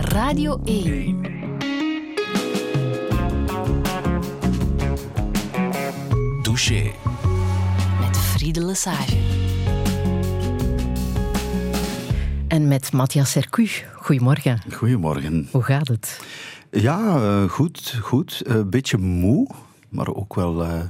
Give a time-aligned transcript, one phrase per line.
[0.00, 1.20] Radio 1.
[6.42, 6.92] Douché.
[8.00, 9.16] Met Friede Lesage.
[12.48, 13.68] En met Matthias Sercu.
[13.94, 14.60] Goedemorgen.
[14.72, 15.48] Goedemorgen.
[15.50, 16.20] Hoe gaat het?
[16.70, 18.42] Ja, uh, goed, goed.
[18.44, 19.48] Een uh, beetje moe,
[19.88, 20.80] maar ook wel uh,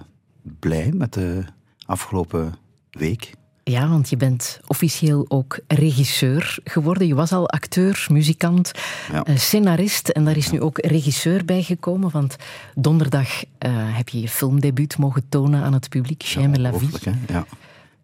[0.42, 1.44] blij met de
[1.86, 2.54] afgelopen
[2.90, 3.32] week.
[3.64, 7.06] Ja, want je bent officieel ook regisseur geworden.
[7.06, 8.72] Je was al acteur, muzikant,
[9.12, 9.26] ja.
[9.26, 10.52] uh, scenarist en daar is ja.
[10.52, 12.10] nu ook regisseur bij gekomen.
[12.10, 12.36] Want
[12.74, 16.88] donderdag uh, heb je je filmdebuut mogen tonen aan het publiek, ja, la vie.
[17.26, 17.46] Ja.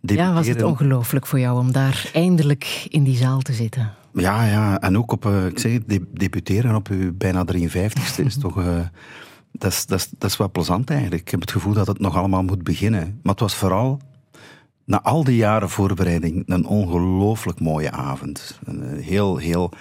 [0.01, 3.93] ja, was het ongelooflijk voor jou om daar eindelijk in die zaal te zitten?
[4.13, 4.81] Ja, ja.
[4.81, 8.55] en ook op, uh, ik zeg de, debuteren op uw bijna 53ste is toch...
[9.53, 11.23] dat, is, dat, is, dat is wel plezant eigenlijk.
[11.23, 13.21] Ik heb het gevoel dat het nog allemaal moet beginnen.
[13.23, 14.01] Maar het was vooral
[14.87, 18.59] na al die jaren voorbereiding een ongelooflijk mooie avond.
[18.65, 19.73] Een heel, heel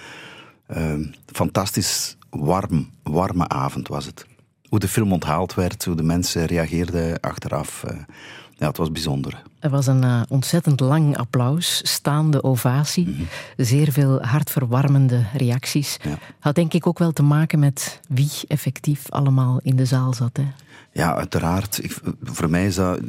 [0.76, 0.92] uh,
[1.26, 4.26] fantastisch warm, warme avond was het.
[4.68, 7.84] Hoe de film onthaald werd, hoe de mensen reageerden achteraf.
[7.90, 7.96] Uh,
[8.58, 9.42] ja, het was bijzonder.
[9.58, 13.26] Er was een uh, ontzettend lang applaus, staande ovatie, mm-hmm.
[13.56, 15.98] zeer veel hartverwarmende reacties.
[16.02, 16.18] Ja.
[16.38, 20.36] Had denk ik ook wel te maken met wie effectief allemaal in de zaal zat.
[20.36, 20.44] Hè?
[20.96, 21.84] Ja, uiteraard.
[21.84, 23.00] Ik, voor mij is dat,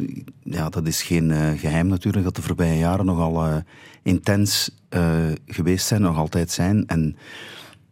[0.43, 3.55] ja, dat is geen uh, geheim natuurlijk, dat de voorbije jaren nogal uh,
[4.03, 6.85] intens uh, geweest zijn, nog altijd zijn.
[6.87, 7.17] En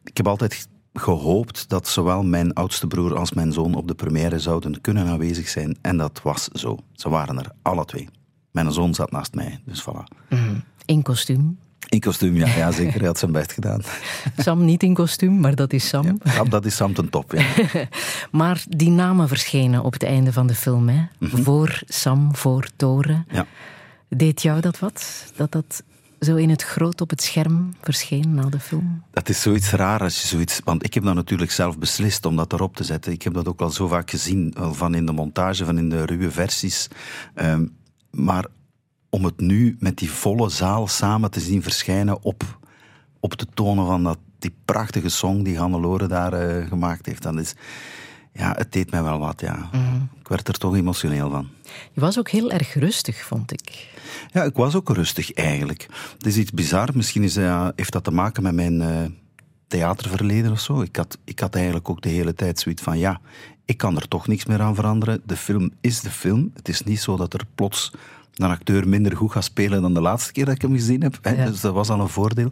[0.04, 4.40] ik heb altijd gehoopt dat zowel mijn oudste broer als mijn zoon op de première
[4.40, 5.78] zouden kunnen aanwezig zijn.
[5.82, 6.78] En dat was zo.
[6.94, 8.10] Ze waren er, alle twee.
[8.52, 10.18] Mijn zoon zat naast mij, dus voilà.
[10.30, 11.58] Mm, in kostuum?
[11.90, 12.98] In kostuum, ja, ja zeker.
[12.98, 13.82] Hij had zijn best gedaan.
[14.38, 16.20] Sam niet in kostuum, maar dat is Sam.
[16.24, 17.46] Ja, dat is Sam ten top, ja.
[18.40, 21.04] maar die namen verschenen op het einde van de film, hè?
[21.20, 21.44] Mm-hmm.
[21.44, 23.26] Voor Sam, voor Toren.
[23.32, 23.46] Ja.
[24.10, 25.32] Deed jou dat wat?
[25.36, 25.84] Dat dat
[26.20, 29.04] zo in het groot op het scherm verscheen na de film?
[29.12, 30.62] Dat is zoiets raar als je zoiets...
[30.64, 33.12] Want ik heb dat natuurlijk zelf beslist om dat erop te zetten.
[33.12, 36.06] Ik heb dat ook al zo vaak gezien, van in de montage, van in de
[36.06, 36.88] ruwe versies.
[37.36, 37.76] Um,
[38.12, 38.46] maar
[39.16, 42.60] om het nu met die volle zaal samen te zien verschijnen op,
[43.20, 47.22] op de tonen van dat, die prachtige song die Hannelore daar uh, gemaakt heeft.
[47.22, 47.54] Dat is,
[48.34, 49.70] ja, het deed mij wel wat, ja.
[49.72, 50.10] Mm.
[50.20, 51.48] Ik werd er toch emotioneel van.
[51.94, 53.88] Je was ook heel erg rustig, vond ik.
[54.32, 55.88] Ja, ik was ook rustig eigenlijk.
[56.18, 56.90] Het is iets bizar.
[56.94, 59.06] Misschien is, uh, heeft dat te maken met mijn uh,
[59.68, 60.82] theaterverleden of zo.
[60.82, 63.22] Ik had, ik had eigenlijk ook de hele tijd zoiets van, ja,
[63.66, 65.22] ik kan er toch niks meer aan veranderen.
[65.26, 66.52] De film is de film.
[66.54, 67.92] Het is niet zo dat er plots
[68.36, 71.18] een acteur minder goed gaat spelen dan de laatste keer dat ik hem gezien heb.
[71.22, 71.32] Hè?
[71.32, 71.46] Ja.
[71.46, 72.52] Dus dat was al een voordeel.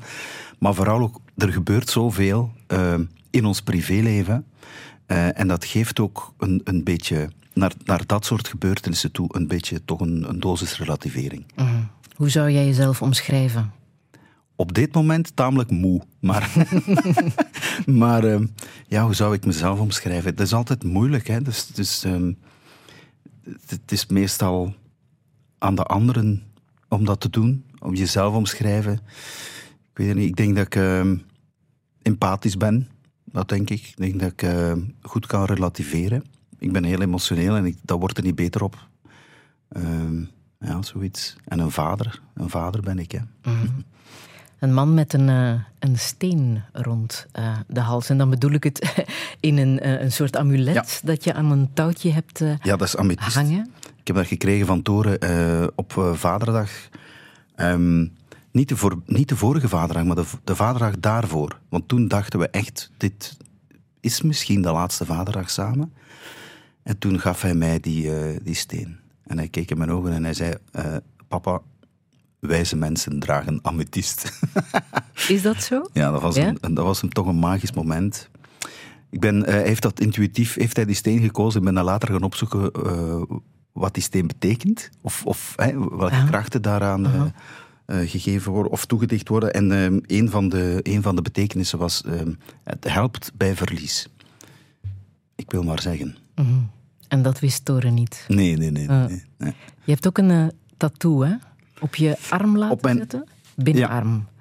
[0.60, 2.94] Maar vooral ook, er gebeurt zoveel uh,
[3.30, 4.46] in ons privéleven.
[5.08, 9.48] Uh, en dat geeft ook een, een beetje, naar, naar dat soort gebeurtenissen toe, een
[9.48, 11.46] beetje toch een, een dosis relativering.
[11.56, 11.90] Mm.
[12.16, 13.72] Hoe zou jij jezelf omschrijven?
[14.56, 16.02] Op dit moment tamelijk moe.
[16.20, 16.52] Maar,
[17.86, 18.40] maar uh,
[18.88, 20.36] ja, hoe zou ik mezelf omschrijven?
[20.36, 21.28] Dat is altijd moeilijk.
[21.28, 21.42] Hè?
[21.42, 22.38] Dus, dus, um,
[23.66, 24.74] het is meestal
[25.64, 26.44] aan de anderen
[26.88, 28.94] om dat te doen, om jezelf omschrijven.
[29.92, 31.12] Ik weet het niet, ik denk dat ik uh,
[32.02, 32.90] empathisch ben,
[33.24, 33.82] dat denk ik.
[33.82, 36.24] Ik denk dat ik uh, goed kan relativeren.
[36.60, 38.88] Ik ben heel emotioneel en ik, dat wordt er niet beter op.
[39.72, 40.28] Uh,
[40.60, 41.36] ja, zoiets.
[41.46, 43.12] En een vader, een vader ben ik.
[43.12, 43.20] Hè.
[43.44, 43.84] Mm-hmm.
[44.60, 48.10] Een man met een, uh, een steen rond uh, de hals.
[48.10, 49.06] En dan bedoel ik het
[49.40, 50.86] in een, uh, een soort amulet ja.
[51.04, 53.36] dat je aan een touwtje hebt ja, dat is amethyst.
[53.36, 53.72] hangen.
[54.04, 56.70] Ik heb dat gekregen van Toren uh, op uh, Vaderdag.
[57.56, 58.14] Um,
[58.52, 61.60] niet, de voor, niet de vorige Vaderdag, maar de, de Vaderdag daarvoor.
[61.70, 63.38] Want toen dachten we echt, dit
[64.00, 65.94] is misschien de laatste Vaderdag samen.
[66.84, 69.00] En toen gaf hij mij die, uh, die steen.
[69.24, 70.54] En hij keek in mijn ogen en hij zei,
[71.28, 71.62] papa,
[72.40, 74.40] wijze mensen dragen amethyst.
[75.28, 75.90] is dat zo?
[75.94, 76.54] Ja, dat was, ja?
[76.60, 78.30] Een, dat was een, toch een magisch moment.
[79.10, 81.60] Ik ben, hij heeft dat intuïtief, heeft hij die steen gekozen.
[81.60, 82.72] Ik ben dan later gaan opzoeken
[83.74, 86.26] wat die steen betekent, of, of hè, welke ja.
[86.26, 87.24] krachten daaraan uh,
[87.88, 89.54] uh, gegeven worden of toegedicht worden.
[89.54, 92.04] En uh, een, van de, een van de betekenissen was:
[92.64, 94.08] het helpt bij verlies.
[95.36, 96.18] Ik wil maar zeggen.
[96.36, 96.70] Mm -hmm.
[97.08, 98.26] En dat wist Toren niet?
[98.28, 98.88] Nee, nee, nee.
[98.88, 99.54] nee, nee.
[99.84, 101.36] Je hebt ook een tattoo, hè?
[101.80, 103.28] Op je arm laten mijn, zetten?
[103.56, 104.14] Binnenarm.
[104.14, 104.32] Ja.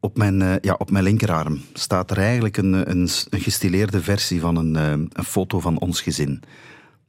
[0.00, 4.56] Op mijn, ja, op mijn linkerarm staat er eigenlijk een, een, een gestileerde versie van
[4.56, 4.74] een,
[5.12, 6.42] een foto van ons gezin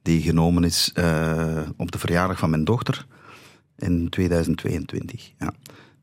[0.02, 3.06] die genomen is uh, op de verjaardag van mijn dochter
[3.78, 5.32] in 2022.
[5.40, 5.54] Ja,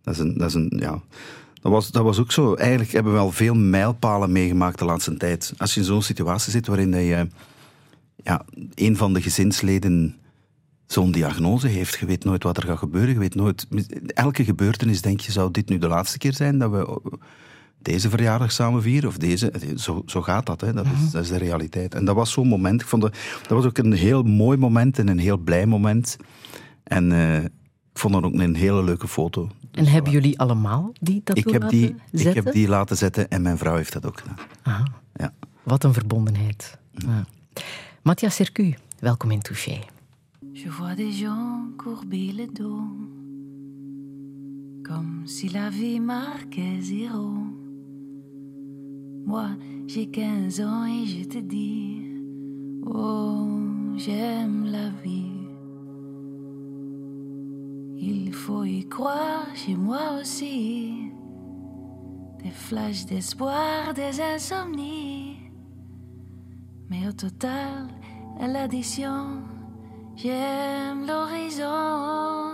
[0.03, 1.01] dat is een, dat is een ja.
[1.63, 2.55] Dat was, dat was ook zo.
[2.55, 5.53] Eigenlijk hebben we wel veel mijlpalen meegemaakt de laatste tijd.
[5.57, 7.29] Als je in zo'n situatie zit waarin je,
[8.17, 8.45] ja,
[8.75, 10.17] een van de gezinsleden
[10.87, 13.67] zo'n diagnose heeft, je weet nooit wat er gaat gebeuren, je weet nooit...
[14.07, 17.01] Elke gebeurtenis denk je, zou dit nu de laatste keer zijn dat we
[17.78, 19.08] deze verjaardag samen vieren.
[19.08, 20.73] Of deze, zo, zo gaat dat, hè.
[20.73, 21.11] Dat, is, Mhm.
[21.11, 21.94] dat is de realiteit.
[21.94, 22.81] En dat was zo'n moment.
[22.81, 26.17] Ik vond dat, dat was ook een heel mooi moment en een heel blij moment.
[26.82, 29.49] En eh, ik vond dat ook een hele leuke foto.
[29.70, 31.78] En hebben jullie allemaal die tattoo Ik heb, laten
[32.11, 34.37] die, ik heb die laten zetten en mijn vrouw heeft dat ook gedaan.
[34.62, 34.84] Aha,
[35.14, 35.32] Ja.
[35.62, 36.78] wat een verbondenheid.
[36.90, 37.25] Ja.
[38.02, 39.78] Matthias Sercu, welkom in Touché.
[40.52, 42.81] Je vois des gens courber le dos,
[44.82, 47.32] comme si la vie marquait zéro.
[49.26, 49.49] Moi,
[49.88, 52.00] j'ai 15 ans et je te dis,
[52.87, 53.49] oh,
[53.96, 55.32] j'aime la vie.
[57.99, 61.11] Il faut y croire chez moi aussi.
[62.44, 65.37] Des flashs d'espoir, des insomnies.
[66.88, 67.88] Mais au total,
[68.38, 69.43] à l'addition,
[70.14, 72.52] j'aime l'horizon.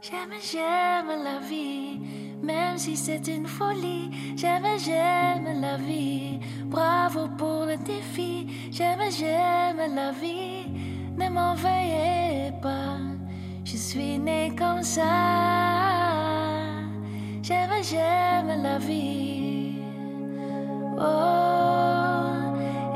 [0.00, 2.00] J'aime, j'aime la vie,
[2.46, 4.10] même si c'est une folie.
[4.36, 8.46] J'aime, j'aime la vie, bravo pour le défi.
[8.70, 10.66] J'aime, j'aime la vie,
[11.18, 12.98] ne m'en veuillez pas.
[13.64, 15.02] Je suis née comme ça.
[17.42, 19.82] J'aime, j'aime la vie.
[20.98, 22.46] Oh,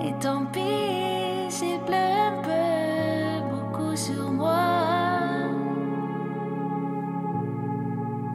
[0.04, 4.90] et tant pis s'il pleut un peu, beaucoup sur moi.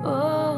[0.06, 0.55] Oh,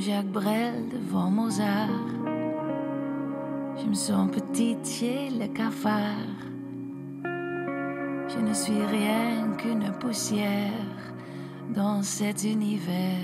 [0.00, 1.88] Jacques Brel, devant Mozart.
[3.76, 6.36] Je me sens petite chez le cafard.
[8.28, 10.70] Je ne suis rien qu'une poussière
[11.74, 13.16] dans cet univers.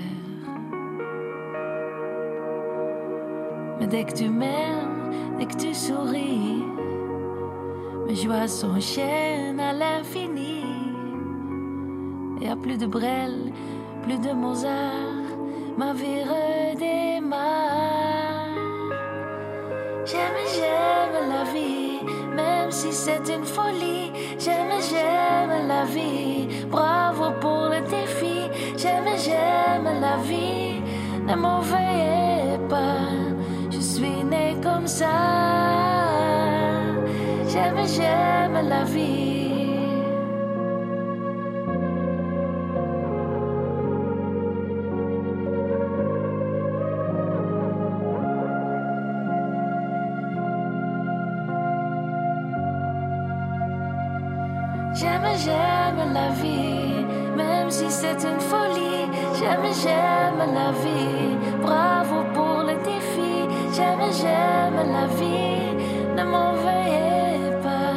[3.79, 6.63] Mais dès que tu m'aimes, dès que tu souris,
[8.07, 10.65] mes joies s'enchaînent à l'infini.
[12.41, 13.53] Et à plus de Brel,
[14.03, 15.14] plus de Mozart,
[15.77, 17.35] ma vie redémarre.
[20.05, 21.99] J'aime, j'aime la vie,
[22.33, 24.11] même si c'est une folie.
[24.39, 28.49] J'aime, j'aime la vie, bravo pour le défi.
[28.77, 30.81] J'aime, j'aime la vie,
[31.27, 33.09] ne m'en veuillez pas.
[33.71, 35.15] Je suis née comme ça.
[37.47, 39.44] J'aime, j'aime la vie.
[59.55, 63.47] J'aime, j'aime la vie, bravo pour le défi.
[63.73, 65.71] J'aime, j'aime la vie,
[66.17, 67.95] ne m'en veuillez pas.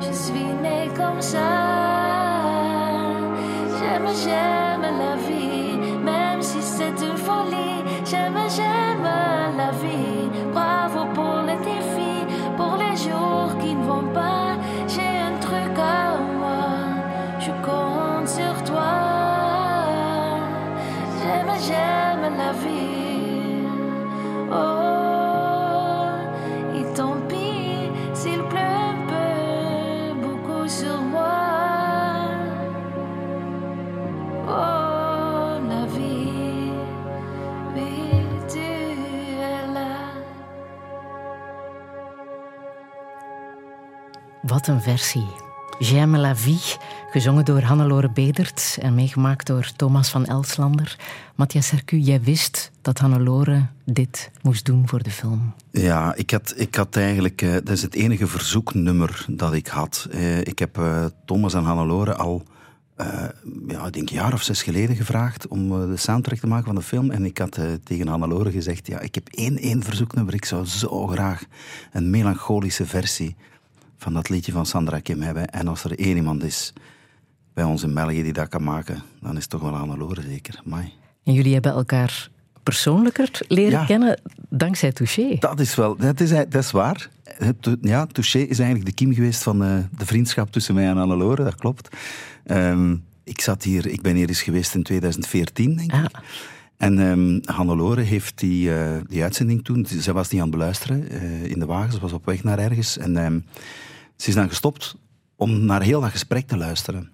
[0.00, 1.55] Je suis née comme ça.
[44.66, 45.26] Een versie.
[45.78, 46.60] J'aime la vie,
[47.10, 50.96] gezongen door Hannelore Bedert en meegemaakt door Thomas van Elslander.
[51.34, 55.54] Matthias Sercu, jij wist dat Hannelore dit moest doen voor de film.
[55.70, 57.42] Ja, ik had, ik had eigenlijk...
[57.42, 60.08] eh, dat is het enige verzoeknummer dat ik had.
[60.10, 62.42] Eh, ik heb eh, Thomas en Hannelore al...
[63.68, 66.74] ja, ik denk een jaar of zes geleden gevraagd om de soundtrack te maken van
[66.74, 67.10] de film.
[67.10, 70.34] En ik had tegen Hannelore gezegd, ja, ik heb één, één verzoeknummer.
[70.34, 71.44] Ik zou zo graag
[71.92, 73.36] een melancholische versie
[73.96, 75.48] van dat liedje van Sandra Kim hebben.
[75.50, 76.72] En als er één iemand is
[77.54, 80.60] bij ons in België die dat kan maken, dan is het toch wel Hannelore zeker.
[80.64, 80.92] Mai.
[81.24, 82.28] En jullie hebben elkaar
[82.62, 83.84] persoonlijker leren Ja.
[83.84, 85.36] kennen dankzij Touché.
[85.38, 87.08] Dat is wel, dat is, dat is waar.
[87.80, 91.44] Ja, Touché is eigenlijk de kiem geweest van eh, de vriendschap tussen mij en Hannelore,
[91.44, 91.96] dat klopt.
[92.44, 95.98] Ehm, ik, zat hier, ik ben hier eens geweest in 2014, denk ik.
[95.98, 96.22] Ah.
[96.76, 101.10] En ehm Hannelore heeft die, eh, die uitzending toen, zij was die aan het beluisteren
[101.10, 102.98] eh, in de wagen, ze was op weg naar ergens.
[102.98, 103.38] En ehm,
[104.16, 104.96] ze is dan gestopt
[105.36, 107.10] om naar heel dat gesprek te luisteren.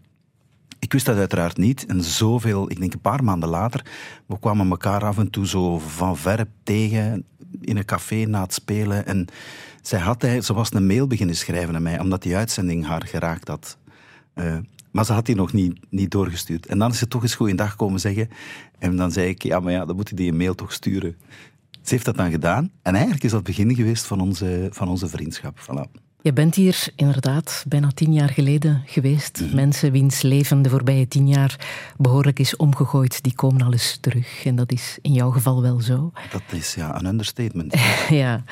[0.79, 1.87] Ik wist dat uiteraard niet.
[1.87, 3.85] En zoveel, ik denk een paar maanden later,
[4.27, 7.25] we kwamen elkaar af en toe zo van ver tegen
[7.61, 9.07] in een café na het spelen.
[9.07, 9.27] En
[9.83, 13.49] zij had, ze was een mail beginnen schrijven aan mij, omdat die uitzending haar geraakt
[13.49, 13.79] had.
[14.35, 14.57] Eh,
[14.91, 16.67] Maar ze had die nog niet, niet doorgestuurd.
[16.67, 18.29] En dan is ze toch eens goeiedag komen zeggen.
[18.79, 21.17] En dan zei ik, ja, maar ja, dan moet je die mail toch sturen.
[21.71, 22.71] Ze heeft dat dan gedaan.
[22.83, 25.59] En eigenlijk is dat het begin geweest van onze, van onze vriendschap.
[25.61, 26.01] Voilà.
[26.23, 29.41] Je bent hier inderdaad bijna tien jaar geleden geweest.
[29.41, 29.55] Mhm.
[29.55, 31.57] Mensen wiens leven de voorbije tien jaar
[31.97, 34.45] behoorlijk is omgegooid, die komen al eens terug.
[34.45, 36.13] En dat is in jouw geval wel zo.
[36.31, 37.75] Dat is ja, een understatement.
[38.09, 38.43] ja.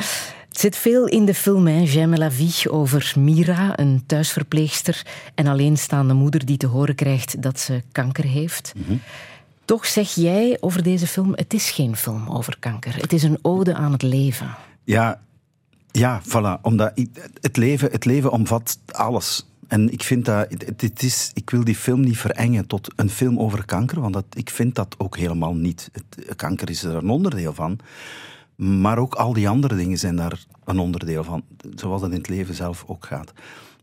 [0.48, 1.82] Het zit veel in de film, hè.
[1.84, 7.60] J'aime la vie, over Mira, een thuisverpleegster en alleenstaande moeder die te horen krijgt dat
[7.60, 8.72] ze kanker heeft.
[9.64, 12.96] Toch zeg jij over deze film, het is geen film over kanker.
[12.96, 14.54] Het is een ode aan het leven.
[14.84, 15.20] Ja,
[15.92, 16.60] ja voilà.
[16.62, 16.92] Omdat
[17.40, 19.48] het, leven, het leven omvat alles.
[19.68, 23.38] En ik vind dat, het is, ik wil die film niet verengen tot een film
[23.38, 25.90] over kanker, want dat, ik vind dat ook helemaal niet.
[25.92, 27.78] Het, kanker is er een onderdeel van.
[28.56, 31.42] Maar ook al die andere dingen zijn daar een onderdeel van.
[31.74, 33.32] Zoals dat in het leven zelf ook gaat.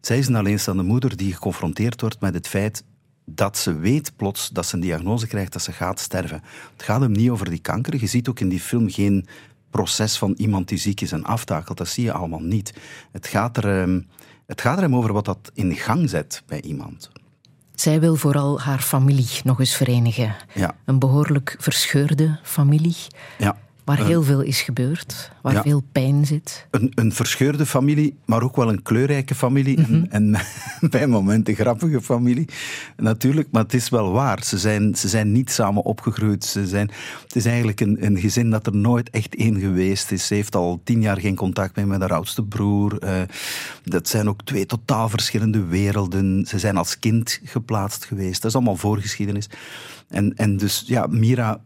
[0.02, 2.84] Zij is een alleenstaande moeder die geconfronteerd wordt met het feit
[3.26, 6.42] dat ze weet plots dat ze een diagnose krijgt dat ze gaat sterven.
[6.74, 8.00] Het gaat hem niet over die kanker.
[8.00, 9.28] Je ziet ook in die film geen
[9.70, 11.78] proces van iemand die ziek is en aftakelt.
[11.78, 12.74] Dat zie je allemaal niet.
[13.12, 14.02] Het gaat er, ehm,
[14.46, 17.10] het gaat er hem over wat dat in gang zet bij iemand.
[17.76, 20.36] Zij wil vooral haar familie nog eens verenigen.
[20.54, 20.76] Ja.
[20.86, 22.96] Een behoorlijk verscheurde familie,
[23.38, 23.58] Ja.
[23.88, 25.62] Waar heel veel is gebeurd, waar ja.
[25.62, 26.68] veel pijn zit.
[26.72, 29.78] Een, een verscheurde familie, maar ook wel een kleurrijke familie.
[29.78, 30.36] En, en
[30.90, 32.48] bij momenten een grappige familie.
[32.98, 34.44] Natuurlijk, maar het is wel waar.
[34.44, 36.46] Ze zijn, ze zijn niet samen opgegroeid.
[36.46, 36.92] Ze zijn,
[37.24, 40.28] het is eigenlijk een, een gezin dat er nooit echt één geweest is.
[40.28, 43.00] Ze heeft al tien jaar geen contact meer met haar oudste broer.
[43.00, 43.22] Eh,
[43.84, 46.46] dat zijn ook twee totaal verschillende werelden.
[46.46, 48.42] Ze zijn als kind geplaatst geweest.
[48.42, 49.50] Dat is allemaal voorgeschiedenis.
[50.08, 51.62] En, en dus, ja, Mira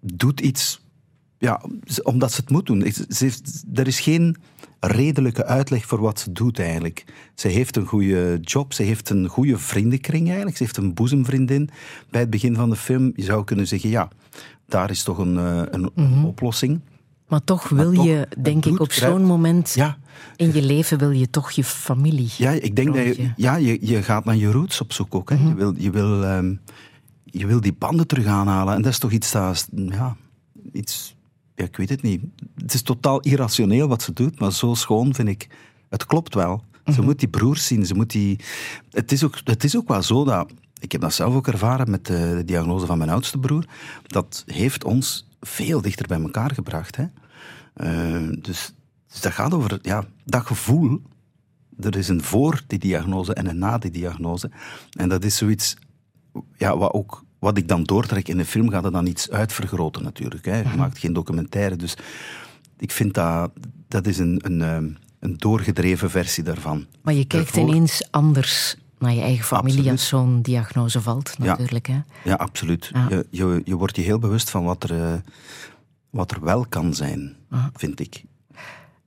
[0.00, 0.84] doet iets
[1.38, 1.62] ja,
[2.02, 2.92] omdat ze het moet doen.
[3.08, 4.36] Ze heeft, er is geen
[4.80, 7.04] redelijke uitleg voor wat ze doet eigenlijk.
[7.34, 10.56] Ze heeft een goede job, ze heeft een goede vriendenkring eigenlijk.
[10.56, 11.70] Ze heeft een boezemvriendin
[12.10, 13.12] bij het begin van de film.
[13.14, 14.08] Je zou kunnen zeggen, ja,
[14.66, 15.90] daar is toch een, eh, een
[16.24, 16.80] oplossing.
[17.28, 19.98] Maar toch wil toch, je, denk ik, op zo'n moment Ja,
[20.36, 22.30] in je leven wil je toch je familie.
[22.36, 25.30] ja ik denk dat je, ja, je, je gaat naar je roots op zoek ook.
[25.30, 25.36] Hè.
[25.36, 26.54] Je, wil, je, wil, ehm,
[27.24, 28.74] je wil die banden terug aanhalen.
[28.74, 30.16] En dat is toch iets dat, ja,
[30.72, 31.15] iets,
[31.56, 32.22] ja, ik weet het niet.
[32.54, 35.48] Het is totaal irrationeel wat ze doet, maar zo schoon vind ik.
[35.88, 36.64] Het klopt wel.
[36.92, 37.86] Ze moet die broers zien.
[37.86, 38.40] Ze moet die...
[38.90, 40.52] het, is ook, het is ook wel zo dat.
[40.78, 43.64] Ik heb dat zelf ook ervaren met de, de diagnose van mijn oudste broer.
[44.06, 46.96] Dat heeft ons veel dichter bij elkaar gebracht.
[46.96, 47.06] Hè?
[47.74, 48.74] Eh, dus,
[49.08, 51.02] dus dat gaat over ja, dat gevoel.
[51.80, 54.50] Er is een voor die diagnose en een na die diagnose.
[54.90, 55.76] En dat is zoiets
[56.56, 60.02] ja, wat, ook, wat ik dan doortrek in de film, gaat het dan iets uitvergroten
[60.02, 60.44] natuurlijk.
[60.44, 60.56] Hè.
[60.58, 61.96] Je maakt geen documentaire, dus
[62.78, 63.50] ik vind dat,
[63.88, 64.88] dat is een, een, ehm,
[65.18, 66.86] een doorgedreven versie daarvan.
[67.02, 69.92] Maar je kijkt ineens anders naar je eigen familie Absoluut.
[69.92, 71.44] als zo'n diagnose valt, Ja.
[71.44, 71.86] natuurlijk.
[71.86, 71.98] Hè?
[72.24, 72.90] Ja, absoluut.
[72.92, 73.06] Ja.
[73.08, 75.18] Je, je, je wordt je heel bewust van wat er, eh,
[76.10, 77.36] wat er wel kan zijn,
[77.74, 78.22] vind ik.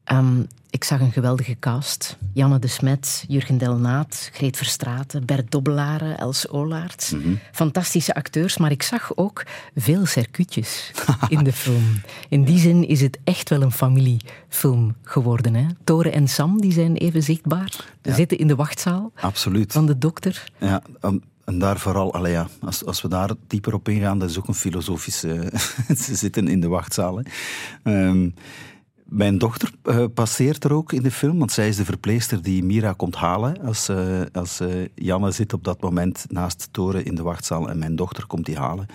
[0.04, 2.18] Ehm, ik zag een geweldige cast.
[2.34, 7.10] Janne de Smet, Jurgen Delnaat, Greet Verstraeten, Bert Dobbelaren, Els Olaerts.
[7.12, 7.34] Mhm.
[7.52, 9.44] Fantastische acteurs, maar ik zag ook
[9.76, 10.92] veel circuitjes
[11.30, 12.02] in de film.
[12.30, 15.54] In die zin is het echt wel een familiefilm geworden.
[15.56, 15.66] Hè?
[15.84, 17.72] Tore en Sam die zijn even zichtbaar.
[18.04, 18.16] Ze Ja.
[18.16, 19.72] zitten in de wachtzaal Absoluut.
[19.74, 20.44] van de dokter.
[20.60, 24.30] Ja, en- en daar vooral, allee ja, als, als we daar dieper op ingaan, dat
[24.30, 25.52] is ook een filosofische.
[26.04, 27.22] Ze zitten in de wachtzaal.
[27.84, 28.30] hè.
[29.10, 32.64] Mijn dochter eh, passeert er ook in de film, want zij is de verpleegster die
[32.64, 33.62] Mira komt halen.
[33.62, 37.78] Als, eh, als eh, Janne zit op dat moment naast Toren in de wachtzaal en
[37.78, 38.86] mijn dochter komt die halen.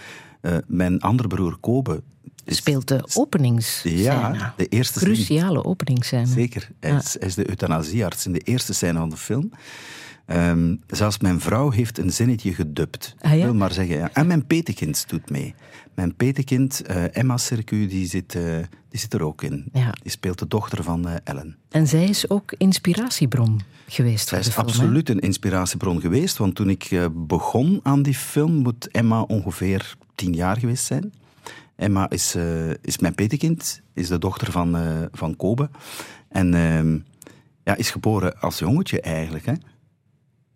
[0.66, 2.02] Mijn andere broer Kobe.
[2.44, 3.96] is- Speelt de openingsscène.
[4.02, 5.14] Ja, de eerste scène.
[5.14, 6.26] Cruciale openingsscène.
[6.26, 6.68] Zeker.
[6.80, 9.50] Hij, is, hij is de euthanasiearts in de eerste scène van de film.
[10.26, 13.14] Ehm, zelfs mijn vrouw heeft een zinnetje gedubt.
[13.20, 13.44] Ah, ja?
[13.44, 14.10] Wil maar zeggen, ja.
[14.12, 15.54] En mijn petekind doet mee.
[15.94, 18.42] Mijn petekind, eh, Emma Circu, die zit, eh,
[18.88, 19.68] die zit er ook in.
[19.72, 19.90] Ja.
[20.02, 21.56] Die speelt de dochter van eh, Ellen.
[21.68, 24.66] En zij is ook inspiratiebron geweest Zij voor is film.
[24.66, 30.32] absoluut een inspiratiebron geweest, want toen ik begon aan die film, moet Emma ongeveer tien
[30.32, 31.12] jaar geweest zijn.
[31.76, 32.36] Emma is,
[32.82, 34.76] is mijn petekind, is de dochter van,
[35.12, 35.70] van Kobe.
[36.28, 36.98] En ehm,
[37.64, 39.46] ja, is geboren als jongetje eigenlijk.
[39.46, 39.54] Hè.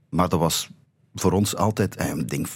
[0.08, 0.70] Maar dat was
[1.14, 2.46] voor ons altijd, ik denk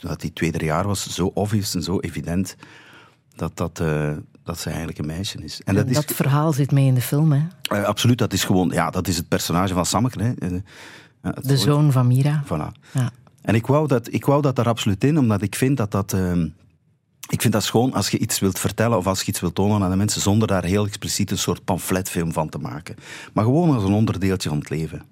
[0.00, 2.56] dat die twee, drie jaar was, zo obvious en zo evident
[3.36, 4.12] dat, dat, eh,
[4.44, 5.60] dat ze eigenlijk een meisje is.
[5.64, 7.40] En dat is Dat verhaal zit mee in de film, hè?
[7.62, 10.22] eh, absoluut, dat is gewoon, ja, dat is het personage van Sammeke.
[10.22, 10.32] Hè.
[10.32, 12.42] Eh, De zoon van Mira.
[12.44, 12.80] Voilà.
[12.92, 13.10] Ja.
[13.42, 16.12] En ik wou, dat, ik wou dat daar absoluut in, omdat ik vind dat dat...
[16.12, 16.48] ehm,
[17.28, 19.82] ik vind dat schoon als je iets wilt vertellen of als je iets wilt tonen
[19.82, 22.96] aan de mensen, zonder daar heel expliciet een soort pamfletfilm van te maken.
[23.32, 25.02] Maar gewoon als een onderdeeltje van het leven.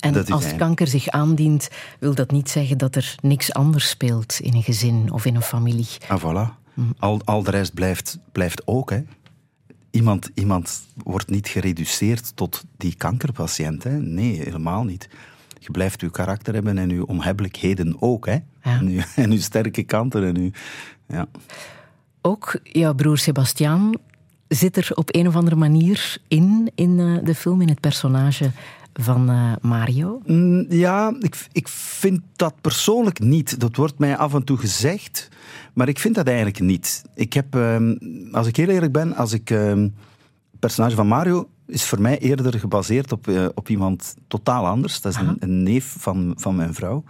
[0.00, 4.54] En als kanker zich aandient, wil dat niet zeggen dat er niks anders speelt in
[4.54, 5.86] een gezin of in een familie.
[6.08, 6.64] Ah, voilà.
[6.98, 8.90] Al, al de rest blijft, blijft ook.
[8.90, 9.02] Hè.
[9.90, 13.82] Iemand, iemand wordt niet gereduceerd tot die kankerpatiënt.
[13.82, 14.00] Hè.
[14.00, 15.08] Nee, helemaal niet.
[15.58, 18.26] Je blijft je karakter hebben en je onhebbelijkheden ook.
[18.26, 18.36] Hè.
[18.60, 20.24] En, je, en uw sterke kanten.
[20.24, 20.50] En uw,
[21.08, 21.26] ja.
[22.20, 23.92] Ook jouw broer Sebastiaan
[24.48, 28.50] zit er op een of andere manier in, in eh, de film, in het personage
[29.00, 30.20] van uh, Mario?
[30.26, 33.60] Mm, ja, ik, ik vind dat persoonlijk niet.
[33.60, 35.28] Dat wordt mij af en toe gezegd,
[35.72, 37.04] maar ik vind dat eigenlijk niet.
[37.14, 37.98] Ik heb, um,
[38.32, 39.82] als ik heel eerlijk ben, als ik um,
[40.50, 45.00] het personage van Mario is voor mij eerder gebaseerd op, uh, op iemand totaal anders.
[45.00, 47.04] Dat is een, een, neef van, van mijn vrouw.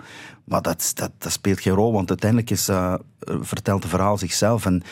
[0.45, 2.95] Maar dat, dat, dat speelt geen rol, want uiteindelijk is, uh,
[3.40, 4.66] vertelt het verhaal zichzelf.
[4.66, 4.83] En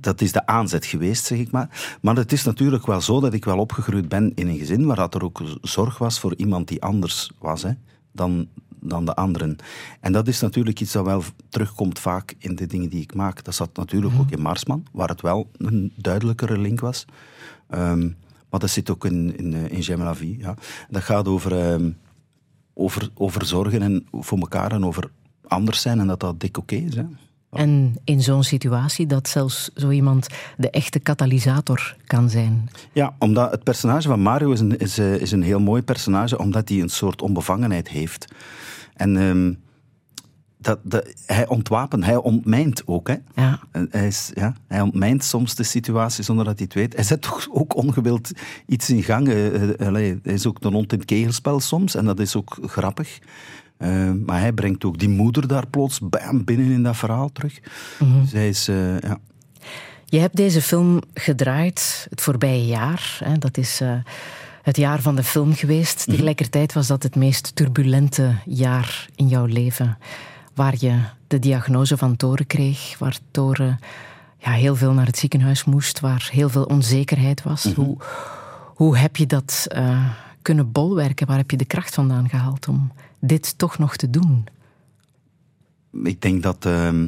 [0.00, 1.98] dat is de aanzet geweest, zeg ik maar.
[2.00, 4.96] Maar het is natuurlijk wel zo dat ik wel opgegroeid ben in een gezin waar
[4.96, 7.70] dat er ook zorg was voor iemand die anders was hè,
[8.12, 8.48] dan,
[8.80, 9.56] dan de anderen.
[10.00, 13.44] En dat is natuurlijk iets dat wel terugkomt vaak in de dingen die ik maak.
[13.44, 14.22] Dat zat natuurlijk mhm.
[14.22, 17.04] ook in Marsman, waar het wel een duidelijkere link was.
[17.68, 18.16] Um,
[18.50, 20.38] maar dat zit ook in, in, in J'aime la vie.
[20.38, 20.54] Ja.
[20.88, 21.96] Dat gaat over, um,
[22.74, 25.10] over, over zorgen en voor elkaar en over
[25.46, 26.94] anders zijn en dat dat dik oké okay is.
[26.94, 27.04] Hè.
[27.54, 32.68] En in zo'n situatie dat zelfs zo iemand de echte katalysator kan zijn.
[32.92, 36.68] Ja, omdat het personage van Mario is een, is, is een heel mooi personage, omdat
[36.68, 38.32] hij een soort onbevangenheid heeft.
[38.94, 39.62] En um,
[40.64, 43.08] dat, dat, hij ontwapent, hij ontmijnt ook.
[43.08, 43.16] Hè?
[43.34, 43.60] Ja.
[43.90, 46.94] Hij, is, ja, hij ontmijnt soms de situatie zonder dat hij het weet.
[46.94, 48.30] Hij zet toch ook ongewild
[48.66, 49.28] iets in gang.
[49.28, 53.18] Uh, hij is ook een hond in het kegelspel soms, en dat is ook grappig.
[53.78, 57.60] Uh, maar hij brengt ook die moeder daar plots bam, binnen in dat verhaal terug.
[57.98, 59.18] Mm Zij is, uh, ja.
[60.04, 63.18] Je hebt deze film gedraaid het voorbije jaar.
[63.24, 63.92] Hè, dat is uh,
[64.62, 66.06] het jaar van de film geweest.
[66.06, 66.10] Mhm.
[66.10, 69.98] Tegelijkertijd was dat het meest turbulente jaar in jouw leven.
[70.54, 73.78] Waar je de diagnose van Toren kreeg, waar Toren
[74.38, 77.64] ja, heel veel naar het ziekenhuis moest, waar heel veel onzekerheid was.
[77.64, 77.96] Mm hoe,
[78.64, 79.66] hoe heb je dat
[80.42, 81.26] kunnen bolwerken?
[81.26, 82.92] Waar heb je de kracht vandaan gehaald om
[83.26, 84.46] dit toch nog te doen?
[86.02, 87.02] Ik denk dat uh,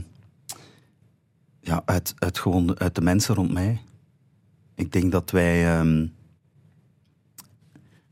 [1.61, 3.81] ja, uit, uit, gewoon, uit de mensen rond mij.
[4.75, 5.85] Ik denk dat wij.
[5.85, 6.09] Uh,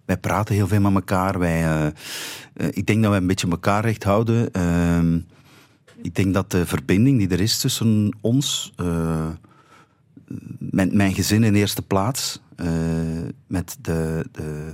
[0.05, 1.39] wij praten heel veel met elkaar.
[1.39, 1.87] Wij, uh,
[2.71, 4.53] ik denk dat wij een beetje elkaar recht houden.
[4.53, 5.19] Ehm,
[6.03, 9.29] ik denk dat de verbinding die er is tussen ons, uh,
[10.59, 12.41] met mijn gezin in eerste plaats,
[13.47, 14.73] met de, de,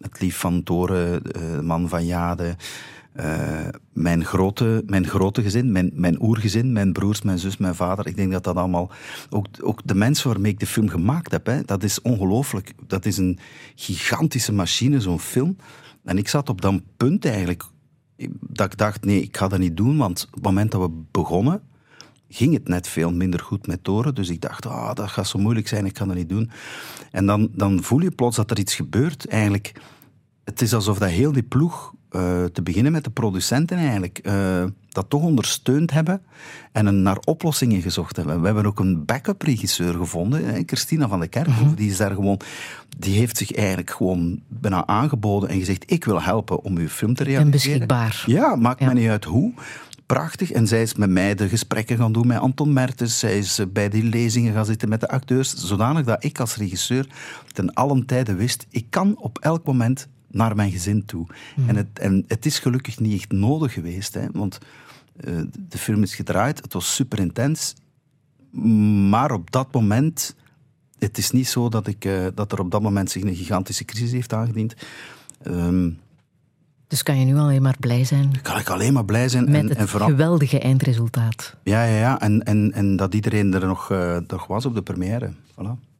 [0.00, 1.22] het lief van Toren,
[1.66, 2.56] man van Jade.
[3.20, 8.06] Uh, mijn, grote, mijn grote gezin, mijn, mijn oergezin, mijn broers, mijn zus, mijn vader.
[8.06, 8.90] Ik denk dat dat allemaal.
[9.30, 12.72] Ook, ook de mensen waarmee ik de film gemaakt heb, hè, dat is ongelooflijk.
[12.86, 13.38] Dat is een
[13.74, 15.56] gigantische machine, zo'n film.
[16.04, 17.64] En ik zat op dat punt eigenlijk.
[18.40, 19.96] Dat ik dacht: nee, ik ga dat niet doen.
[19.96, 21.62] Want op het moment dat we begonnen,
[22.36, 24.14] ging het net veel minder goed met Toren.
[24.14, 26.50] Dus ik dacht: ah, dat gaat zo moeilijk zijn, ik kan dat niet doen.
[27.10, 29.26] En dan, dan voel je plots dat er iets gebeurt.
[29.26, 29.74] Eigenlijk
[30.46, 34.64] het is alsof dat heel die ploeg, uh, te beginnen met de producenten eigenlijk, uh,
[34.88, 36.22] dat toch ondersteund hebben
[36.72, 38.40] en een naar oplossingen gezocht hebben.
[38.40, 41.74] We hebben ook een backup regisseur gevonden, hè, Christina van der Kerkhoff, mm -hmm.
[41.74, 42.40] die is daar gewoon,
[42.98, 47.14] die heeft zich eigenlijk gewoon bijna aangeboden en gezegd, ik wil helpen om uw film
[47.14, 47.52] te realiseren.
[47.52, 48.24] En beschikbaar.
[48.26, 48.86] Ja, maakt ja.
[48.86, 49.52] me niet uit hoe
[50.06, 50.50] prachtig.
[50.50, 53.18] En zij is met mij de gesprekken gaan doen met Anton Mertens.
[53.18, 55.54] Zij is eh, bij die lezingen gaan zitten met de acteurs.
[55.54, 57.06] Zodanig dat ik als regisseur
[57.52, 61.26] ten allen tijde wist, ik kan op elk moment naar mijn gezin toe.
[61.54, 61.68] Hmm.
[61.68, 64.58] En, het, en het is gelukkig niet echt nodig geweest, hè, want
[65.24, 67.74] uh, de film is gedraaid, het was super intens.
[69.10, 70.34] Maar op dat moment,
[70.98, 73.84] het is niet zo dat, ik, uh, dat er op dat moment zich een gigantische
[73.84, 74.74] crisis heeft aangediend.
[75.46, 75.98] Um,
[76.88, 78.42] dus kan je nu alleen maar blij zijn?
[78.42, 79.44] Kan ik alleen maar blij zijn.
[79.44, 80.08] Met en, het en vooral...
[80.08, 81.56] geweldige eindresultaat.
[81.62, 82.20] Ja, ja, ja.
[82.20, 85.32] En, en, en dat iedereen er nog, uh, nog was op de première.
[85.52, 85.95] Voilà.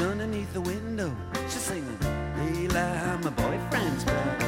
[0.00, 1.14] Underneath the window.
[1.44, 1.98] She's singing,
[2.56, 4.40] Eli, my boyfriend's back.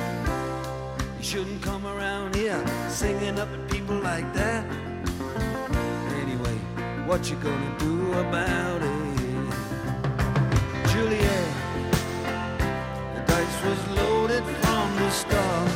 [1.18, 4.64] You shouldn't come around here singing up at people like that.
[6.20, 6.56] Anyway,
[7.06, 9.16] what you gonna do about it?
[10.90, 11.48] Juliet,
[13.14, 15.75] the dice was loaded from the start,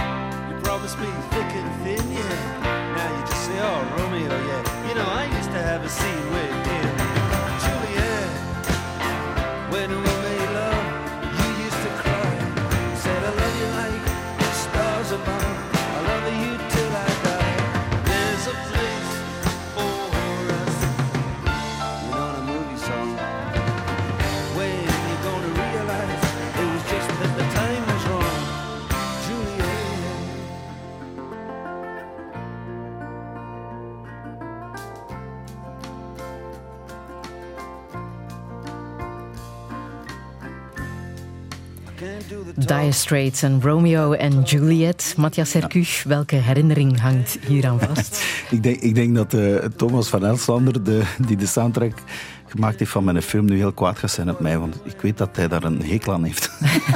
[0.81, 2.95] Promised me thick and thin, yeah.
[2.97, 4.89] Now you just say, oh, Romeo, yeah.
[4.89, 6.89] You know, I used to have a scene with him.
[7.61, 8.29] Juliet,
[9.71, 10.10] when we
[42.65, 45.13] Dire Straits en Romeo en Juliet.
[45.17, 48.23] Matthias Sercuch, welke herinnering hangt hier aan vast?
[48.49, 51.93] Ik denk, ik denk dat eh, Thomas van Elslander, de, die de soundtrack
[52.45, 54.57] gemaakt heeft van mijn film, nu heel kwaad gaat zijn op mij.
[54.57, 56.51] Want ik weet dat hij daar een hekel aan heeft.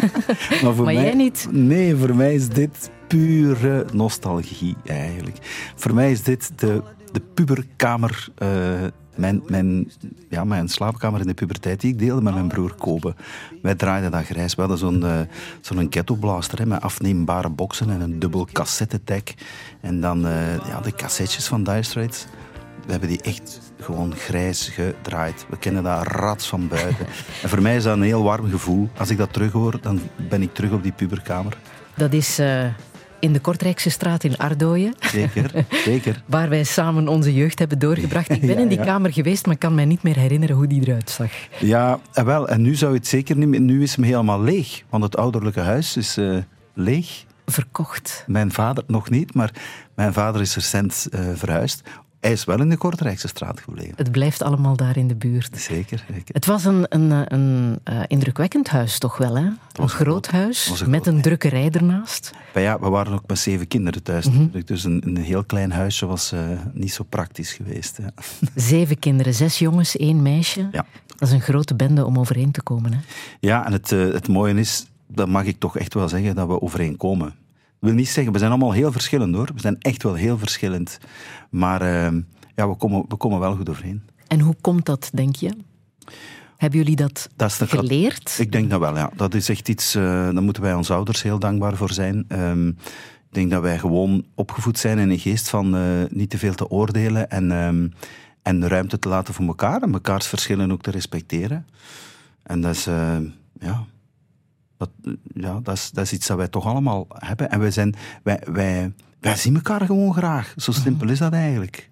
[0.64, 1.48] maar voor Maar mij, jij niet?
[1.52, 5.38] Nee, voor mij is dit pure nostalgie eigenlijk.
[5.76, 8.28] Voor mij is dit de, de puberkamer...
[8.36, 8.48] eh,
[9.16, 9.92] mijn, mijn,
[10.30, 13.14] ja, mijn slaapkamer in de puberteit die ik deelde met mijn broer Kobe.
[13.62, 14.56] Wij draaiden dat grijs.
[14.56, 15.20] We hadden zo'n eh,
[15.62, 15.90] zo'n
[16.56, 19.34] hè, met afneembare boksen en een dubbel cassettetek.
[19.82, 22.26] En dan eh, ja, de cassettes van Dire Straits.
[22.86, 25.46] We hebben die echt gewoon grijs gedraaid.
[25.50, 27.08] We kennen dat rats van buiten.
[27.44, 28.90] en voor mij is dat een heel warm gevoel.
[28.98, 30.00] Als ik dat terughoor, dan
[30.30, 31.58] ben ik terug op die puberkamer.
[31.96, 32.66] Dat is eh,
[33.20, 36.24] in de Kortrijkse straat in Ardooien, Zeker, zeker.
[36.26, 38.30] waar wij samen onze jeugd hebben doorgebracht.
[38.30, 38.84] Ik ben Ja, in die ja.
[38.84, 41.32] kamer geweest, maar kan mij niet meer herinneren hoe die eruit zag.
[41.60, 42.48] Ja, en wel.
[42.48, 43.62] En nu zou je het zeker niet meer...
[43.62, 44.84] Nu is hem helemaal leeg.
[44.90, 46.38] Want het ouderlijke huis is eh,
[46.74, 47.26] leeg.
[47.46, 48.24] Verkocht.
[48.28, 49.52] Mijn vader nog niet, maar
[49.96, 51.82] mijn vader is recent eh, verhuisd.
[52.20, 53.94] Hij is wel in de Kortrijkse straat gebleven.
[53.96, 55.58] Het blijft allemaal daar in de buurt.
[55.58, 56.06] Zeker.
[56.14, 56.34] zeker.
[56.36, 59.36] Het was een, een, een eh, indrukwekkend huis, toch wel?
[59.38, 59.44] Hè?
[59.44, 62.32] Een groot groot- huis met een drukkerij ernaast.
[62.54, 64.30] Maar ja, we waren ook met zeven kinderen thuis.
[64.30, 64.62] Mhm.
[64.66, 66.40] Dus een, een heel klein huisje was eh,
[66.74, 68.00] niet zo praktisch geweest.
[68.56, 70.68] Zeven kinderen, zes jongens, één meisje.
[70.72, 70.86] Ja.
[71.08, 72.94] Dat is een grote bende om overeen te komen.
[72.94, 73.00] Hè?
[73.40, 76.48] Ja, en het, eh, het mooie is, dat mag ik toch echt wel zeggen, dat
[76.48, 77.28] we overeenkomen.
[77.28, 77.34] Ik
[77.80, 79.50] wil niet zeggen, we zijn allemaal heel verschillend hoor.
[79.54, 80.98] We zijn echt wel heel verschillend.
[81.50, 82.14] Maar eh,
[82.56, 84.04] ja, we komen, we komen wel goed overeen.
[84.28, 85.52] En hoe komt dat, denk je?
[86.58, 88.38] Hebben jullie dat, Dat is de geleerd?
[88.40, 89.12] Ik denk dat wel, ja.
[89.16, 92.26] Dat is echt iets, eh daar moeten wij onze ouders heel dankbaar voor zijn.
[92.28, 96.38] Ehm, ik denk dat wij gewoon opgevoed zijn in een geest van eh, niet te
[96.38, 97.88] veel te oordelen en, ehm,
[98.42, 101.66] en ruimte te laten voor elkaar en mekaars verschillen ook te respecteren.
[102.44, 103.18] En dat is, eh,
[103.60, 103.86] ja,
[105.02, 107.50] dat, ja dat, is, dat is iets dat wij toch allemaal hebben.
[107.52, 110.54] En wij, zijn, wij, wij, wij zien elkaar gewoon graag.
[110.58, 111.90] Zo simpel is dat eigenlijk.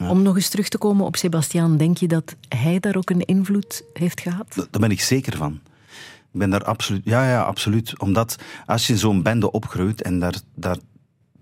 [0.00, 3.24] Om nog eens terug te komen op Sebastiaan, denk je dat hij daar ook een
[3.24, 4.54] invloed heeft gehad?
[4.54, 5.52] Da- Daar ben ik zeker van.
[6.32, 7.04] Ik ben daar absoluut...
[7.04, 8.00] Ja, ja, absoluut.
[8.00, 10.76] Omdat als je in zo'n bende opgroeit en daar, daar,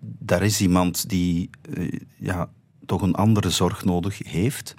[0.00, 2.48] daar is iemand die eh, ja,
[2.86, 4.74] toch een andere zorg nodig heeft,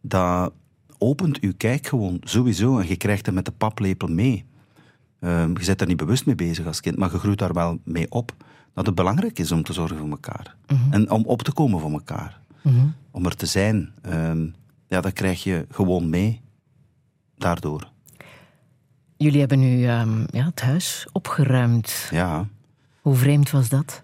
[0.00, 0.52] dat
[0.98, 4.44] opent uw kijk gewoon sowieso en je krijgt hem met de paplepel mee.
[5.20, 7.78] Ehm, je bent daar niet bewust mee bezig als kind, maar je groeit daar wel
[7.84, 8.34] mee op.
[8.74, 10.56] Dat het belangrijk is om te zorgen voor elkaar.
[10.90, 12.40] En om op te komen voor elkaar.
[13.10, 13.92] Om er te zijn.
[14.02, 14.46] Ehm,
[14.86, 16.40] ja, dat krijg je gewoon mee.
[17.36, 17.90] Daardoor.
[19.16, 22.08] Jullie hebben nu ehm, ja, het huis opgeruimd.
[22.10, 22.46] Ja.
[23.00, 24.02] Hoe vreemd was dat?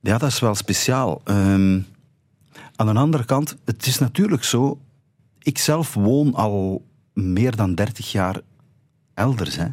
[0.00, 1.20] Ja, dat is wel speciaal.
[2.76, 4.80] Aan de andere kant, het is natuurlijk zo.
[5.38, 8.40] Ik zelf woon al meer dan 30 jaar
[9.14, 9.56] elders.
[9.56, 9.66] Hè.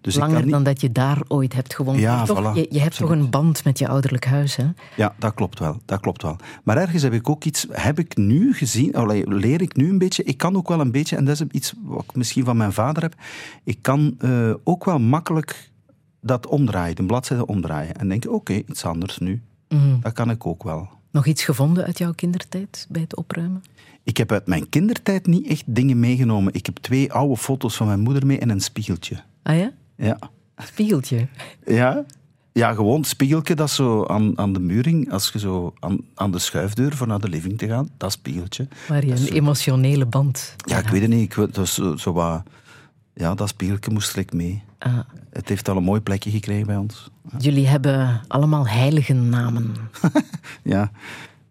[0.00, 0.50] Dus Langer niet...
[0.50, 1.98] dan dat je daar ooit hebt gewoond.
[1.98, 4.66] Ja, toch, voilà, je, je, hebt toch een band met je ouderlijk huis, hè?
[4.96, 5.80] Ja, dat klopt wel.
[5.84, 6.36] Dat klopt wel.
[6.64, 7.66] Maar ergens heb ik ook iets...
[7.70, 8.94] Heb ik nu gezien...
[8.94, 10.22] Allee, leer ik nu een beetje...
[10.22, 11.16] Ik kan ook wel een beetje...
[11.16, 13.14] En dat is iets wat ik misschien van mijn vader heb.
[13.64, 15.70] Ik kan uh, ook wel makkelijk
[16.20, 16.96] dat omdraaien.
[16.96, 17.94] De bladzijde omdraaien.
[17.94, 19.42] En denken, oké, okay, iets anders nu.
[19.68, 19.98] Mm.
[20.00, 20.88] Dat kan ik ook wel.
[21.10, 23.64] Nog iets gevonden uit jouw kindertijd bij het opruimen?
[24.02, 26.54] Ik heb uit mijn kindertijd niet echt dingen meegenomen.
[26.54, 29.22] Ik heb twee oude foto's van mijn moeder mee en een spiegeltje.
[29.44, 29.72] Ah ja?
[29.96, 30.18] Ja.
[30.56, 31.28] Spiegeltje?
[31.66, 32.04] Ja.
[32.52, 36.38] Ja, gewoon spiegeltje dat zo aan, aan de muring, als je zo aan, aan de
[36.38, 38.68] schuifdeur voor naar de living te gaan, dat spiegeltje.
[38.88, 40.54] Waar je een emotionele band...
[40.56, 41.36] Ja, ik weet het niet.
[41.36, 42.42] Ik, dat zo, zo wat...
[43.14, 44.62] Ja, dat spiegeltje moest ik mee.
[44.78, 44.98] Ah.
[45.30, 47.10] Het heeft al een mooi plekje gekregen bij ons.
[47.38, 49.74] Jullie hebben allemaal heilige namen.
[50.62, 50.90] ja.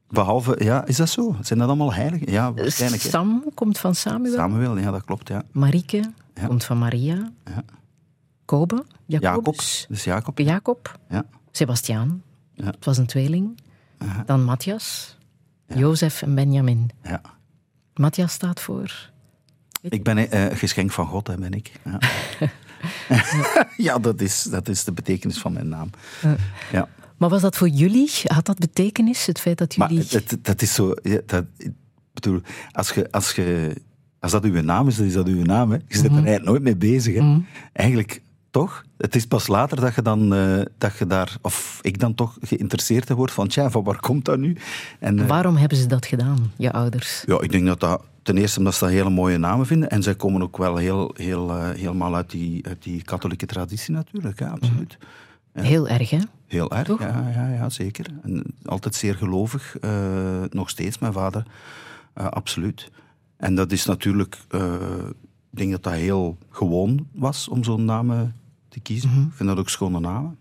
[0.09, 1.35] Behalve, ja, is dat zo?
[1.41, 2.31] Zijn dat allemaal heiligen?
[2.31, 3.01] Ja, waarschijnlijk.
[3.01, 4.33] Sam komt van Samuel.
[4.33, 5.43] Samuel, ja, dat klopt, ja.
[5.51, 6.11] Marieke
[6.47, 7.31] komt van Maria.
[7.45, 7.63] Ja.
[9.05, 9.85] Jacobus.
[9.89, 10.39] Dus Jacob.
[10.39, 10.99] Jacob.
[11.09, 11.25] Ja.
[11.51, 12.23] Sebastiaan.
[12.53, 12.65] Ja.
[12.65, 13.59] Het was een tweeling.
[14.25, 15.17] Dan Matthias.
[15.67, 16.89] Jozef en Benjamin.
[17.03, 17.21] Ja.
[17.93, 19.11] Matthias staat voor...
[19.81, 21.71] Ik ben uh, geschenk van God, hè, ben ik.
[21.85, 21.99] Ja,
[23.77, 25.89] ja dat, is, dat is de betekenis van mijn naam.
[26.71, 26.87] Ja.
[27.17, 28.11] Maar was dat voor jullie?
[28.23, 29.97] Had dat betekenis, het feit dat jullie...
[29.97, 30.93] Maar dat, dat is zo...
[31.25, 31.71] dat, ik
[32.13, 33.75] bedoel, als, je, als, je,
[34.19, 35.71] als dat uw naam is, dan is dat uw naam.
[35.71, 35.77] Hè.
[35.87, 36.15] Je zit er mhm.
[36.15, 37.13] eigenlijk nooit mee bezig.
[37.13, 37.21] Hè.
[37.21, 38.21] Mm Eigenlijk
[38.53, 38.83] toch?
[38.97, 42.37] Het is pas later dat je dan, uh, dat je daar, of ik dan toch
[42.41, 44.57] geïnteresseerd word van, tja, van waar komt dat nu?
[44.99, 47.23] En, uh, Waarom hebben ze dat gedaan, je ouders?
[47.25, 49.89] Ja, ik denk dat dat ten eerste omdat ze dat hele mooie namen vinden.
[49.89, 53.93] En zij komen ook wel heel, heel, uh, helemaal uit die, uit die katholieke traditie
[53.93, 54.97] natuurlijk, ja, absoluut.
[55.53, 55.61] Ja.
[55.61, 56.19] Heel erg, hè?
[56.47, 58.05] Heel erg, ja, ja, ja, zeker.
[58.23, 59.77] En altijd zeer gelovig,
[60.49, 61.43] nog steeds, mijn vader,
[62.13, 62.91] absoluut.
[63.37, 64.37] En dat is natuurlijk,
[65.51, 68.33] ik denk dat dat heel gewoon was om zo'n naam
[68.73, 69.09] te kiezen.
[69.09, 69.21] Mhm.
[69.21, 70.37] Ik vind dat ook schone namen.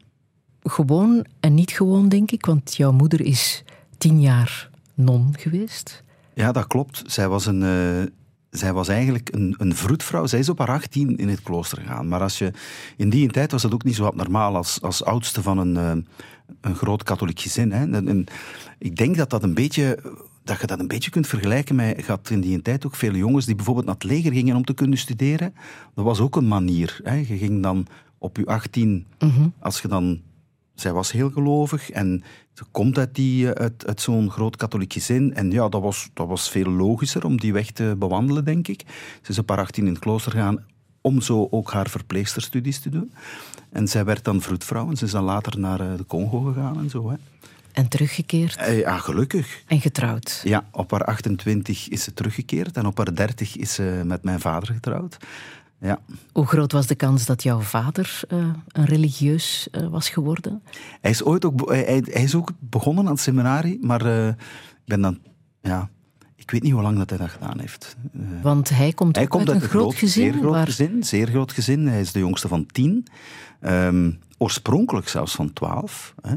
[0.63, 3.65] Gewoon en niet gewoon, denk ik, want jouw moeder is
[3.99, 6.03] tien jaar non geweest.
[6.35, 7.03] Ja, dat klopt.
[7.07, 8.03] Zij was, een, uh,
[8.51, 10.27] zij was eigenlijk een, een vroedvrouw.
[10.27, 12.09] Zij is op haar 18 in het klooster gegaan.
[12.09, 12.53] Maar als je,
[12.97, 16.03] in die tijd was dat ook niet zo abnormaal als, als oudste van een, uh,
[16.61, 17.73] een groot katholiek gezin.
[17.73, 17.81] Hè.
[17.81, 18.25] En, en,
[18.79, 19.99] ik denk dat dat een beetje
[20.45, 23.15] dat je dat een beetje kunt vergelijken met, je had in die tijd ook veel
[23.15, 25.55] jongens die bijvoorbeeld naar het leger gingen om te kunnen studeren.
[25.95, 27.01] Dat was ook een manier.
[27.03, 27.15] Hè.
[27.15, 27.87] Je ging dan
[28.23, 29.49] op je 18, mhm.
[29.59, 30.21] als je dan...
[30.75, 35.35] Zij was heel gelovig en ze komt uit, die, uit, uit zo'n groot katholiek gezin.
[35.35, 38.83] En ja, dat was, dat was veel logischer om die weg te bewandelen, denk ik.
[39.23, 40.65] Ze is op haar 18 in het klooster gegaan
[41.01, 43.13] om zo ook haar verpleegsterstudies te doen.
[43.71, 46.79] En zij werd dan vroedvrouw en ze is dan later naar eh, de Congo gegaan
[46.79, 47.11] en zo.
[47.11, 47.17] Hè.
[47.73, 48.57] En teruggekeerd?
[48.57, 49.63] Eh, ja, gelukkig.
[49.67, 50.41] En getrouwd?
[50.45, 54.41] Ja, op haar 28 is ze teruggekeerd en op haar 30 is ze met mijn
[54.41, 55.17] vader getrouwd.
[55.83, 56.01] Ja.
[56.33, 60.63] Hoe groot was de kans dat jouw vader uh, een religieus uh, was geworden?
[61.01, 64.35] Hij is ooit ook, hij, hij, is ook begonnen aan het seminarie, maar uh, ik
[64.85, 65.19] ben dan,
[65.61, 65.91] ja,
[66.37, 67.97] ik weet niet hoe lang dat hij dat gedaan heeft.
[68.43, 70.23] Want hij komt, hij komt uit, een groot, gezin?
[70.33, 70.67] Zeer groot waar...
[70.67, 71.87] gezin, zeer groot gezin.
[71.87, 73.07] Hij is de jongste van tien.
[73.61, 76.15] Um, oorspronkelijk zelfs van twaalf.
[76.21, 76.37] Hè.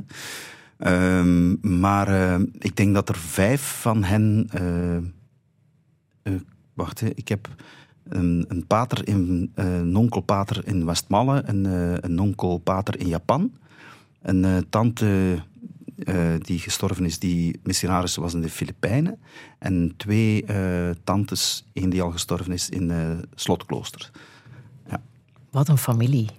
[1.17, 4.49] Um, maar ik denk dat er vijf van hen.
[6.73, 7.47] Wacht, hè, ik heb
[8.09, 11.65] een, een pater in, een onkelpater in Westmalle, een,
[12.05, 13.51] een onkelpater in Japan,
[14.21, 15.39] een tante
[16.39, 19.19] die gestorven is, die missionaris was in de Filipijnen,
[19.59, 20.45] en twee
[21.03, 22.91] tantes, één die al gestorven is in
[23.35, 24.11] Slotklooster.
[24.89, 25.01] Ja.
[25.51, 26.29] Wat een familie.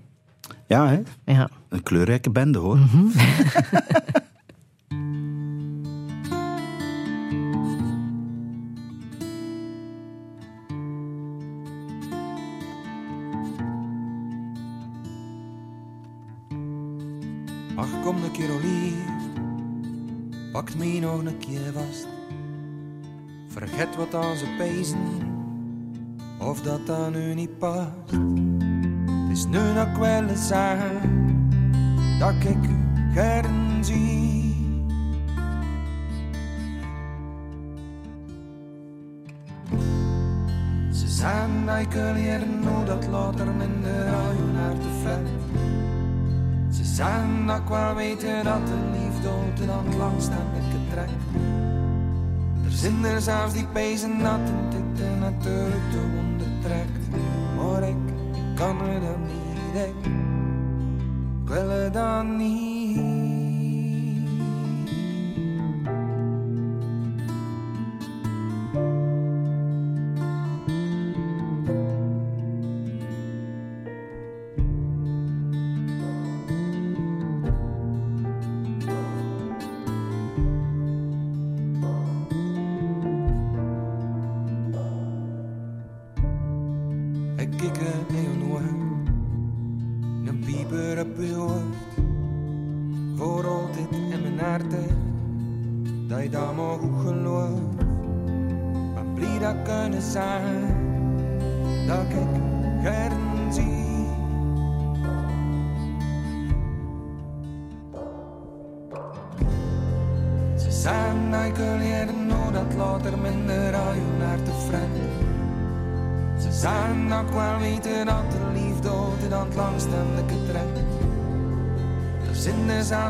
[0.67, 1.03] Ja, hè?
[1.33, 1.51] Ja.
[1.69, 2.77] Een kleurrijke bende, hoor.
[2.77, 3.13] Mm -hmm.
[20.57, 22.09] pakt me nog een keer vast.
[23.49, 24.99] Vergeet wat aan ze pezen,
[26.39, 27.91] of dat dan nu niet past.
[28.11, 31.49] Het is nu nog wel eens zeggen,
[32.19, 32.77] dat ik u
[33.13, 34.55] gern zie.
[40.93, 45.46] Ze zijn dat ik leren hoe dat later minder aan naar te vet.
[46.97, 51.11] Zijn dat wel weten dat de liefde altijd aan het langst aan de trekt.
[52.65, 57.09] Er zijn er zelfs die pezen dat een titten natuurlijk de wonden trekt.
[57.57, 58.15] Maar ik
[58.55, 60.07] kan er dan niet, ik,
[61.43, 62.76] ik wil er dan niet.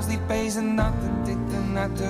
[0.03, 2.01] Zijn er zelfs die pezen dat en dit en net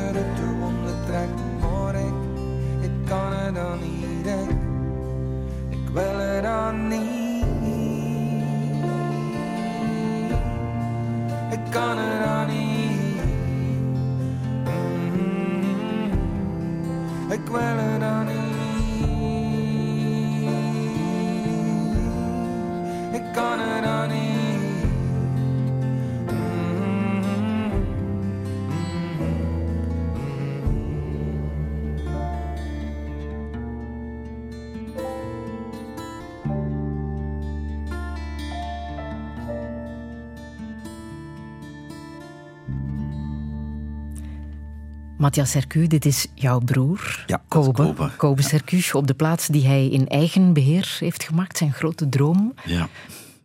[45.37, 48.11] Matthias Sercu, dit is jouw broer, Ja, Kobe.
[48.16, 48.42] Kobe.
[48.42, 52.55] Sercu, op de plaats die hij in eigen beheer heeft gemaakt, zijn grote droom.
[52.64, 52.88] Ja.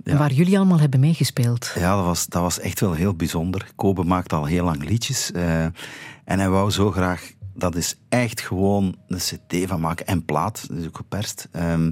[0.03, 1.71] Waar jullie allemaal hebben meegespeeld.
[1.75, 3.71] Ja, dat was, dat was echt wel heel bijzonder.
[3.75, 5.31] Kobe maakt al heel lang liedjes.
[5.31, 7.31] eh, en hij wou zo graag...
[7.53, 10.07] Dat is echt gewoon een cd van maken.
[10.07, 11.47] En plaat, dat is ook geperst.
[11.51, 11.91] Ehm,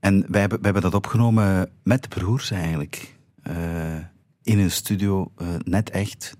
[0.00, 3.14] en wij hebben, wij hebben dat opgenomen met de broers eigenlijk.
[3.42, 3.54] Eh,
[4.42, 6.36] in een studio, eh, net echt.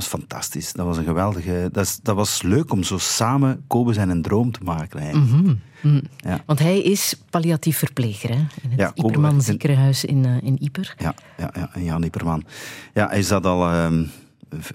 [0.00, 0.72] Was fantastisch.
[0.72, 1.68] Dat was een geweldige...
[1.72, 5.58] Dat, is, dat was leuk om zo samen Kobe zijn een droom te maken eigenlijk.
[6.16, 6.42] Ja.
[6.46, 8.46] Want hij is palliatief verpleger hè?
[8.62, 10.94] in het Ja, Iperman ziekenhuis in, eh, in Ieper.
[10.98, 12.44] Ja, ja, ja, en Jan Ipperman.
[12.94, 14.04] Ja, hij is dat al, ehm,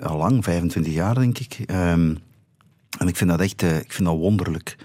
[0.04, 1.60] al lang, 25 jaar denk ik.
[1.66, 2.16] Ehm,
[2.98, 4.78] en ik vind dat echt eh, ik vind dat wonderlijk.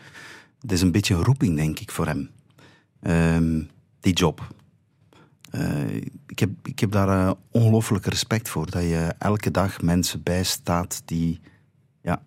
[0.61, 2.31] Het is een beetje een roeping, denk ik, voor hem.
[3.01, 3.63] Ehm,
[4.01, 4.55] die job.
[5.51, 5.95] Eh,
[6.27, 8.71] ik, heb, ik heb daar ongelooflijk respect voor.
[8.71, 11.41] Dat je elke dag mensen bijstaat die
[12.03, 12.23] ja,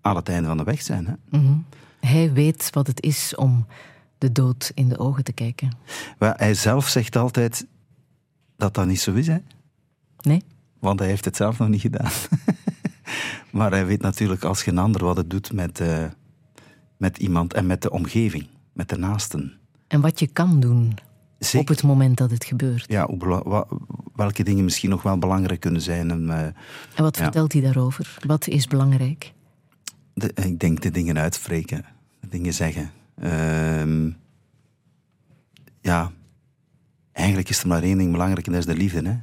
[0.00, 1.06] aan het einde van de weg zijn.
[1.06, 1.38] Hè?
[1.38, 1.56] Mhm.
[2.00, 3.66] Hij weet wat het is om
[4.18, 5.70] de dood in de ogen te kijken.
[6.18, 7.66] Hij zelf zegt altijd
[8.56, 9.26] dat dat niet zo is.
[9.26, 9.38] Hè?
[10.20, 10.42] Nee?
[10.78, 12.10] Want hij heeft het zelf nog niet gedaan.
[13.50, 16.04] maar hij weet natuurlijk als geen ander wat het doet met, eh,
[16.96, 19.58] met iemand en met de omgeving, met de naasten.
[19.86, 20.94] En wat je kan doen
[21.38, 21.60] Zeker.
[21.60, 22.84] op het moment dat het gebeurt.
[22.88, 23.08] Ja,
[24.14, 26.10] welke dingen misschien nog wel belangrijk kunnen zijn.
[26.10, 26.54] En, eh, En
[27.02, 27.22] wat Ja.
[27.22, 28.18] vertelt hij daarover?
[28.26, 29.32] Wat is belangrijk?
[30.14, 31.84] de- ik denk de dingen uitspreken,
[32.20, 32.90] de dingen zeggen.
[33.20, 34.10] Ehm,
[35.80, 36.12] ja,
[37.12, 39.08] eigenlijk is er maar één ding belangrijk en dat is de liefde.
[39.08, 39.16] Hè?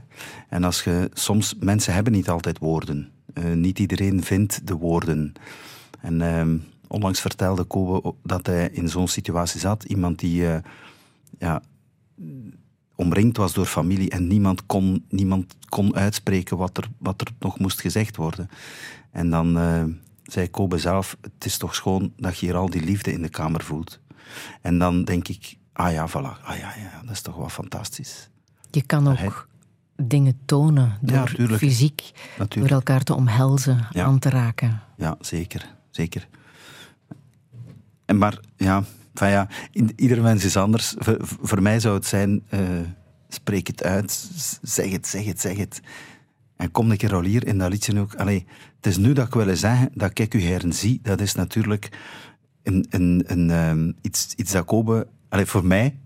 [0.50, 3.10] En als je, soms, mensen hebben niet altijd woorden.
[3.34, 5.34] Eh, niet iedereen vindt de woorden.
[6.02, 9.84] En ehm, onlangs vertelde Kobe dat hij in zo'n situatie zat.
[9.84, 10.58] Iemand die eh,
[11.40, 11.62] ja,
[12.96, 17.60] omringd was door familie en niemand kon, niemand kon uitspreken wat er, wat er nog
[17.60, 18.50] moest gezegd worden.
[19.12, 19.84] En dan eh,
[20.24, 23.30] zei Kobe zelf, het is toch schoon dat je hier al die liefde in de
[23.30, 24.00] kamer voelt.
[24.62, 28.30] En dan denk ik, ah ja, voilà, ah ja, ja dat is toch wel fantastisch.
[28.72, 29.32] Je kan ook hij-
[29.96, 32.74] dingen tonen door Ja, fysiek, door Natuurlijk.
[32.74, 34.06] elkaar te omhelzen, Ja.
[34.06, 34.82] aan te raken.
[34.98, 36.28] Ja, zeker, zeker.
[38.06, 38.84] En maar, ja,
[39.20, 39.48] van ja
[39.96, 40.96] ieder mens is anders.
[41.42, 42.60] Voor, mij zou het zijn, eh,
[43.28, 44.30] spreek het uit,
[44.62, 45.82] zeg het, zeg het, zeg het.
[46.56, 48.16] En kom een keer al hier in dat liedje ook.
[48.16, 51.00] Allee, het is nu dat ik wil zeggen dat ik u zie.
[51.02, 51.90] Dat is natuurlijk
[52.64, 55.08] een, een, een, ehm, iets, iets dat Kobe...
[55.30, 56.00] Allee, voor mij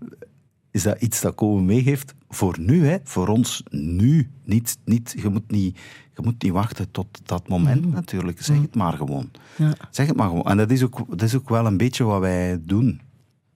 [0.70, 4.30] is dat iets dat Kobe meegeeft voor nu, hè, voor ons nu.
[4.44, 5.78] Niet, niet, je, moet niet,
[6.16, 8.42] je moet niet wachten tot dat moment natuurlijk.
[8.42, 9.30] Zeg het maar gewoon.
[9.56, 9.72] Ja.
[9.90, 10.44] Zeg het maar gewoon.
[10.44, 13.00] En dat is, ook, dat is ook wel een beetje wat wij doen.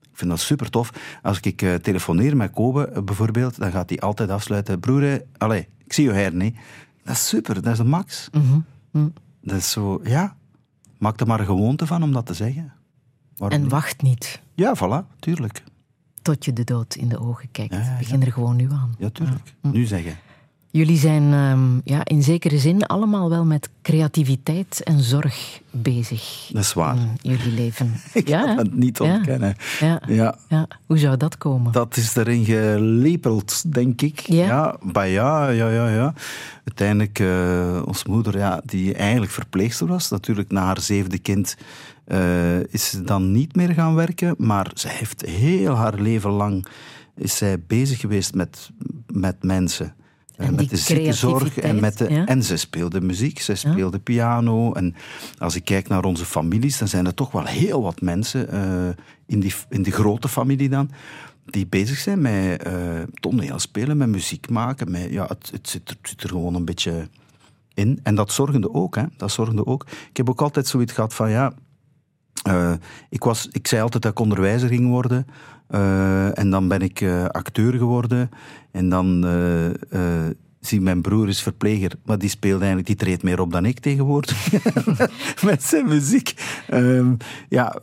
[0.01, 0.93] Ik vind dat super tof.
[1.21, 4.79] Als ik eh, telefoneer met Kobe eh, bijvoorbeeld, dan gaat hij altijd afsluiten.
[4.79, 6.55] Broer, allee, ik zie je her, nee.
[7.03, 8.29] Dat is super, dat is de max.
[8.31, 9.07] Mhm.
[9.41, 10.35] Dat is zo, ja.
[10.97, 12.73] Maak er maar een gewoonte van om dat te zeggen.
[13.37, 15.63] Waarom En wacht niet Ja, voilà, tuurlijk.
[16.25, 17.73] Tot je de dood in de ogen kijkt.
[17.73, 17.97] Ja, ja, ja.
[17.97, 18.95] Begin er gewoon nu aan.
[18.97, 19.53] Ja, tuurlijk.
[19.61, 20.17] Nu zeggen.
[20.71, 26.49] Jullie zijn ehm, ja, in zekere zin allemaal wel met creativiteit en zorg bezig.
[26.53, 26.95] Dat is waar.
[27.21, 27.93] In jullie leven.
[28.13, 29.13] Ik ja, kan het niet Ja.
[29.15, 29.55] ontkennen.
[29.79, 30.01] Ja.
[30.07, 30.67] Ja, Ja.
[30.85, 31.71] Hoe zou dat komen?
[31.71, 34.19] dat is erin gelepeld, denk ik.
[34.19, 34.77] Ja?
[34.93, 35.03] ja,
[35.49, 36.13] ja, ja, ja.
[36.63, 41.57] Uiteindelijk, eh ons moeder, ja, die eigenlijk verpleegster was, natuurlijk na haar zevende kind
[42.05, 46.65] eh, is ze dan niet meer gaan werken, maar ze heeft heel haar leven lang
[47.15, 48.69] is zij bezig geweest met,
[49.07, 49.95] met mensen.
[50.35, 52.25] En met de ziekenzorg en, met de, ja.
[52.25, 54.73] en ze speelde muziek, ze speelde piano.
[54.73, 54.95] En
[55.37, 58.87] als ik kijk naar onze families, dan zijn er toch wel heel wat mensen eh,
[59.25, 60.91] in, die, in die grote familie dan,
[61.45, 64.91] die bezig zijn met eh toneelspelen, met muziek maken.
[64.91, 67.09] Met, ja, het, het, zit, er- het zit er gewoon een beetje
[67.73, 67.99] in.
[68.03, 68.95] En dat zorgde ook.
[68.95, 69.03] Hè.
[69.17, 69.85] Dat zorgde ook.
[70.09, 71.53] Ik heb ook altijd zoiets gehad van ja.
[72.45, 72.73] Eh,
[73.09, 75.25] ik, was, ik zei altijd dat ik onderwijzer ging worden.
[75.67, 78.29] eh, en dan ben ik eh, acteur geworden.
[78.71, 79.25] En dan
[80.59, 81.91] zie mijn broer is verpleger.
[82.05, 84.51] Maar die speelt eigenlijk, die treedt meer op dan ik tegenwoordig.
[85.49, 86.33] Met zijn muziek.
[86.67, 87.13] Ehm,
[87.49, 87.81] ja,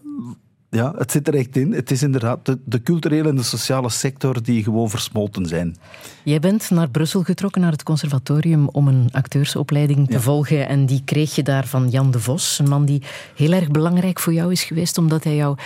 [0.75, 1.73] ja, het zit er echt in.
[1.73, 5.77] Het is inderdaad de, de culturele en de sociale sector die gewoon versmolten zijn.
[6.25, 10.20] Jij bent naar Brussel getrokken, naar het conservatorium, om een acteursopleiding te Ja.
[10.20, 10.68] volgen.
[10.68, 13.03] En die kreeg je daar van Jan de Vos, een man die
[13.37, 15.57] heel erg belangrijk voor jou is geweest, omdat hij jou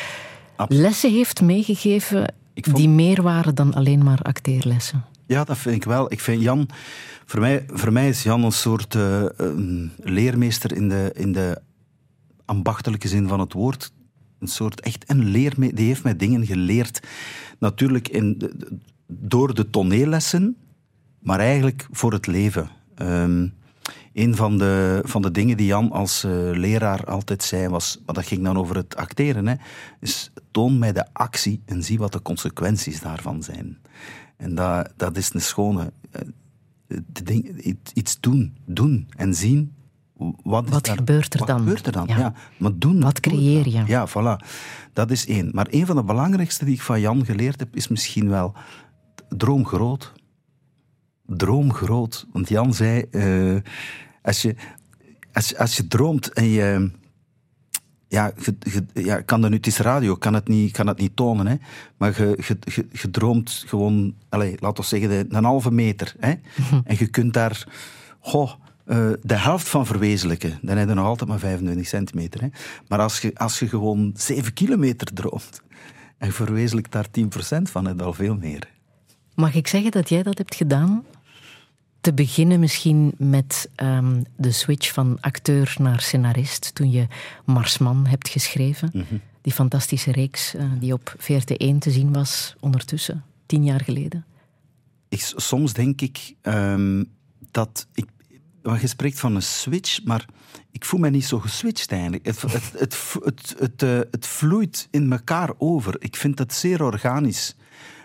[0.57, 0.83] Absoluut.
[0.83, 5.05] lessen heeft meegegeven vond- die meer waren dan alleen maar acteerlessen.
[5.27, 6.13] Ja, dat vind ik wel.
[6.13, 6.69] Ik vind Jan,
[7.25, 11.59] voor mij, voor mij is Jan een soort eh, een leermeester in de, in de
[12.45, 13.93] ambachtelijke zin van het woord.
[14.47, 15.77] Een soort echt een leermeester.
[15.77, 17.07] Die heeft mij dingen geleerd.
[17.59, 18.53] Natuurlijk in
[19.07, 20.57] door de toneellessen,
[21.19, 22.71] maar eigenlijk voor het leven.
[22.95, 23.49] Ehm,
[24.13, 28.15] een van de, van de dingen die Jan als eh, leraar altijd zei was, maar
[28.15, 29.55] dat ging dan over het acteren, hè,
[30.01, 33.79] is toon mij de actie en zie wat de consequenties daarvan zijn.
[34.37, 35.93] En dat, dat is een schone.
[36.87, 39.76] de ding, iets doen, doen en zien.
[40.43, 41.59] Wat, Wat daar- gebeurt er wat dan?
[41.59, 42.07] gebeurt er dan?
[42.07, 42.19] Ja.
[42.19, 42.33] Ja.
[42.59, 43.01] maar doen.
[43.01, 43.83] Wat creëer je?
[43.87, 44.47] Ja, voilà.
[44.93, 45.51] Dat is één.
[45.53, 48.55] Maar een van de belangrijkste die ik van Jan geleerd heb, is misschien wel
[49.29, 50.13] droom groot.
[51.27, 52.27] Droom groot.
[52.33, 53.57] Want Jan zei, eh,
[54.23, 54.55] als, je,
[55.33, 56.91] als, als je droomt en je...
[58.09, 58.33] Ja,
[58.95, 61.47] ja, kan dat nu, het is radio, ik kan het niet, kan het niet tonen,
[61.47, 61.55] hè.
[61.97, 66.15] maar je, je, je, je droomt gewoon, allez, laten we zeggen, een halve meter.
[66.21, 66.35] Hè.
[66.85, 67.67] En je kunt daar
[68.21, 68.53] goh,
[68.87, 70.59] eh, de helft van verwezenlijken.
[70.63, 72.41] Dan heb je nog altijd maar 25 centimeter.
[72.41, 72.49] Hè.
[72.89, 75.63] Maar als je, als je gewoon 7 kilometer droomt
[76.19, 78.69] en verwezenlijkt daar 10% van, heb je al veel meer.
[79.35, 81.05] Mag ik zeggen dat jij dat hebt gedaan?
[82.01, 87.07] Te beginnen misschien met ehm, de switch van acteur naar scenarist, toen je
[87.45, 89.07] Marsman hebt geschreven.
[89.41, 94.25] Die fantastische reeks eh, die op VRT1 te zien was ondertussen, tien jaar geleden.
[95.09, 97.05] ik, soms denk ik ehm,
[97.51, 98.07] dat ik.
[98.75, 100.25] Je spreekt van een switch, maar
[100.71, 102.27] ik voel me niet zo geswitcht eigenlijk.
[102.27, 105.97] Het, het, het, het, het, eh, het vloeit in elkaar over.
[105.99, 107.57] Ik vind het zeer organisch.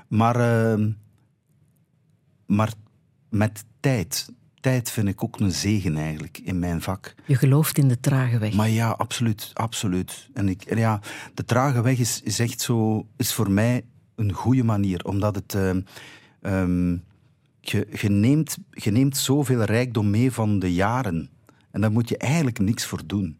[0.07, 0.91] Maar, ehm,
[2.45, 2.73] maar
[3.29, 4.29] met tijd.
[4.59, 7.15] Tijd vind ik ook een zegen eigenlijk in mijn vak.
[7.25, 8.53] Je gelooft in de trage weg.
[8.53, 10.29] Maar ja, absoluut, absoluut.
[10.33, 10.99] En ik, ja,
[11.33, 13.85] de trage weg is, is echt zo, is voor mij
[14.15, 15.81] een goede manier, omdat het, ehm,
[16.41, 16.97] ehm,
[17.61, 21.29] je, neemt, je neemt zoveel rijkdom mee van de jaren.
[21.71, 23.39] En daar moet je eigenlijk niks voor doen.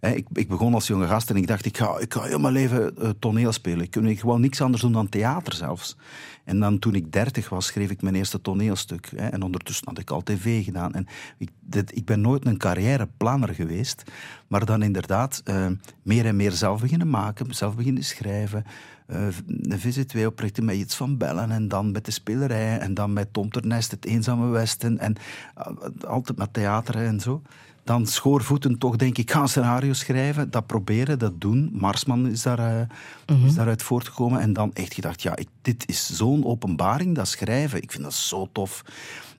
[0.00, 2.52] Ik, ik begon als jonge gast en ik dacht, ik ga, ik ga heel mijn
[2.52, 3.80] leven eh, toneel spelen.
[3.80, 5.96] Ik kan gewoon niks anders doen dan theater zelfs.
[6.44, 9.06] En dan toen ik dertig was, schreef ik mijn eerste toneelstuk.
[9.06, 10.94] En ondertussen had ik al tv gedaan.
[10.94, 11.06] En
[11.38, 14.02] ik, dit, ik ben nooit een carrièreplanner geweest.
[14.48, 15.66] Maar dan inderdaad eh,
[16.02, 18.64] meer en meer zelf beginnen maken, zelf beginnen schrijven.
[19.12, 21.50] Eh een VZ2 oprichten met iets van bellen.
[21.50, 22.78] En dan met de spelerij.
[22.78, 24.98] En dan met Tom Ternest, het Eenzame Westen.
[24.98, 25.16] En
[25.54, 25.66] eh,
[26.06, 27.42] altijd met theater en zo.
[27.84, 30.50] Dan schoorvoeten toch denk ik, ga een scenario schrijven.
[30.50, 31.70] Dat proberen, dat doen.
[31.72, 34.40] Marsman is, daar, eh, is daaruit voortgekomen.
[34.40, 37.82] En dan echt gedacht, ja, ik, dit is zo'n openbaring, dat schrijven.
[37.82, 38.84] Ik vind dat zo tof.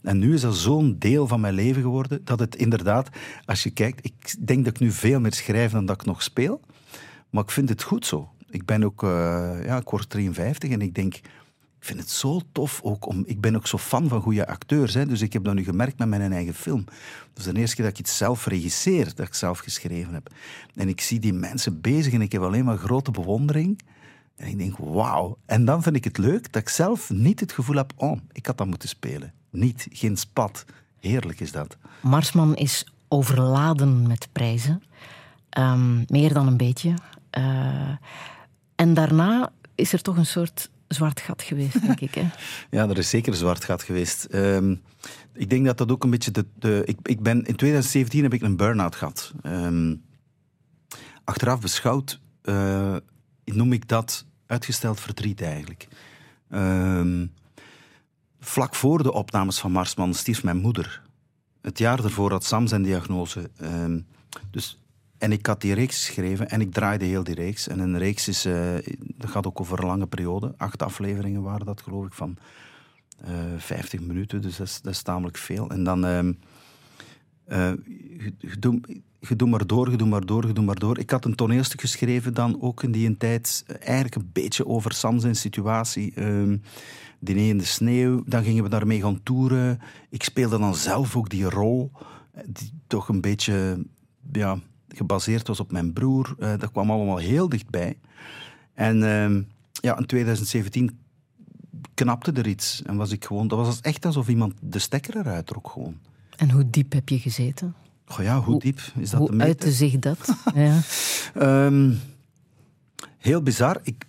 [0.02, 3.10] En nu is dat zo'n deel van mijn leven geworden, dat het inderdaad,
[3.46, 6.24] als je kijkt, ik denk dat ik nu veel meer schrijf dan dat ik nog
[6.24, 6.62] speel.
[7.30, 8.32] Maar ik vind het goed zo.
[8.54, 11.24] Ik ben ook, eh, ja, ik word 53 en ik denk, ik
[11.80, 13.24] vind het zo tof ook om.
[13.26, 14.94] Ik ben ook zo fan van goede acteurs.
[14.94, 16.86] Hè, dus ik heb dat nu gemerkt met mijn eigen film.
[17.36, 20.30] Is de eerste keer dat ik iets zelf regisseer, dat ik zelf geschreven heb.
[20.76, 23.80] En ik zie die mensen bezig en ik heb alleen maar grote bewondering.
[24.36, 25.38] En ik denk, wauw.
[25.46, 28.46] En dan vind ik het leuk dat ik zelf niet het gevoel heb, oh, ik
[28.46, 29.34] had dat moeten spelen.
[29.50, 30.66] Niet, geen spat.
[31.00, 31.78] Heerlijk is dat.
[32.02, 34.84] Marsman is overladen met prijzen.
[35.50, 36.94] Ehm, meer dan een beetje.
[37.30, 37.92] Eh,
[38.76, 42.16] en daarna is er toch een soort zwart gat geweest, denk ik.
[42.16, 42.30] Hè?
[42.78, 44.26] Ja, er is zeker zwart gat geweest.
[44.26, 44.76] Ehm,
[45.34, 46.46] ik denk dat dat ook een beetje de...
[46.60, 49.34] de ik, ik ben, in 2017 heb ik een burn-out gehad.
[49.42, 49.96] Ehm,
[51.24, 52.96] achteraf beschouwd eh,
[53.44, 55.88] noem ik dat uitgesteld verdriet eigenlijk.
[56.50, 57.26] Ehm,
[58.40, 61.02] vlak voor de opnames van Marsman stierf mijn moeder.
[61.62, 63.50] Het jaar daarvoor had Sam zijn diagnose.
[64.52, 64.83] Dus
[65.24, 67.68] en ik had die reeks geschreven en ik draaide heel die reeks.
[67.68, 70.54] En een reeks is, uh, dat gaat ook over een lange periode.
[70.58, 72.38] Acht afleveringen waren dat, geloof ik, van
[73.26, 74.42] uh, 50 minuten.
[74.42, 75.70] Dus dat is, dat tamelijk veel.
[75.70, 76.32] En dan, uh,
[78.38, 81.00] je, doet, maar door, je doet maar door, je doet maar door.
[81.00, 84.94] Ik had een toneelstuk geschreven dan ook in die een tijd, eigenlijk een beetje over
[84.94, 86.14] Sam zijn situatie.
[86.16, 86.58] Uh,
[87.20, 89.80] die in de sneeuw, dan gingen we daarmee gaan toeren.
[90.10, 91.92] Ik speelde dan zelf ook die rol,
[92.46, 93.86] die toch een beetje
[94.32, 94.60] ja,
[94.94, 96.36] gebaseerd was op mijn broer.
[96.40, 97.98] Uh, dat kwam allemaal heel dichtbij.
[98.74, 101.00] En uh, ja, in 2017
[101.94, 102.82] knapte er iets.
[102.86, 105.98] En was ik gewoon, dat was echt alsof iemand de stekker eruit trok gewoon.
[106.36, 107.76] En hoe diep heb je gezeten?
[108.08, 110.36] Oh ja, hoe, diep is dat Hoe uitte zich dat?
[110.56, 110.80] ja.
[111.66, 112.00] um,
[113.18, 113.80] heel bizar.
[113.84, 114.06] Ik,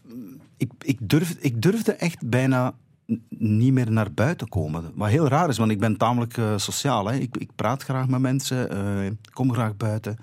[0.56, 2.74] ik, ik, durf, ik durfde echt bijna
[3.28, 4.92] niet meer naar buiten komen.
[4.94, 7.06] Wat heel raar is, want ik ben tamelijk uh, sociaal.
[7.06, 7.16] Hè.
[7.16, 10.18] Ik, ik, praat graag met mensen, uh, kom graag buiten.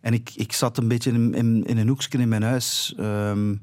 [0.00, 3.62] En ik, ik zat een beetje in, in, een hoekje in mijn huis, um,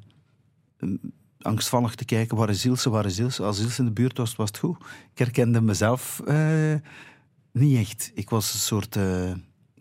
[1.41, 3.43] angstvallig te kijken, waar is Ilse, waar is Ilse?
[3.43, 4.77] Als Ilse in de buurt was, was het goed.
[5.11, 6.73] Ik herkende mezelf uh,
[7.51, 8.11] niet echt.
[8.13, 8.97] Ik was een soort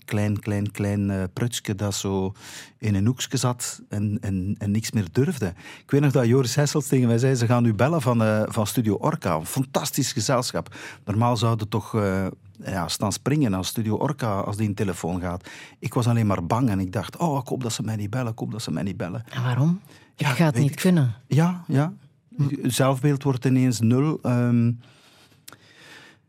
[0.04, 2.32] klein, klein, klein uh, dat zo
[2.78, 5.46] in een hoekje zat en, en, en niks meer durfde.
[5.82, 8.42] Ik weet nog dat Joris Hessels tegen mij zei, ze gaan nu bellen van, uh,
[8.46, 9.34] van Studio Orca.
[9.34, 10.74] Een fantastisch gezelschap.
[11.04, 12.26] Normaal zouden toch uh,
[12.66, 15.48] ja, staan springen als Studio Orca als die een telefoon gaat.
[15.78, 18.10] Ik was alleen maar bang en ik dacht, oh, ik hoop dat ze mij niet
[18.10, 19.24] bellen, ik hoop dat ze mij niet bellen.
[19.28, 19.80] En waarom?
[20.16, 20.76] Je ja, gaat niet ik.
[20.76, 21.14] kunnen.
[21.26, 21.92] Ja, ja.
[22.62, 24.18] Zelfbeeld wordt ineens nul.
[24.22, 24.80] Um,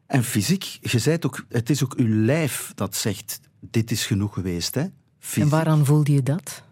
[0.06, 4.06] en fysiek, je zei het ook, het is ook uw lijf dat zegt dit is
[4.06, 4.76] genoeg geweest.
[4.76, 4.86] Hè?
[5.20, 5.44] Fysiek.
[5.44, 6.64] En waaraan voelde je dat?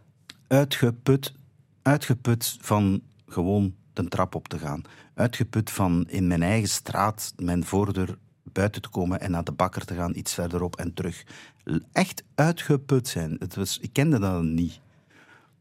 [0.47, 1.33] Uitgeput,
[1.81, 4.81] uitgeput van gewoon de trap op te gaan.
[5.13, 9.85] Uitgeput van in mijn eigen straat, mijn voordeur buiten te komen en naar de bakker
[9.85, 11.25] te gaan, iets verderop en terug.
[11.91, 13.35] Echt uitgeput zijn.
[13.39, 14.79] Het was, ik kende dat niet.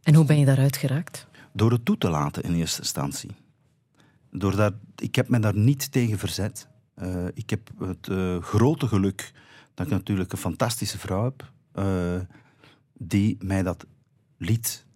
[0.02, 1.26] En hoe ben je daaruit geraakt?
[1.52, 3.30] Door het toe te laten in eerste instantie.
[4.30, 6.68] Door ik heb me daar niet tegen verzet.
[7.02, 9.32] Uh, ik heb het uh, grote geluk
[9.74, 12.20] dat ik natuurlijk een fantastische vrouw heb, uh,
[12.92, 13.86] die mij dat
[14.36, 14.86] liet,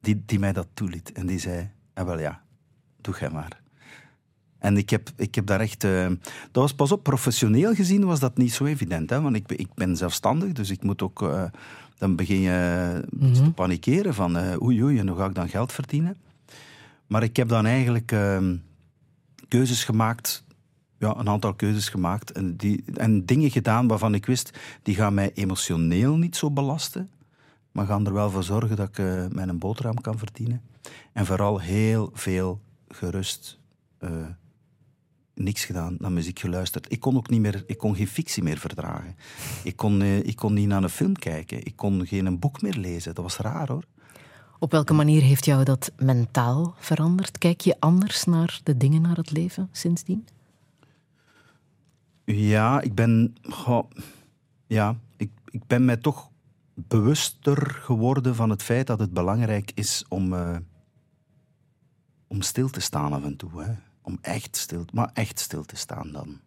[0.00, 1.12] die, die mij dat toeliet.
[1.12, 2.42] En die zei, ah, wel ja,
[3.00, 3.60] doe jij maar.
[4.58, 5.84] En ik heb, ik heb daar echt...
[5.84, 6.06] Uh,
[6.50, 9.10] dat was pas op, professioneel gezien was dat niet zo evident.
[9.10, 9.20] Hè?
[9.20, 11.22] Want ik, ik ben zelfstandig, dus ik moet ook...
[11.22, 11.44] Uh,
[11.98, 13.34] dan begin je mm -hmm.
[13.34, 16.16] te panikeren van uh, oei oei, en hoe ga ik dan geld verdienen?
[17.06, 18.56] Maar ik heb dan eigenlijk ehm,
[19.48, 20.44] keuzes gemaakt
[20.98, 25.14] ja, een aantal keuzes gemaakt en, die, en dingen gedaan waarvan ik wist, die gaan
[25.14, 27.10] mij emotioneel niet zo belasten,
[27.72, 28.98] maar gaan er wel voor zorgen dat ik
[29.32, 30.62] mijn boterham kan verdienen.
[31.12, 33.58] En vooral heel veel gerust
[35.36, 36.92] niks gedaan, naar muziek geluisterd.
[36.92, 39.16] Ik kon ook niet meer, ik kon geen fictie meer verdragen.
[39.62, 41.64] Ik kon, uh, ik kon niet naar een film kijken.
[41.64, 43.14] Ik kon geen een boek meer lezen.
[43.14, 43.84] Dat was raar hoor.
[44.58, 47.38] Op welke manier heeft jou dat mentaal veranderd?
[47.38, 50.26] Kijk je anders naar de dingen, naar het leven sindsdien?
[52.24, 53.34] Ja, ik ben.
[53.42, 53.90] Goh,
[54.66, 56.30] ja, ik, ik ben mij toch
[56.74, 60.56] bewuster geworden van het feit dat het belangrijk is om, uh,
[62.26, 63.62] om stil te staan af en toe.
[63.62, 63.72] Hè.
[64.06, 66.40] Om echt stil, maar echt stil te staan dan.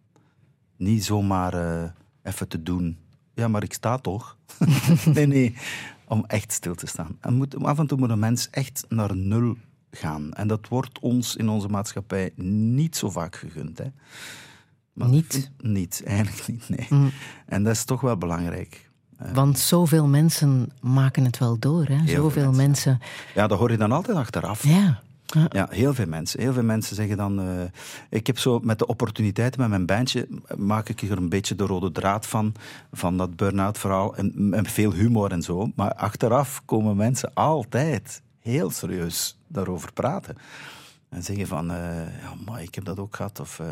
[0.76, 1.90] Niet zomaar uh,
[2.22, 2.98] even te doen.
[3.34, 4.36] Ja, maar ik sta toch?
[5.14, 5.56] nee, nee.
[6.04, 7.16] Om echt stil te staan.
[7.20, 9.56] En moet, af en toe moet een mens echt naar nul
[9.90, 10.32] gaan.
[10.32, 13.78] En dat wordt ons in onze maatschappij niet zo vaak gegund.
[13.78, 13.86] Hè.
[14.92, 15.50] Maar niet?
[15.58, 16.86] Niet, eigenlijk niet, nee.
[16.88, 17.10] Mm.
[17.46, 18.90] En dat is toch wel belangrijk.
[19.16, 21.96] Eh, Want zoveel mensen maken het wel door, hè?
[21.96, 22.64] Heel zoveel mensen.
[22.66, 23.00] mensen.
[23.34, 24.64] Ja, dat hoor je dan altijd achteraf.
[24.64, 25.02] Ja.
[25.30, 26.40] Ja, heel veel mensen.
[26.40, 27.40] Heel veel mensen zeggen dan...
[27.40, 27.62] Uh,
[28.08, 30.28] ik heb zo met de opportuniteiten met mijn bandje...
[30.56, 32.54] maak ik er een beetje de rode draad van,
[32.92, 34.16] van dat burn-out verhaal.
[34.16, 35.70] En, en, veel humor en zo.
[35.74, 40.36] Maar achteraf komen mensen altijd heel serieus daarover praten.
[41.08, 41.70] En zeggen van...
[41.70, 41.76] Uh,
[42.22, 43.40] ja, maar ik heb dat ook gehad.
[43.40, 43.58] Of...
[43.58, 43.66] Uh,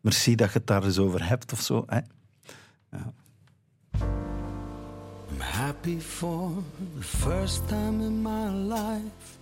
[0.00, 1.84] merci dat je het daar eens over hebt of zo.
[1.86, 2.00] Hè?
[2.90, 3.12] Ja.
[5.30, 6.50] I'm happy for
[6.96, 9.37] the first time in my life.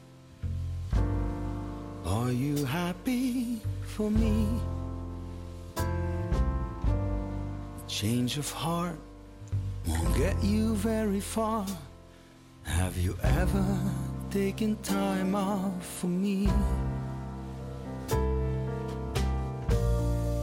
[2.06, 3.60] Are you happy
[3.94, 4.46] for me?
[7.88, 8.98] Change of heart
[9.86, 11.66] won't get you very far.
[12.64, 13.64] Have you ever
[14.30, 16.48] taken time off for me?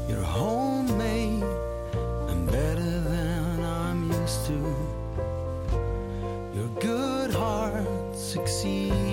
[0.07, 1.43] You're homemade
[2.29, 4.59] and better than I'm used to.
[6.55, 9.12] Your good heart succeeds.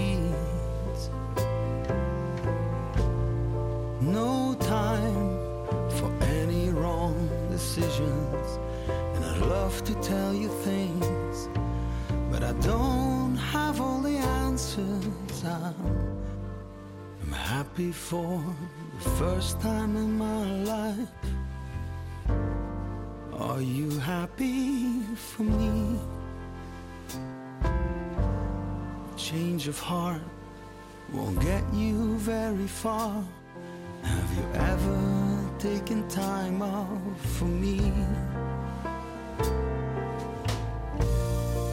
[7.74, 8.58] Decisions.
[9.14, 11.48] And I'd love to tell you things
[12.30, 15.44] but I don't have all the answers.
[15.44, 15.74] I'm,
[17.22, 18.42] I'm happy for
[19.02, 20.44] the first time in my
[20.74, 21.08] life.
[23.34, 25.98] Are you happy for me?
[29.16, 30.22] Change of heart
[31.12, 33.24] won't get you very far.
[34.02, 35.29] Have you ever
[35.60, 37.92] taken time off for me?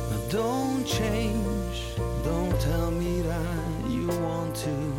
[0.09, 4.93] Now don't change, don't tell me that you want to.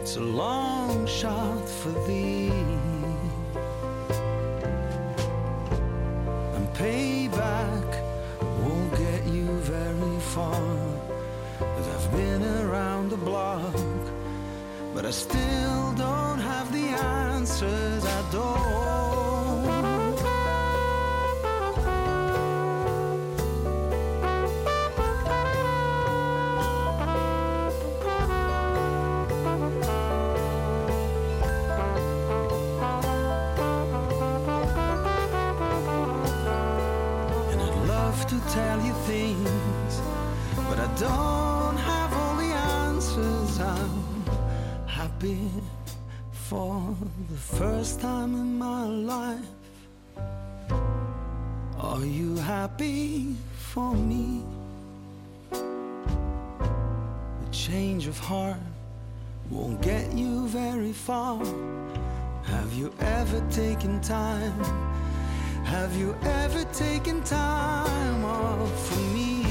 [0.00, 2.48] It's a long shot for thee.
[6.54, 7.88] And payback
[8.40, 10.64] won't get you very far.
[11.58, 13.76] But I've been around the block,
[14.94, 18.04] but I still don't have the answers.
[18.04, 19.64] I don't.
[37.50, 40.00] And I'd love to tell you things,
[40.68, 41.43] but I don't
[45.24, 45.48] happy
[46.32, 46.94] for
[47.30, 49.38] the first time in my life.
[51.78, 54.42] Are you happy for me?
[55.52, 58.58] A change of heart
[59.50, 61.42] won't get you very far.
[62.44, 64.58] Have you ever taken time?
[65.64, 69.44] Have you ever taken time off for me?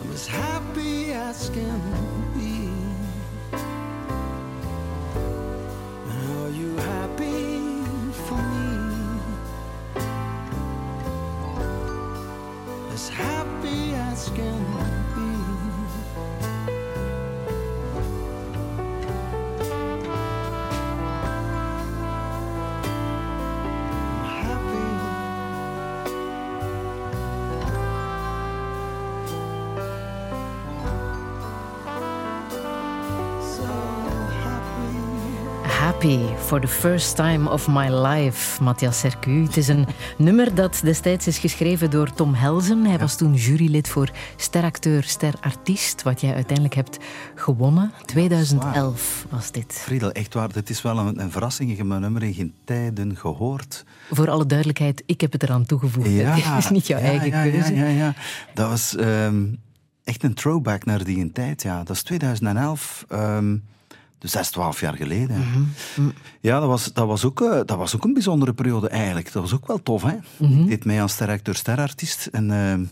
[0.00, 0.59] I'm as happy
[1.30, 1.80] as can
[2.34, 2.68] be.
[6.32, 7.84] Are you happy
[8.26, 8.70] for me?
[12.92, 14.79] As happy as can
[36.50, 39.42] for the first time of my life, Matthias Sercu.
[39.42, 39.86] Het is een
[40.18, 42.84] nummer dat destijds is geschreven door Tom Helzen.
[42.84, 46.98] Hij was toen jurylid voor steracteur, sterartiest, wat jij uiteindelijk hebt
[47.34, 47.92] gewonnen.
[48.04, 49.72] 2011 was dit.
[49.72, 51.70] Friedel, echt waar, dit is wel een, een verrassing.
[51.70, 53.84] Ik heb mijn nummer in geen tijden gehoord.
[54.10, 56.08] Voor alle duidelijkheid, ik heb het eraan toegevoegd.
[56.16, 57.74] Het is niet jouw ja, eigen ja, keuze.
[57.74, 58.14] Ja, ja, ja.
[58.54, 59.46] Dat was ehm,
[60.04, 61.62] echt een throwback naar die tijd.
[61.62, 61.82] Ja.
[61.82, 63.56] Dat is 2011, ehm,
[64.20, 65.36] dus dat is 12 jaar geleden.
[65.36, 65.58] hè.
[65.58, 66.10] Mhm,
[66.40, 69.32] Ja, dat was, dat, was ook, eh, dat was ook een bijzondere periode eigenlijk.
[69.32, 70.02] Dat was ook wel tof.
[70.02, 70.16] Hè?
[70.36, 70.60] Mhm.
[70.60, 72.26] Ik deed mee als steracteur, sterartiest.
[72.26, 72.84] En, ehm,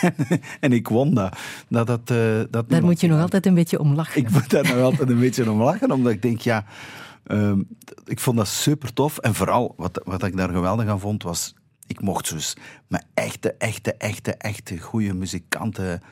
[0.60, 1.36] en ik won dat.
[1.68, 4.20] dat, dat, eh, dat Daar moet je nog altijd een beetje om lachen.
[4.20, 6.64] Ik moet daar nog altijd een beetje om lachen, omdat ik denk, ja,
[7.26, 7.60] ehm,
[8.04, 9.18] ik vond dat super tof.
[9.18, 11.54] En vooral, wat, wat ik daar geweldig aan vond, was,
[11.86, 12.56] ik mocht dus
[12.88, 16.02] met echte, echte, echte, echte goede muzikanten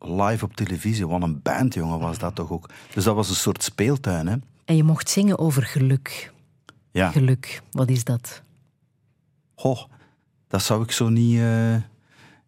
[0.00, 1.06] live op televisie.
[1.08, 2.68] Wat een band, jongen, was dat toch ook.
[2.94, 4.36] Dus dat was een soort speeltuin, hè.
[4.64, 6.32] En je mocht zingen over geluk.
[6.90, 7.10] Ja.
[7.10, 8.42] Geluk, wat is dat?
[9.54, 9.80] Goh,
[10.48, 11.74] dat zou ik zo niet, eh,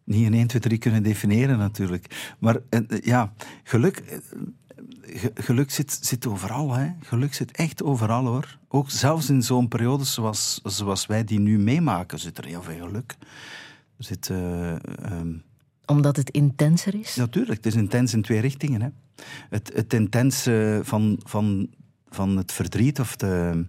[0.03, 2.33] niet in 1, 2, 3 kunnen definiëren natuurlijk.
[2.39, 3.33] Maar eh, ja,
[3.63, 4.17] geluk, eh,
[5.01, 6.73] ge- geluk zit, zit overal.
[6.73, 6.89] Hè.
[7.01, 8.57] Geluk zit echt overal hoor.
[8.67, 12.85] Ook zelfs in zo'n periode zoals, zoals wij die nu meemaken, zit er heel veel
[12.87, 13.15] geluk.
[13.97, 14.71] Er zit, eh,
[15.05, 15.33] ehm,
[15.89, 17.15] Omdat het intenser is?
[17.15, 18.81] Natuurlijk, het is intens in twee richtingen.
[18.81, 18.89] Hè.
[19.49, 21.69] Het, het intense van, van,
[22.09, 23.65] van het verdriet of de,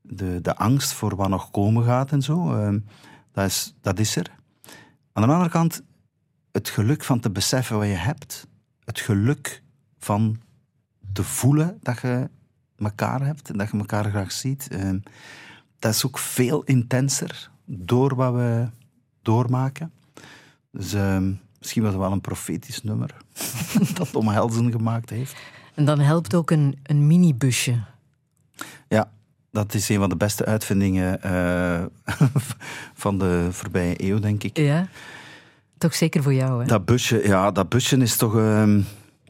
[0.00, 2.74] de, de angst voor wat nog komen gaat en zo, eh,
[3.32, 4.30] dat, is, dat is er.
[5.12, 5.82] Aan de andere kant,
[6.52, 8.46] het geluk van te beseffen wat je hebt.
[8.84, 9.62] Het geluk
[9.98, 10.40] van
[11.12, 12.30] te voelen dat je
[12.76, 14.68] elkaar hebt en dat je elkaar graag ziet.
[14.68, 14.90] eh,
[15.78, 18.68] dat is ook veel intenser door wat we
[19.22, 19.92] doormaken.
[20.72, 23.16] Dus ehm, misschien was het wel een profetisch nummer
[23.94, 25.36] dat Tom Helsen gemaakt heeft.
[25.74, 27.80] En dan helpt ook een, een minibusje.
[28.88, 29.10] Ja,
[29.50, 31.84] dat is een van de beste uitvindingen eh,
[32.94, 34.56] van de voorbije eeuw, denk ik.
[34.56, 34.88] Ja.
[35.78, 36.66] Toch zeker voor jou, hè?
[36.66, 38.36] Dat busje, ja, dat busje is toch...
[38.36, 38.80] ehm,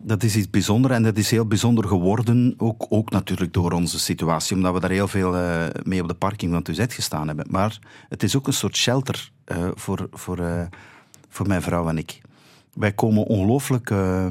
[0.03, 2.55] dat is iets bijzonders en dat is heel bijzonder geworden.
[2.57, 6.15] Ook, ook natuurlijk door onze situatie, omdat we daar heel veel eh, mee op de
[6.15, 7.47] parking van UZ gestaan hebben.
[7.51, 7.79] Maar
[8.09, 10.69] het is ook een soort shelter eh, voor, voor,
[11.33, 12.21] voor mijn vrouw en ik.
[12.73, 14.27] Wij komen ongelooflijk eh,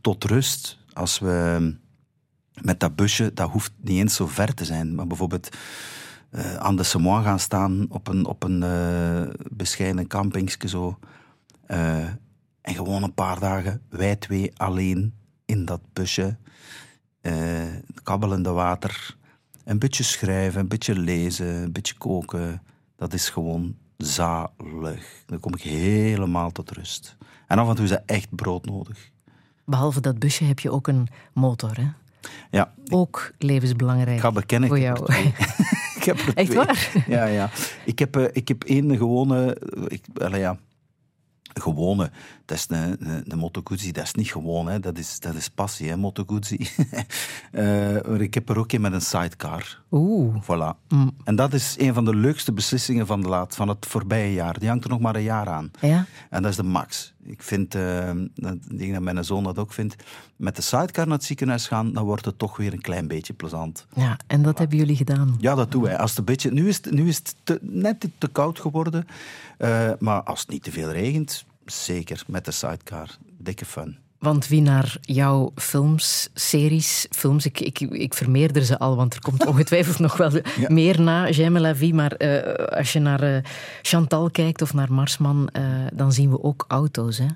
[0.00, 1.74] tot rust als we
[2.60, 5.56] met dat busje, dat hoeft niet eens zo ver te zijn, maar bijvoorbeeld
[6.30, 10.98] eh, aan de Semois gaan staan op een, op een eh, bescheiden campingsje zo.
[12.60, 15.14] En gewoon een paar dagen, wij twee alleen
[15.44, 16.36] in dat busje.
[18.02, 19.16] kabbelende water.
[19.64, 22.62] Een beetje schrijven, een beetje lezen, een beetje koken.
[22.96, 25.22] Dat is gewoon zalig.
[25.26, 27.16] Dan kom ik helemaal tot rust.
[27.46, 29.10] En af en toe is dat echt brood nodig.
[29.64, 31.86] Behalve dat busje heb je ook een motor, hè?
[32.50, 34.68] Ja, Ook levensbelangrijk ik ga bekennen.
[34.68, 35.12] voor ik heb jou.
[35.12, 35.26] er twee.
[35.96, 36.64] ik heb er Echt twee.
[36.64, 37.04] waar?
[37.08, 37.50] Ja, ja.
[37.84, 39.56] Ik heb, eh, ik heb één gewone...
[39.88, 40.58] Ik, allee, ja,
[41.42, 42.10] gewone.
[42.46, 43.92] Dat is een, een, een Moto Guzzi.
[43.92, 44.80] Dat is niet gewoon, hè.
[44.80, 46.58] Dat, is, dat is passie, hè, Moto Guzzi.
[47.52, 49.82] Eh, ik heb er ook een met een sidecar.
[49.90, 50.34] Oeh.
[50.42, 50.76] Voilà.
[51.24, 54.58] En dat is een van de leukste beslissingen van, de laat, van het voorbije jaar.
[54.58, 55.70] Die hangt er nog maar een jaar aan.
[55.80, 56.06] Ja?
[56.30, 57.14] En dat is de max.
[57.24, 59.96] Ik vind, eh, dat- ik denk dat mijn zoon dat ook vindt,
[60.36, 63.32] met de sidecar naar het ziekenhuis gaan, dan wordt het toch weer een klein beetje
[63.32, 63.86] plezant.
[63.94, 65.36] Ja, en dat hebben jullie gedaan.
[65.38, 65.98] Ja, dat doen wij.
[65.98, 69.06] Als het een beetje, nu is het, nu is het te- net te koud geworden,
[69.58, 73.16] eh, maar als het niet te veel regent, zeker met de sidecar.
[73.38, 73.98] Dikke fun.
[74.18, 79.20] Want wie naar jouw films, series, films, ik, ik, ik vermeerder ze al, want er
[79.20, 80.30] komt ongetwijfeld nog wel
[80.68, 81.94] meer na J'aime la vie.
[81.94, 83.42] Maar eh, als je naar eh,
[83.82, 85.62] Chantal kijkt of naar Marsman, eh,
[85.92, 87.18] dan zien we ook auto's.
[87.18, 87.26] Hè?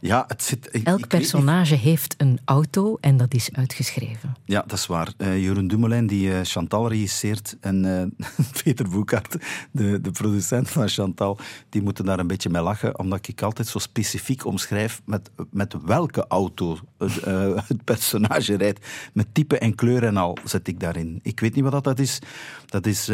[0.00, 0.70] Ja, het zit...
[0.70, 4.36] Elk niet- personage heeft een auto en dat is uitgeschreven.
[4.44, 5.12] Ja, dat is waar.
[5.16, 7.84] Eh Jeroen Dumoulin, die eh, Chantal regisseert, en
[8.18, 8.26] eh,
[8.62, 9.36] Peter Boekart,
[9.70, 11.38] de, de producent van Chantal,
[11.68, 15.74] die moeten daar een beetje mee lachen, omdat ik altijd zo specifiek omschrijf met, met
[15.84, 17.20] welke auto het,
[17.68, 18.86] het personage rijdt.
[19.12, 21.18] Met type en kleur en al zet ik daarin.
[21.22, 22.18] Ik weet niet wat dat- dat is.
[22.66, 23.06] Dat is,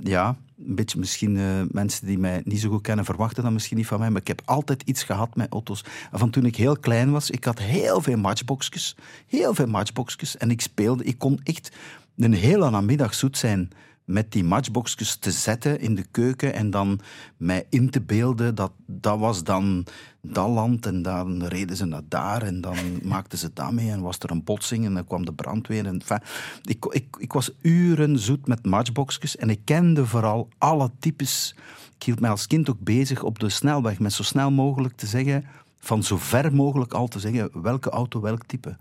[0.00, 3.76] ja, een beetje misschien eh, mensen die mij niet zo goed kennen, verwachten dat misschien
[3.76, 5.84] niet van mij, maar ik heb altijd iets gehad met auto's.
[6.12, 8.96] Van toen ik heel klein was, ik had heel veel matchboxjes.
[9.26, 10.36] Heel veel matchboxjes.
[10.36, 11.72] En ik speelde, ik kon echt
[12.16, 13.70] een hele namiddag zoet zijn
[14.06, 17.00] met die matchboxjes te zetten in de keuken en dan
[17.36, 19.86] mij in te beelden dat dat was dan
[20.20, 24.00] dat land en dan reden ze naar daar en dan maakten ze dat mee en
[24.00, 25.86] was er een botsing en dan kwam de brandweer.
[25.86, 26.20] En, enfin,
[26.62, 31.54] ik, ik, ik was uren zoet met matchboxjes en ik kende vooral alle types.
[31.96, 35.06] Ik hield mij als kind ook bezig op de snelweg met zo snel mogelijk te
[35.06, 35.44] zeggen,
[35.78, 38.76] van zo ver mogelijk al te zeggen, welke auto, welk type.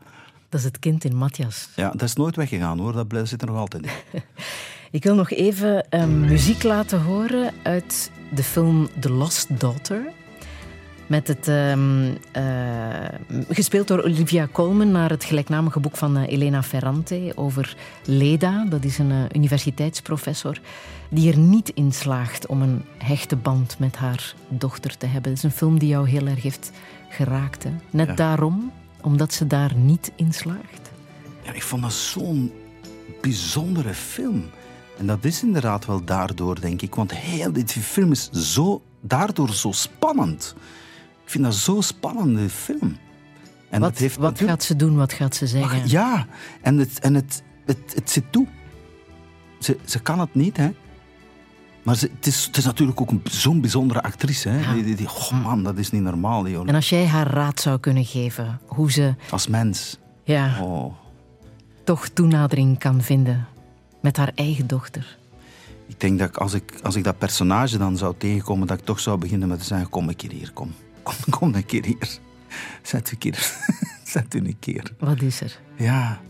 [0.50, 1.70] Dat is het kind in Matthias.
[1.76, 3.92] Ja, dat is nooit weggegaan hoor, dat blijft- zit er nog altijd in.
[4.92, 10.02] Ik wil nog even eh, muziek laten horen uit de film The Lost Daughter.
[11.08, 12.44] Met het, ehm, eh,
[13.50, 17.76] gespeeld door Olivia Colman naar het gelijknamige boek van eh, Elena Ferrante over
[18.06, 18.66] Leda.
[18.70, 20.60] Dat is een eh, universiteitsprofessor
[21.10, 25.30] die er niet in slaagt om een hechte band met haar dochter te hebben.
[25.32, 26.72] Het is een film die jou heel erg heeft
[27.10, 27.64] geraakt.
[27.64, 27.70] Hè?
[27.90, 28.14] Net Ja.
[28.14, 28.72] daarom,
[29.02, 30.92] omdat ze daar niet in slaagt.
[31.44, 32.52] Ja, ik vond dat zo'n
[33.22, 34.44] bijzondere film.
[34.98, 36.96] En dat is inderdaad wel daardoor, denk ik.
[36.96, 40.56] Want heel dit film is zo, daardoor zo spannend.
[41.26, 42.98] Ik vind dat zo'n spannende film.
[43.70, 44.96] En Wat, dat heeft wat natuurlijk- gaat ze doen?
[44.96, 45.82] Wat gaat ze zeggen?
[45.82, 46.26] Ach, ja,
[46.62, 48.48] en het, en het, het, het zit toe.
[49.60, 50.70] Ze, ze kan het niet, hè.
[51.84, 54.50] Maar ze, het, is, het is natuurlijk ook een, zo'n bijzondere actrice.
[54.50, 54.60] Hè.
[54.60, 54.74] Ja.
[54.74, 56.58] Die, die, die- oh man, dat is niet normaal, die.
[56.66, 59.98] En als jij haar raad zou kunnen geven, hoe ze Als mens.
[60.24, 60.94] ja, Oh.
[61.84, 63.48] toch toenadering kan vinden
[64.06, 65.18] met haar eigen dochter.
[65.88, 68.86] Ik denk dat ik, als, ik, als ik dat personage dan zou tegenkomen, dat ik
[68.86, 70.74] toch zou beginnen met te zeggen: Kom een keer hier, kom.
[71.04, 72.20] Kom, kom een keer hier.
[72.82, 73.52] Zet u een keer.
[74.14, 74.94] Zet u een keer.
[75.00, 75.60] Wat is er?
[75.76, 76.22] Ja.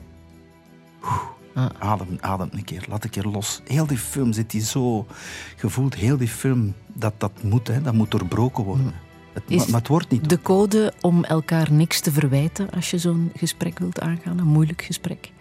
[1.04, 1.14] Oeh.
[1.54, 1.70] Ah.
[1.80, 2.86] Adem, adem een keer.
[2.90, 3.62] Laat een keer los.
[3.64, 5.08] Heel die film zit die zo
[5.56, 5.96] gevoeld.
[5.96, 7.82] Heel die film, dat, dat moet, hè.
[7.82, 8.94] Dat moet doorbroken worden.
[9.34, 10.30] Het, Is maar, maar het wordt niet.
[10.30, 14.82] De code om elkaar niks te verwijten als je zo'n gesprek wilt aangaan, een moeilijk
[14.82, 15.32] gesprek.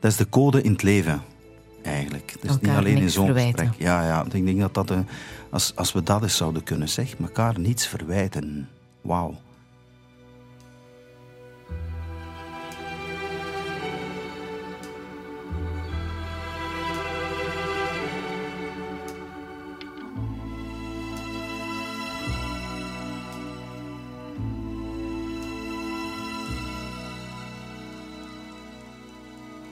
[0.00, 1.22] Dat is de code in het leven,
[1.82, 2.34] eigenlijk.
[2.40, 3.68] Dus niet alleen in zo'n gesprek.
[3.78, 4.24] Ja, ja.
[4.30, 4.90] Ik denk dat dat...
[4.90, 4.98] eh,
[5.50, 8.68] als, als we dat eens zouden kunnen zeggen, elkaar niets verwijten.
[9.00, 9.34] Wauw.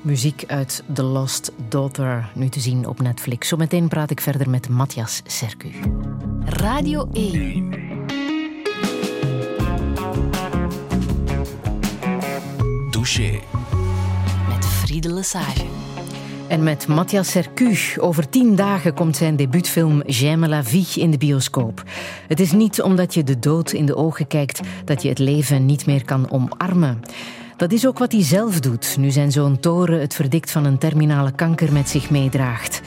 [0.03, 3.48] Muziek uit The Lost Daughter, nu te zien op Netflix.
[3.48, 5.70] Zometeen praat ik verder met Matthias Sercu.
[6.44, 7.70] Radio 1.
[12.90, 13.40] Douche.
[14.48, 15.64] Met Friede Lesage.
[16.48, 17.76] En met Matthias Sercu.
[17.96, 21.82] Over tien dagen komt zijn debuutfilm J'aime la vie in de bioscoop.
[22.26, 25.66] Het is niet omdat je de dood in de ogen kijkt dat je het leven
[25.66, 27.01] niet meer kan omarmen.
[27.61, 30.78] Dat is ook wat hij zelf doet, nu zijn zoon Toren het verdikt van een
[30.78, 32.80] terminale kanker met zich meedraagt.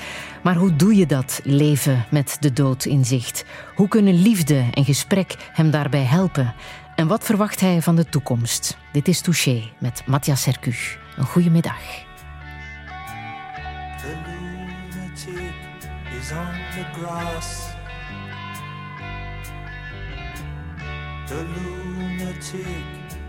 [0.43, 3.45] Maar hoe doe je dat, leven met de dood in zicht?
[3.76, 6.53] Hoe kunnen liefde en gesprek hem daarbij helpen?
[6.95, 8.78] En wat verwacht hij van de toekomst?
[8.91, 10.74] Dit is Touché met Matthias Sercu.
[11.17, 11.82] Een goede middag.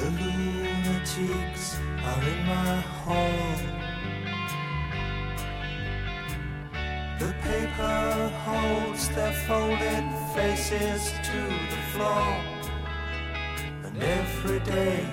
[0.00, 3.58] The lunatics are in my hall.
[7.18, 11.40] The paper holds their folded faces to
[11.72, 12.32] the floor.
[13.84, 15.04] And every day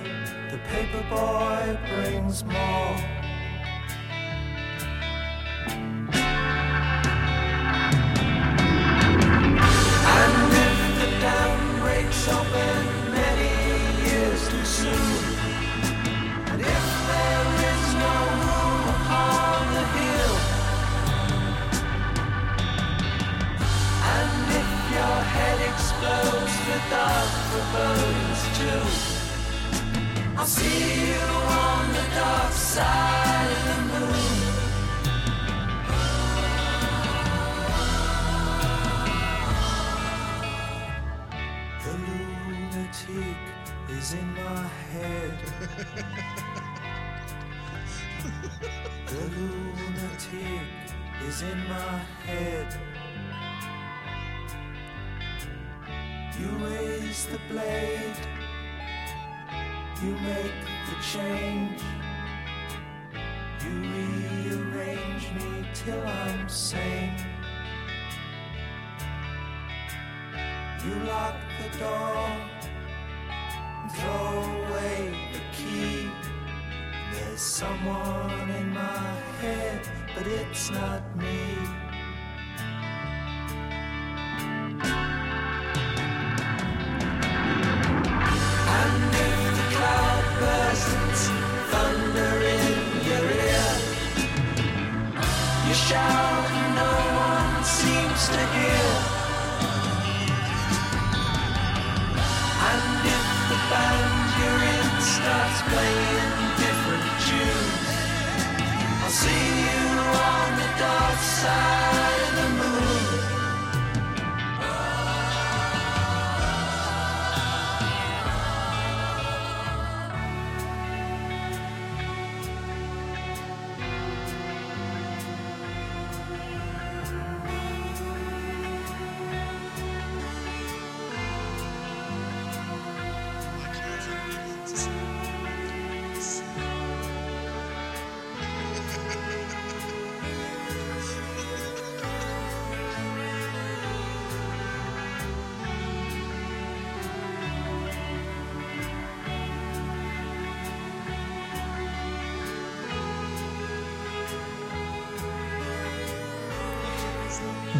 [0.50, 2.96] the paper boy brings more.
[10.16, 12.97] And if the dam breaks open
[56.40, 58.16] You raise the blade,
[60.00, 60.54] you make
[60.86, 61.82] the change.
[63.68, 67.16] You rearrange me till I'm sane.
[70.84, 72.48] You lock the door
[73.98, 76.10] throw away the key.
[77.12, 79.10] There's someone in my
[79.40, 81.87] head, but it's not me.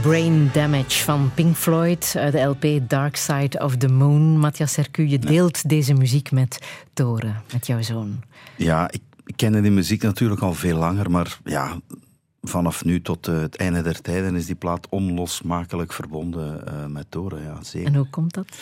[0.09, 4.38] Brain Damage van Pink Floyd de LP Dark Side of the Moon.
[4.38, 6.59] Matthias Sercu, je deelt deze muziek met
[6.92, 8.20] Toren, met jouw zoon.
[8.56, 9.02] Ja, ik,
[9.36, 11.80] kende die muziek natuurlijk al veel langer, maar ja,
[12.42, 17.06] vanaf nu tot eh, het einde der tijden is die plaat onlosmakelijk verbonden eh, met
[17.09, 17.42] Toren.
[17.42, 17.88] Ja, zeker.
[17.88, 18.56] En hoe komt dat?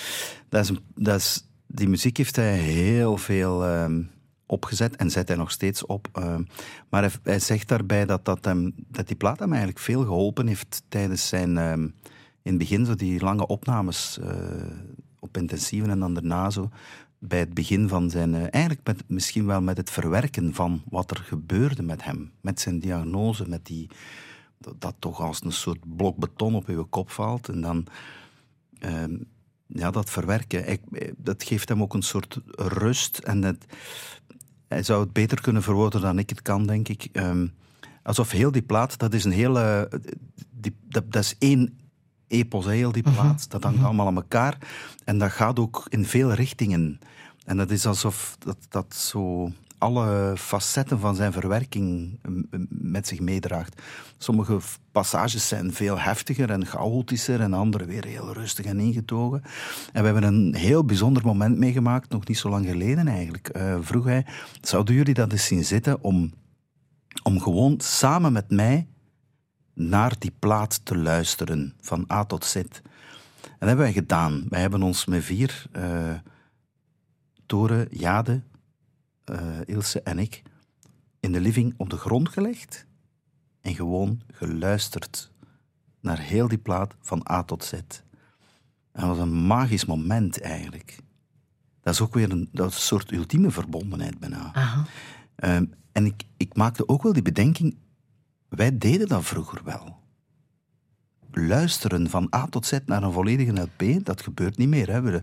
[0.48, 4.02] Dat is, dat is, die muziek heeft hij heel veel ehm,
[4.46, 6.08] opgezet en zet hij nog steeds op.
[6.12, 6.42] ehm.
[6.88, 10.82] maar hij, zegt daarbij dat, dat, hem, dat die plaat hem eigenlijk veel geholpen heeft
[10.88, 11.82] tijdens zijn, ehm,
[12.42, 14.30] in het begin, zo die lange opnames eh,
[15.18, 16.68] op intensieven en dan daarna zo,
[17.18, 21.10] bij het begin van zijn, eh, eigenlijk met, misschien wel met het verwerken van wat
[21.10, 23.88] er gebeurde met hem, met zijn diagnose, met die,
[24.78, 27.86] dat, toch als een soort blok beton op uw kop valt en dan...
[28.78, 29.16] ehm,
[29.68, 33.18] ja, dat verwerken, ik- dat geeft hem ook een soort rust.
[33.18, 33.56] En dat,
[34.68, 37.08] hij zou het beter kunnen verwoorden dan ik het kan, denk ik.
[37.12, 37.46] Ehm,
[38.02, 39.90] alsof heel die plaat, dat is een hele...
[40.50, 41.78] Die, dat, dat is één
[42.28, 43.50] epos, heel die plaat.
[43.50, 44.58] Dat hangt allemaal aan elkaar.
[45.04, 46.98] En dat gaat ook in veel richtingen.
[47.44, 52.18] En dat is alsof dat, dat zo alle facetten van zijn verwerking
[52.68, 53.82] met zich meedraagt.
[54.18, 54.58] Sommige
[54.92, 59.42] passages zijn veel heftiger en chaotischer en andere weer heel rustig en ingetogen.
[59.92, 63.56] En we hebben een heel bijzonder moment meegemaakt, nog niet zo lang geleden eigenlijk.
[63.56, 64.26] Uh, vroeg hij,
[64.60, 66.32] zouden jullie dat eens zien zitten om,
[67.22, 68.86] om gewoon samen met mij
[69.74, 72.54] naar die plaat te luisteren, van A tot Z.
[72.54, 72.64] En
[73.42, 74.44] dat hebben wij gedaan.
[74.48, 75.82] Wij hebben ons met vier, uh,
[77.46, 78.42] Toren, Jade,
[79.32, 80.42] uh, Ilse en ik,
[81.20, 82.86] in de living op de grond gelegd
[83.60, 85.30] en gewoon geluisterd
[86.00, 87.72] naar heel die plaat van A tot Z.
[87.72, 87.82] En
[88.92, 90.98] dat was een magisch moment eigenlijk.
[91.80, 94.52] Dat is ook weer een, dat een soort ultieme verbondenheid bijna.
[95.36, 95.56] Uh,
[95.92, 97.76] en ik, ik maakte ook wel die bedenking,
[98.48, 99.98] wij deden dat vroeger wel.
[101.30, 104.90] Luisteren van A tot Z naar een volledige LP, dat gebeurt niet meer.
[104.90, 105.00] Hè.
[105.00, 105.22] We,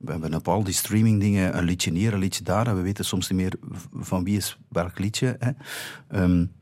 [0.00, 2.76] we hebben op al die streamingdingen een liedje hier, een liedje daar.
[2.76, 3.54] We weten soms niet meer
[3.92, 5.36] van wie is welk liedje.
[5.38, 5.50] Hè.
[6.22, 6.52] Um,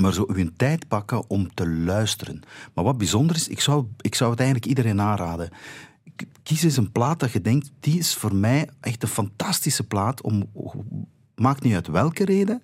[0.00, 2.40] maar zo uw tijd pakken om te luisteren.
[2.74, 5.50] Maar wat bijzonder is, ik zou, ik zou het eigenlijk iedereen aanraden.
[6.42, 10.22] Kies eens een plaat dat je denkt, die is voor mij echt een fantastische plaat.
[10.22, 10.50] Om,
[11.34, 12.62] maakt niet uit welke reden.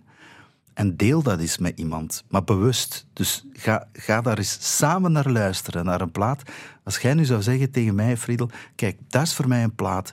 [0.75, 3.07] En deel dat eens met iemand, maar bewust.
[3.13, 6.43] Dus ga, ga daar eens samen naar luisteren, naar een plaat.
[6.85, 10.13] Als jij nu zou zeggen tegen mij, Friedel, kijk, dat is voor mij een plaat,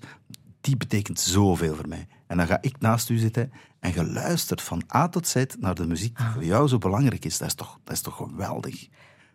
[0.62, 2.07] die betekent zoveel voor mij.
[2.28, 5.76] En dan ga ik naast u zitten en je luistert van A tot Z naar
[5.76, 7.38] de muziek die voor jou zo belangrijk is.
[7.38, 8.88] Dat is toch, dat is toch geweldig.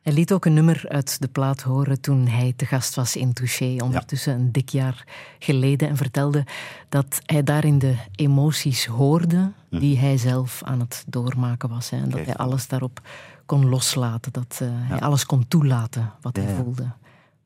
[0.04, 3.32] Hij liet ook een nummer uit de plaat horen toen hij te gast was in
[3.32, 5.06] Touché, ondertussen een dik jaar
[5.38, 6.44] geleden, en vertelde
[6.88, 9.78] dat hij daarin de emoties hoorde hm.
[9.78, 11.90] die hij zelf aan het doormaken was.
[11.90, 13.00] Hè, en dat hij alles daarop
[13.46, 16.90] kon loslaten, dat uh, hij alles kon toelaten wat hij voelde.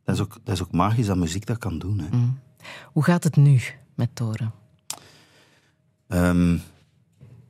[0.04, 1.98] Dat is, ook, dat is ook magisch dat muziek dat kan doen.
[1.98, 2.06] Hè.
[2.09, 2.28] Hm.
[2.92, 3.61] Hoe gaat het nu
[3.94, 4.52] met Toren?
[6.09, 6.62] Um,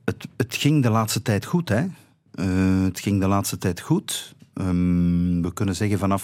[0.05, 1.85] het, het, ging de laatste tijd goed, hè.
[2.33, 4.37] Uh, het ging de laatste tijd goed.
[4.59, 6.23] Um, we kunnen zeggen vanaf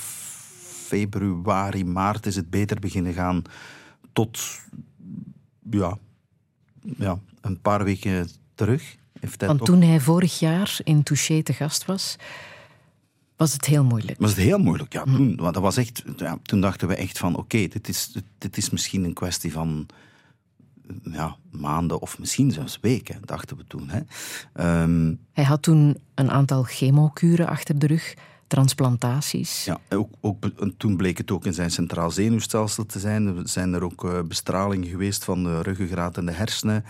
[0.88, 3.41] februari, maart is het beter beginnen gaan
[4.13, 4.61] tot
[5.69, 5.97] ja,
[6.97, 8.95] ja, een paar weken terug.
[9.38, 12.15] Want toen hij vorig jaar in Touché te gast was,
[13.36, 14.19] was het heel moeilijk.
[14.19, 15.03] Was het heel moeilijk, ja.
[15.03, 15.15] Hm.
[15.15, 18.69] Toen, dat was echt, ja, toen dachten we echt van, oké, dit, is, dit is
[18.69, 19.86] misschien een kwestie van
[21.03, 23.89] ja, maanden of misschien zelfs weken, dachten we toen.
[23.89, 23.99] Hè.
[24.53, 28.13] Ehm, hij had toen een aantal chemokuren achter de rug,
[28.47, 29.65] transplantaties.
[29.65, 30.45] Ja, ook, ook,
[30.77, 33.27] toen bleek het ook in zijn centraal zenuwstelsel te zijn.
[33.27, 36.86] Er zijn er ook uh, bestralingen geweest van de ruggengraat en de hersenen.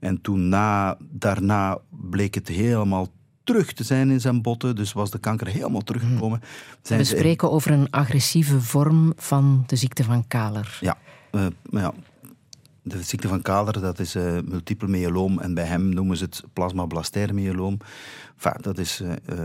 [0.00, 3.08] En toen na, daarna bleek het helemaal
[3.44, 4.76] terug te zijn in zijn botten.
[4.76, 6.42] Dus was de kanker helemaal teruggekomen.
[6.86, 6.96] Hmm.
[6.96, 10.78] We spreken over een agressieve vorm van de ziekte van Kaler.
[10.80, 10.96] Ja,
[11.32, 11.92] uh, ja
[12.82, 15.38] de ziekte van Kader, dat is uh, multiple myeloom.
[15.38, 17.76] En bij hem noemen ze het plasmablastair myeloom.
[18.36, 19.00] Enfin, dat is...
[19.00, 19.36] Uh,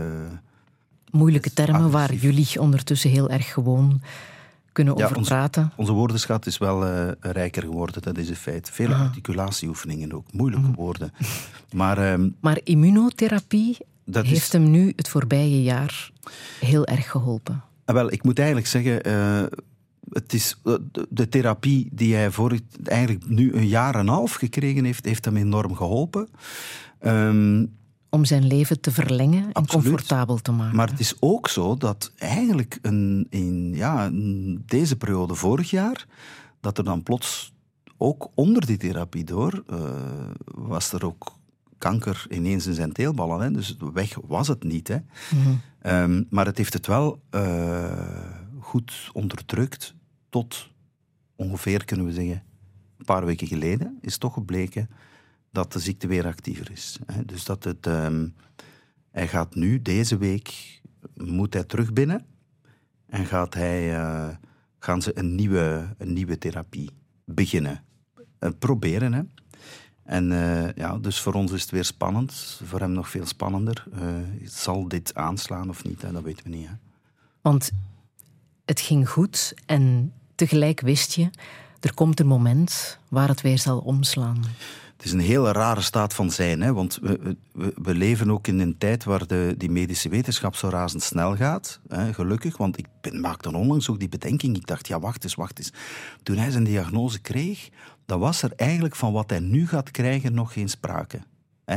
[1.10, 4.02] Moeilijke termen waar jullie ondertussen heel erg gewoon
[4.72, 5.72] kunnen over praten.
[5.76, 8.70] Onze woordenschat is wel uh, rijker geworden, dat is een feit.
[8.70, 9.00] Veel ah.
[9.00, 10.76] articulatieoefeningen ook, moeilijke mhm.
[10.76, 11.12] woorden.
[11.72, 13.76] Maar, uh, maar immunotherapie
[14.10, 14.52] heeft is...
[14.52, 16.10] hem nu het voorbije jaar
[16.60, 17.62] heel erg geholpen.
[17.84, 19.00] Ah, wel, ik moet eigenlijk zeggen
[20.10, 20.74] het is eh,
[21.08, 25.24] de, therapie die hij voor eigenlijk nu een jaar en een half gekregen heeft, heeft
[25.24, 26.28] hem enorm geholpen.
[27.00, 27.74] Um,
[28.10, 30.76] om zijn leven te verlengen en comfortabel te maken.
[30.76, 34.10] Maar het is ook zo dat eigenlijk een, in, ja,
[34.66, 36.06] deze periode vorig jaar,
[36.60, 37.52] dat er dan plots
[37.96, 39.78] ook onder die therapie door, uh,
[40.44, 41.36] was er ook
[41.78, 43.40] kanker ineens in zijn teelballen.
[43.40, 43.50] Hè?
[43.50, 44.88] Dus weg was het niet.
[44.88, 44.96] Hè?
[44.96, 45.54] Mhm.
[45.80, 47.84] Ehm, maar het heeft het wel uh,
[48.60, 49.94] goed onderdrukt
[50.36, 50.70] tot
[51.36, 52.42] ongeveer, kunnen we zeggen,
[52.98, 54.90] een paar weken geleden is toch gebleken
[55.50, 56.98] dat de ziekte weer actiever is.
[57.24, 58.34] Dus dat het, um,
[59.10, 60.80] hij gaat nu, deze week,
[61.14, 62.26] moet hij terug binnen
[63.06, 64.28] en gaat hij, uh,
[64.78, 66.90] gaan ze een nieuwe, een nieuwe therapie
[67.24, 67.84] beginnen.
[68.40, 69.22] Uh, proberen, hè.
[70.02, 73.84] En uh, ja, dus voor ons is het weer spannend, voor hem nog veel spannender.
[74.44, 76.12] zal dit aanslaan of niet, hè?
[76.12, 76.68] dat weten we niet.
[77.40, 77.70] Want
[78.64, 81.30] het ging goed en tegelijk wist je,
[81.80, 84.44] er komt een moment waar het weer zal omslaan.
[84.96, 86.72] Het is een hele rare staat van zijn, hè?
[86.72, 87.36] want we,
[87.82, 91.80] we, leven ook in een tijd waar de, die medische wetenschap zo razendsnel gaat.
[91.88, 92.12] Hè?
[92.12, 94.56] Gelukkig, want ik ben, maakte onlangs ook die bedenking.
[94.56, 95.72] Ik dacht, ja, wacht eens, wacht eens.
[96.22, 97.68] Toen hij zijn diagnose kreeg,
[98.06, 101.20] dan was er eigenlijk van wat hij nu gaat krijgen nog geen sprake.
[101.64, 101.76] Hè?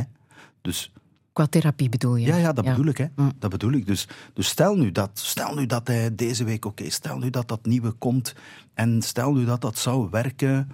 [0.60, 0.92] Dus
[1.32, 2.26] Qua therapie bedoel je?
[2.26, 2.96] Ja, ja dat bedoel ik.
[2.96, 3.06] Hè.
[3.16, 3.32] Mm.
[3.38, 3.86] Dat bedoel ik.
[3.86, 7.48] Dus, dus stel, nu dat, stel nu dat hij deze week, oké, stel nu dat
[7.48, 8.34] dat nieuwe komt
[8.74, 10.68] en stel nu dat dat zou werken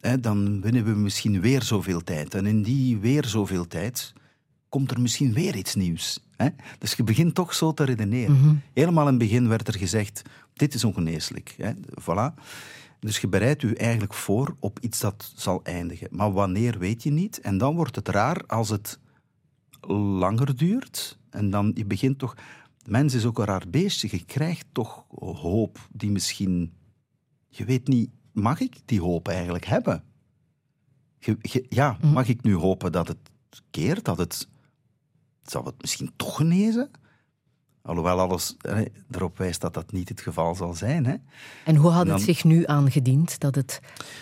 [0.00, 2.34] hè, dan winnen we misschien weer zoveel tijd.
[2.34, 4.12] En in die weer zoveel tijd
[4.68, 6.24] komt er misschien weer iets nieuws.
[6.36, 6.48] Hè?
[6.78, 8.62] Dus je begint toch zo te redeneren.
[8.72, 11.54] Helemaal in het begin werd er gezegd, dit is ongeneeslijk.
[11.56, 11.72] Hè?
[12.00, 12.34] Voilà.
[13.00, 16.08] Dus je bereidt je eigenlijk voor op iets dat zal eindigen.
[16.10, 17.40] Maar wanneer weet je niet.
[17.40, 18.98] En dan wordt het raar als het
[19.94, 21.18] langer duurt.
[21.30, 22.34] En dan je begint toch...
[22.86, 24.08] Mens is ook een raar beestje.
[24.10, 26.72] Je krijgt toch hoop die misschien...
[27.48, 30.04] Je weet niet, mag ik die hoop eigenlijk hebben?
[31.18, 33.18] Je- je- ja, mag ik nu hopen dat het
[33.70, 34.48] keert, dat het...
[35.42, 36.90] Zal het misschien toch genezen?
[37.82, 38.56] Alhoewel alles
[39.10, 41.06] erop wijst dat dat niet het geval zal zijn.
[41.06, 41.14] Hè?
[41.64, 43.80] En hoe had Dan- het zich nu aangediend dat het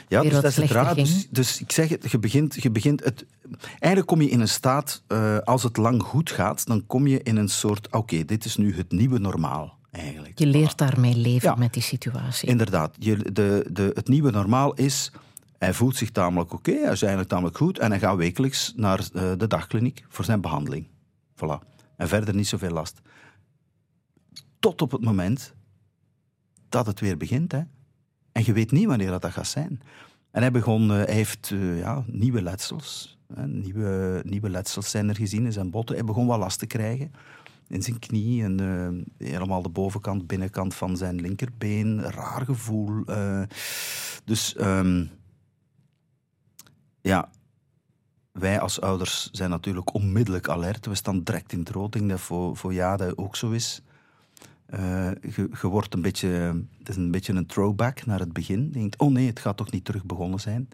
[0.09, 0.94] Ja, weer dus wat dat is het slechter raar.
[0.94, 1.07] ging?
[1.07, 3.24] Dus, dus ik zeg het, je begint, je begint het...
[3.68, 7.22] Eigenlijk kom je in een staat, eh, als het lang goed gaat, dan kom je
[7.22, 7.92] in een soort...
[7.92, 10.38] Oké, dit is nu het nieuwe normaal, eigenlijk.
[10.38, 11.54] Je leert daarmee leven Ja.
[11.54, 12.48] met die situatie.
[12.48, 12.94] Inderdaad.
[12.98, 15.12] Je, de, de, het nieuwe normaal is...
[15.59, 18.98] Hij voelt zich tamelijk oké, hij is eigenlijk tamelijk goed en hij gaat wekelijks naar
[19.12, 20.86] eh, de dagkliniek voor zijn behandeling.
[21.34, 21.74] Voilà.
[21.96, 23.00] En verder niet zoveel last.
[24.67, 25.55] Tot op het moment
[26.69, 27.53] dat het weer begint.
[27.53, 27.62] Hè.
[28.33, 29.81] En je weet niet wanneer dat, dat gaat zijn.
[30.31, 33.19] En hij, begon, eh, hij heeft eh, ja, nieuwe letsels.
[33.45, 35.97] Nieuwe, nieuwe letsels zijn er gezien in zijn botten.
[35.97, 37.12] Hij begon wat last te krijgen
[37.69, 42.03] in zijn knie en eh, helemaal de bovenkant, binnenkant van zijn linkerbeen.
[42.03, 43.05] Raar gevoel.
[44.25, 45.05] dus ehm,
[47.01, 47.31] ja,
[48.33, 50.87] wij als ouders zijn natuurlijk onmiddellijk alert.
[50.87, 51.95] We staan direct in het rood.
[51.95, 53.83] Ik denk dat voor, voor Jade ook zo is.
[54.67, 56.29] Eh, je, wordt een beetje,
[56.79, 58.62] het is een beetje een throwback naar het begin.
[58.62, 60.69] Je denkt, oh nee, het gaat toch niet terug begonnen zijn.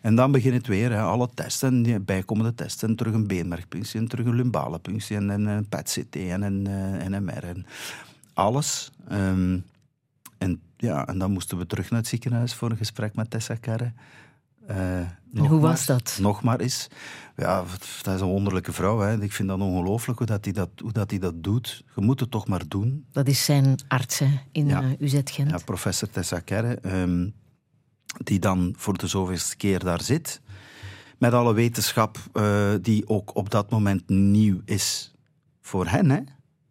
[0.00, 4.08] En dan begint het weer, hè, alle testen, bijkomende testen, en terug een beenmergpunctie, en
[4.08, 7.66] terug een lumbale punctie, en, en een PET-CT, en een eh, NMR, en
[8.32, 8.92] alles.
[9.08, 9.58] Ehm,
[10.38, 13.54] en, ja, en dan moesten we terug naar het ziekenhuis voor een gesprek met Tessa
[13.54, 13.92] Kerre.
[14.66, 14.76] Eh,
[15.30, 16.18] nog hoe maar- was dat?
[16.20, 16.88] Nog maar eens.
[17.36, 17.64] Ja,
[18.02, 18.98] dat is een wonderlijke vrouw.
[18.98, 19.22] Hè.
[19.22, 21.84] Ik vind dat ongelooflijk hoe dat hij dat, hoe dat, hij dat doet.
[21.94, 23.06] Je moet het toch maar doen.
[23.12, 24.82] Dat is zijn arts hè, in Ja.
[24.82, 25.50] eh, UZ Gent.
[25.50, 27.28] Ja, professor Tessa Kerre, ehm,
[28.24, 30.40] die dan voor de zoveelste keer daar zit.
[31.18, 35.14] Met alle wetenschap eh, die ook op dat moment nieuw is
[35.60, 36.10] voor hen.
[36.10, 36.20] Hè?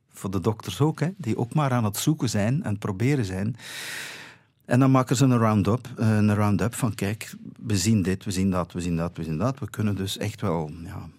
[0.09, 1.09] Voor de dokters ook, hè?
[1.17, 3.55] die ook maar aan het zoeken zijn en proberen zijn.
[4.66, 7.36] En dan maken ze een round-up, eh, een round-up van kijk,
[7.66, 9.59] we zien dit, we zien dat, we zien dat, we zien dat.
[9.59, 11.09] We kunnen dus echt wel ja,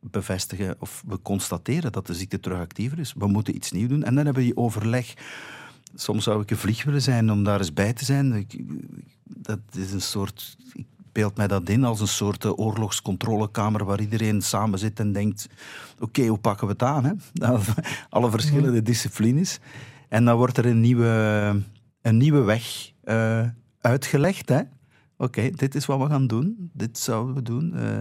[0.00, 3.14] bevestigen of we constateren dat de ziekte terug actiever is.
[3.16, 4.02] We moeten iets nieuws doen.
[4.02, 5.14] En dan hebben we die overleg.
[5.94, 8.32] Soms zou ik een vlieg willen zijn om daar eens bij te zijn.
[8.32, 8.60] Ik-
[9.24, 10.56] dat is een soort...
[10.72, 15.12] Ik beeld mij dat in als een soort eh, oorlogscontrolekamer waar iedereen samen zit en
[15.12, 15.46] denkt...
[15.98, 17.04] Oké, hoe pakken we het aan?
[17.04, 17.12] Hè?
[18.08, 19.58] Alle verschillende disciplines.
[20.08, 21.62] En dan wordt er een nieuwe,
[22.08, 23.48] een nieuwe weg eh,
[23.80, 24.48] uitgelegd.
[24.48, 24.60] hè.
[25.16, 26.70] Oké, dit is wat we gaan doen.
[26.72, 27.74] Dit zouden we doen.
[27.74, 27.98] Eh,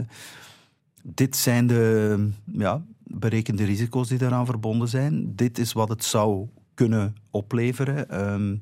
[1.03, 5.35] dit zijn de ja, berekende risico's die daaraan verbonden zijn.
[5.35, 8.09] Dit is wat het zou kunnen opleveren.
[8.09, 8.55] Ehm,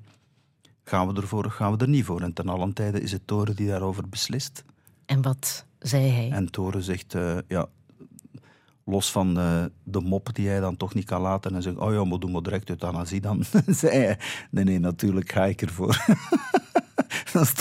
[0.84, 2.22] gaan we ervoor of gaan we er niet voor?
[2.22, 4.64] En ten allen tijde is het Toren die daarover beslist.
[5.06, 6.32] En wat zei hij?
[6.32, 7.68] En Toren zegt, eh, ja,
[8.86, 11.94] los van eh, de mop die hij dan toch niet kan laten en zegt, oh
[11.94, 13.44] ja, maar doe maar direct euthanasie dan.
[13.68, 14.18] zei hij,
[14.52, 16.06] nee, nee, natuurlijk ga ik ervoor.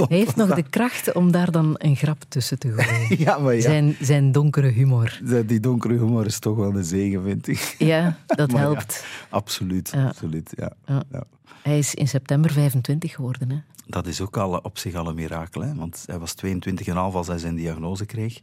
[0.09, 3.19] Hij heeft nog de kracht om daar dan een grap tussen te gooien.
[3.25, 3.61] Ja, maar ja.
[3.61, 5.21] Zijn, zijn donkere humor.
[5.47, 7.75] Die donkere humor is toch wel een zegen, vind ik.
[7.79, 9.05] Ja, dat ja, helpt.
[9.29, 10.07] absoluut, Ja.
[10.07, 10.73] absoluut, ja.
[10.87, 11.03] Ja.
[11.13, 11.25] ja.
[11.63, 13.51] Hij is in september 25 geworden.
[13.51, 13.57] Hè?
[13.87, 15.75] Dat is ook al op zich al een mirakel, hè?
[15.75, 18.41] want hij was 22,5 als hij zijn diagnose kreeg.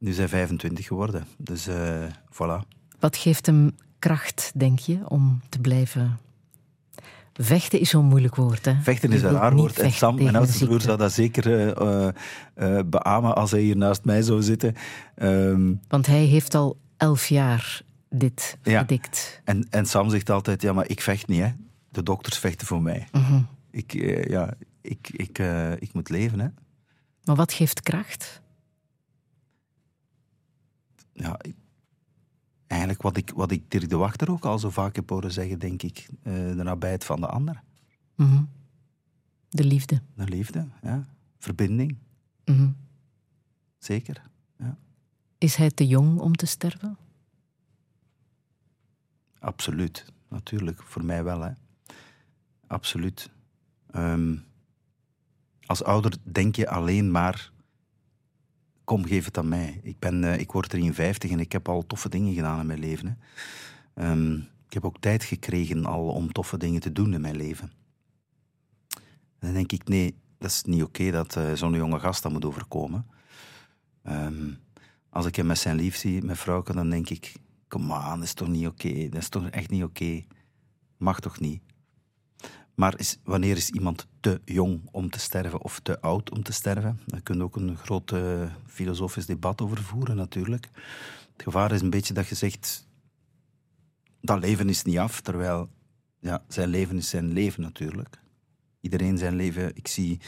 [0.00, 1.26] Nu hij 25 geworden.
[1.38, 2.66] Dus eh voilà.
[2.98, 6.18] Wat geeft hem kracht, denk je, om te blijven...
[7.32, 8.64] Vechten is zo'n moeilijk woord.
[8.64, 8.74] Hè?
[8.82, 9.78] Vechten is een raar woord.
[9.78, 14.22] En Sam, mijn oudste broer, zou dat zeker eh, beamen als hij hier naast mij
[14.22, 14.74] zou zitten.
[15.14, 18.80] Ehm, Want hij heeft al elf jaar dit Ja.
[18.80, 19.40] gedikt.
[19.44, 21.48] en, en Sam zegt altijd, ja, maar ik vecht niet, hè.
[21.90, 23.08] De dokters vechten voor mij.
[23.12, 23.40] Mhm.
[23.70, 23.92] Ik,
[24.28, 25.38] ja, ik, ik,
[25.78, 26.46] ik moet leven, hè.
[27.24, 28.40] Maar wat geeft kracht?
[31.22, 31.38] Ja,
[32.66, 35.58] eigenlijk wat ik, wat ik Dirk de Wachter ook al zo vaak heb horen zeggen,
[35.58, 36.08] denk ik.
[36.22, 37.62] eh, de nabijheid van de ander.
[38.16, 38.42] Mhm.
[39.48, 40.02] De liefde.
[40.14, 41.08] De liefde, ja.
[41.38, 41.96] Verbinding,
[42.44, 42.70] Mhm.
[43.78, 44.28] zeker.
[45.38, 46.96] Is hij te jong om te sterven?
[49.38, 50.82] Absoluut, natuurlijk.
[50.82, 51.50] Voor mij wel, hè.
[52.66, 53.30] Absoluut.
[53.90, 54.36] Ehm,
[55.66, 57.50] als ouder denk je alleen maar...
[58.90, 59.80] Kom, geef het aan mij.
[59.82, 62.78] Ik, ben, eh, ik word 53 en ik heb al toffe dingen gedaan in mijn
[62.78, 63.06] leven.
[63.06, 63.14] Hè.
[64.02, 67.72] Ehm, ik heb ook tijd gekregen al om toffe dingen te doen in mijn leven.
[68.88, 69.00] En
[69.38, 72.44] dan denk ik, nee, dat is niet oké dat uh, zo'n jonge gast dat moet
[72.44, 73.06] overkomen.
[74.02, 74.50] Ehm,
[75.10, 77.32] als ik hem met zijn lief zie, met vrouwen, dan denk ik...
[77.68, 79.08] Kom aan, dat is toch niet oké?
[79.08, 80.24] Dat is toch echt niet oké?
[80.96, 81.62] Mag toch niet?
[82.80, 86.52] Maar is, wanneer is iemand te jong om te sterven of te oud om te
[86.52, 87.00] sterven?
[87.06, 90.68] Daar kun je ook een groot uh, filosofisch debat over voeren, natuurlijk.
[91.32, 92.88] Het gevaar is een beetje dat je zegt...
[94.20, 95.68] Dat leven is niet af, terwijl
[96.20, 98.20] ja, zijn leven is zijn leven natuurlijk.
[98.80, 99.76] Iedereen zijn leven...
[99.76, 100.20] Ik zie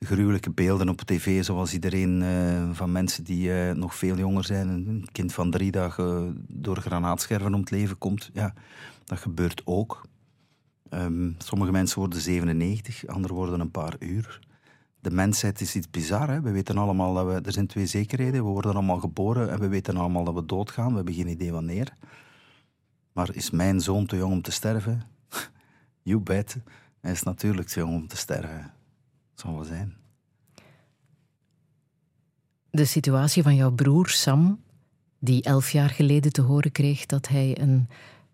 [0.00, 4.68] gruwelijke beelden op tv, zoals iedereen uh, van mensen die uh, nog veel jonger zijn.
[4.68, 8.30] Een kind van drie dagen door granaatscherven om het leven komt.
[8.32, 8.54] Ja,
[9.04, 10.10] dat gebeurt ook.
[10.94, 14.40] Um, sommige mensen worden 97, anderen worden een paar uur.
[15.00, 16.28] De mensheid is iets bizar.
[16.28, 16.40] Hè?
[16.40, 17.40] We weten allemaal dat we...
[17.46, 18.44] Er zijn twee zekerheden.
[18.44, 20.88] We worden allemaal geboren en we weten allemaal dat we doodgaan.
[20.88, 21.94] We hebben geen idee wanneer.
[23.12, 25.02] Maar is mijn zoon te jong om te sterven?
[26.02, 26.56] you bet.
[27.00, 28.72] Hij is natuurlijk te jong om te sterven.
[29.34, 29.96] Zal wel zijn.
[32.70, 34.60] De situatie van jouw broer Sam,
[35.18, 37.88] die elf jaar geleden te horen kreeg dat hij een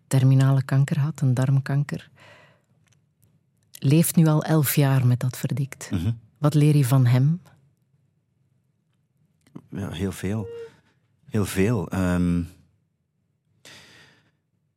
[0.07, 2.09] terminale kanker had, een darmkanker,
[3.79, 5.91] leeft nu al elf jaar met dat verdikt.
[5.91, 6.11] Mhm.
[6.37, 7.41] Wat leer je van hem?
[9.69, 10.47] Ja, heel veel.
[11.25, 11.93] Heel veel.
[11.93, 12.49] Um,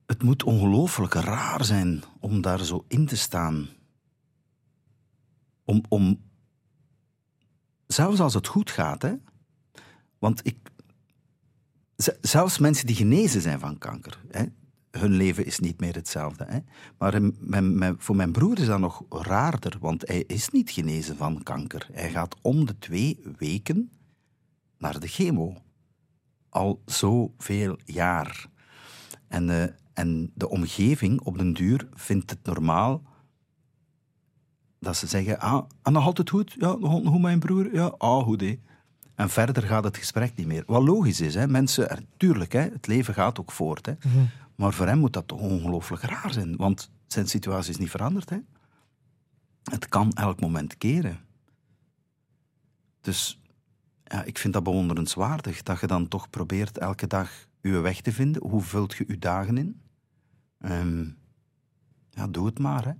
[0.07, 3.69] het moet ongelooflijk raar zijn om daar zo in te staan.
[5.65, 6.21] Om, om
[7.87, 9.15] zelfs als het goed gaat, hè.
[10.19, 10.71] Want ik...
[12.21, 14.45] Zelfs mensen die genezen zijn van kanker, hè,
[14.99, 16.47] hun leven is niet meer hetzelfde.
[16.49, 16.59] Hè.
[16.99, 21.89] Maar voor mijn broer is dat nog raarder, want hij is niet genezen van kanker.
[21.93, 23.91] Hij gaat om de twee weken
[24.79, 25.57] naar de chemo.
[26.49, 28.47] Al zoveel jaar.
[29.29, 33.03] En, uh, en de omgeving op den duur vindt het normaal
[34.79, 36.55] dat ze zeggen, ah, en nog altijd goed?
[36.59, 37.75] Ja, hoe mijn broer?
[37.75, 38.59] Ja, ah, goed hé.
[39.15, 40.63] En verder gaat het gesprek niet meer.
[40.67, 41.49] Wat logisch is, hè.
[41.49, 43.87] mensen, tuurlijk, hè, het leven gaat ook voort.
[43.87, 43.93] Hè.
[43.93, 44.25] Mhm.
[44.63, 48.31] Maar voor hem moet dat toch ongelooflijk raar zijn, want zijn situatie is niet veranderd.
[48.31, 48.39] Hè.
[49.63, 51.21] Het kan elk moment keren.
[53.01, 53.41] Dus
[54.05, 57.31] ja, ik vind dat bewonderenswaardig, dat je dan toch probeert elke dag
[57.61, 58.43] je weg te vinden.
[58.43, 59.81] Hoe vult je je dagen in?
[60.61, 61.19] Um,
[62.11, 62.85] ja, doe het maar.
[62.85, 62.93] Hè.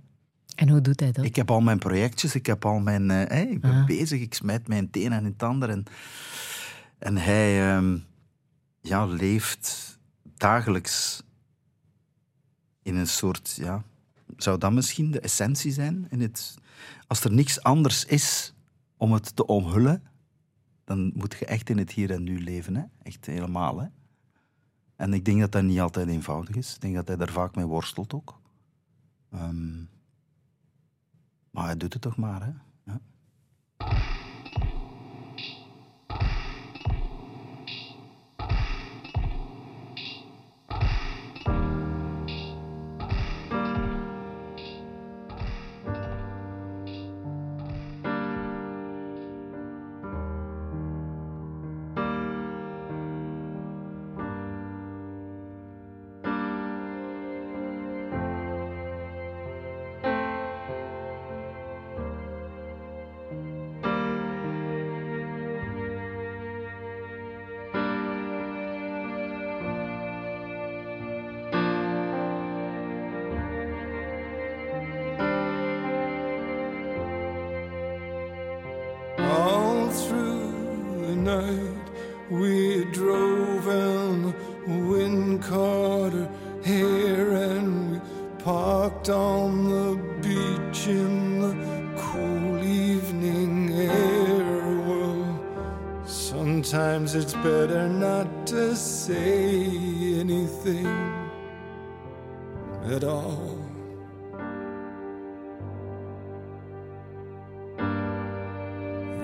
[0.55, 1.25] En hoe doet hij dat?
[1.25, 3.09] Ik heb al mijn projectjes, ik heb al mijn...
[3.09, 3.85] Uh, ik ben ah.
[3.85, 5.69] bezig, ik smijt mijn tenen in het ander.
[5.69, 5.83] En,
[6.97, 8.05] en hij um,
[8.81, 9.99] ja, leeft
[10.37, 11.23] dagelijks
[12.83, 13.55] in een soort...
[13.55, 13.83] Ja,
[14.37, 16.07] zou dat misschien de essentie zijn?
[16.09, 16.57] In het,
[17.07, 18.53] als er niks anders is
[18.97, 20.03] om het te omhullen,
[20.83, 22.75] dan moet je echt in het hier en nu leven.
[22.75, 22.83] Hè?
[23.01, 23.79] Echt helemaal.
[23.79, 23.87] Hè?
[24.95, 26.75] En ik denk dat dat niet altijd eenvoudig is.
[26.75, 28.41] Ik denk dat hij daar vaak mee worstelt ook.
[29.33, 29.89] Um,
[31.51, 32.51] maar hij doet het toch maar, hè.
[32.91, 33.01] Ja.
[97.15, 99.65] It's better not to say
[100.19, 100.87] anything
[102.89, 103.55] at all.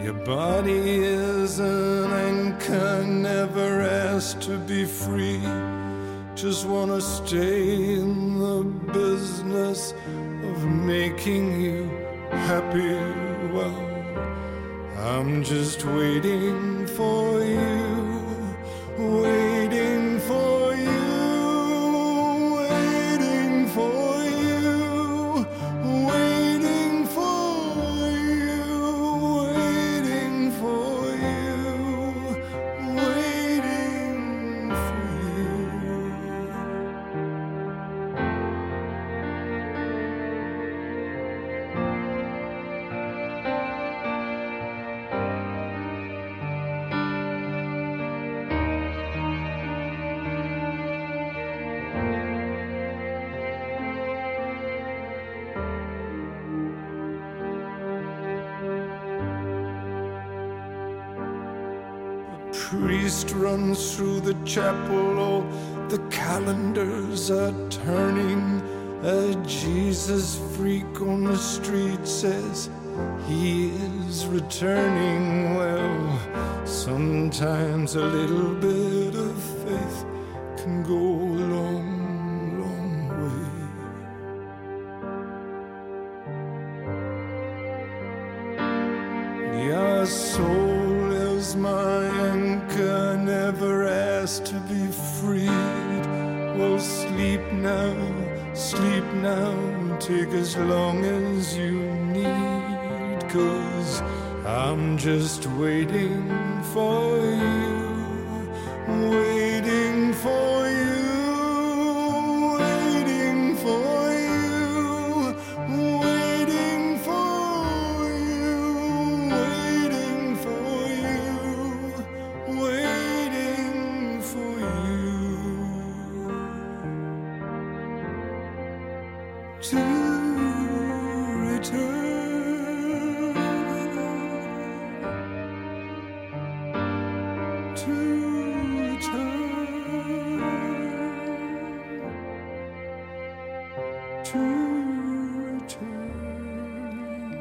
[0.03, 5.41] Your body is an anchor, never asked to be free.
[6.35, 8.63] Just wanna stay in the
[8.93, 9.95] business
[10.43, 11.89] of making you
[12.29, 12.93] happy.
[13.51, 13.79] Well,
[14.95, 16.68] I'm just waiting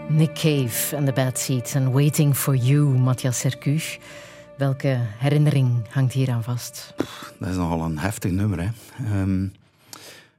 [0.08, 3.98] Nick Cave en de Bad Seeds en Waiting for You, Matthias Sercuch.
[4.56, 6.94] Welke herinnering hangt hier aan vast?
[7.38, 8.60] Dat is nogal een heftig nummer.
[8.60, 8.68] Hè.
[9.04, 9.42] Ehm,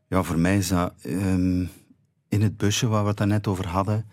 [0.07, 1.65] ja, voor mij is dat ehm,
[2.29, 4.05] in het busje waar we het net over hadden.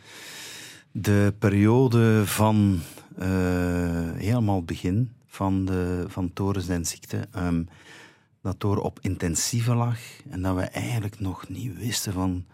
[0.92, 2.80] De periode van
[3.18, 3.28] eh,
[4.16, 7.28] helemaal begin van, de, van Torens den ziekte.
[7.32, 7.64] ehm,
[8.42, 9.98] dat Thor op intensieve lag
[10.28, 12.46] en dat we eigenlijk nog niet wisten van...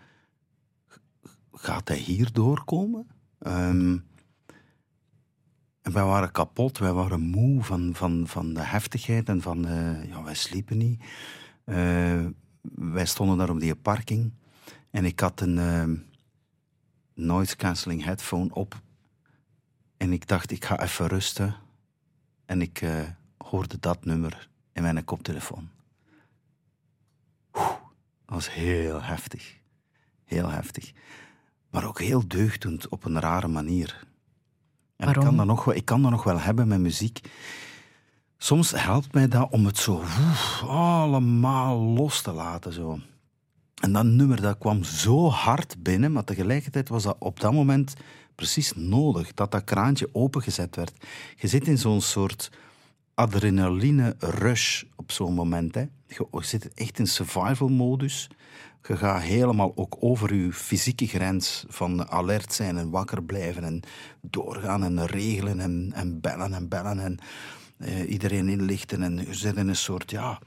[1.52, 3.06] Gaat hij hier doorkomen?
[3.38, 3.98] Ehm,
[5.82, 10.08] en wij waren kapot, wij waren moe van, van, van de heftigheid en van, eh,
[10.08, 11.02] ja, wij sliepen niet.
[11.64, 12.26] Eh,
[12.74, 14.32] wij stonden daar op die parking
[14.90, 15.88] en ik had een eh,
[17.14, 18.80] noise cancelling headphone op.
[19.96, 21.61] En ik dacht, ik ga even rusten.
[22.52, 23.00] En ik eh,
[23.36, 25.68] hoorde dat nummer in mijn koptelefoon.
[27.54, 27.66] Oeh,
[28.24, 29.58] dat was heel heftig.
[30.24, 30.92] Heel heftig.
[31.70, 34.06] Maar ook heel deugdend op een rare manier.
[34.96, 37.20] En ik kan, dat nog, wel- ik kan dat nog wel hebben met muziek.
[38.36, 40.02] Soms helpt mij dat om het zo
[40.66, 42.72] allemaal los te laten.
[42.72, 42.98] Zo.
[43.82, 47.94] En dat nummer dat kwam zo hard binnen, maar tegelijkertijd was dat op dat moment
[48.42, 51.04] precies nodig dat dat kraantje opengezet werd.
[51.36, 52.50] Je zit in zo'n soort
[53.14, 55.74] adrenaline rush op zo'n moment.
[55.74, 55.84] Hè.
[56.06, 58.28] Je, zit echt in survival modus.
[58.88, 63.80] Je gaat helemaal ook over je fysieke grens van alert zijn en wakker blijven en
[64.20, 67.18] doorgaan en regelen en, en bellen en bellen en
[67.78, 69.02] eh, iedereen inlichten.
[69.02, 70.38] En je zit in een soort, ja...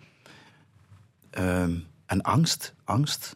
[1.29, 3.35] ehm, en angst, angst.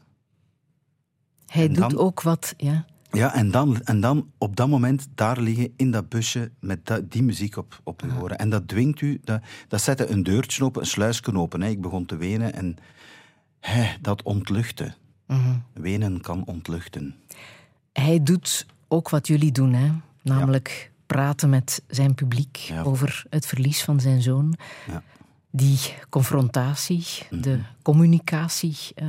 [1.45, 2.86] Hij En doet dan- ook wat, ja.
[3.11, 7.11] Ja, en dan, en dan op dat moment daar liggen in dat busje met dat-
[7.11, 8.38] die muziek op, op horen.
[8.38, 11.61] En dat dwingt u, dat, dat zette een deurtje open, een sluisje open.
[11.61, 11.68] Hè.
[11.69, 12.76] Ik begon te wenen en
[13.60, 14.94] hè, dat ontluchtte.
[15.27, 15.56] Mhm.
[15.73, 17.15] Wenen kan ontluchten.
[17.94, 19.91] Hij doet ook wat jullie doen, hè?
[20.22, 22.81] namelijk praten met zijn publiek Ja.
[22.81, 24.56] over het verlies van zijn zoon.
[24.88, 25.03] Ja.
[25.52, 25.80] Die
[26.10, 29.07] confrontatie, de communicatie eh,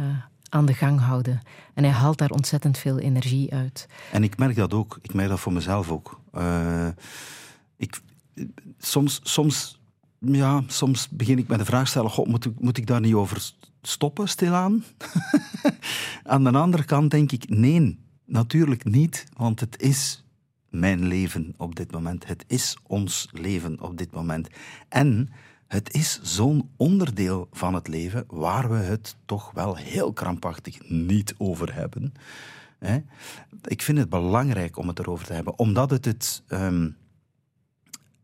[0.51, 1.40] aan de gang houden.
[1.74, 3.89] En hij haalt daar ontzettend veel energie uit.
[4.12, 4.98] En ik merk dat ook.
[5.02, 6.20] Ik merk dat voor mezelf ook.
[6.32, 6.89] Eh,
[7.77, 8.01] ik,
[8.78, 9.81] soms, soms,
[10.18, 13.14] ja, soms begin ik met de vraag stellen: God, moet, ik, moet ik daar niet
[13.14, 13.52] over
[13.82, 14.85] stoppen, stilaan?
[16.22, 20.24] Aan de andere kant denk ik: nee, natuurlijk niet, want het is
[20.68, 22.27] mijn leven op dit moment.
[22.27, 24.48] Het is ons leven op dit moment.
[24.89, 25.31] En
[25.70, 31.34] het is zo'n onderdeel van het leven waar we het toch wel heel krampachtig niet
[31.38, 32.14] over hebben.
[32.78, 33.02] Hè?
[33.64, 36.90] Ik vind het belangrijk om het erover te hebben, omdat het het ehm,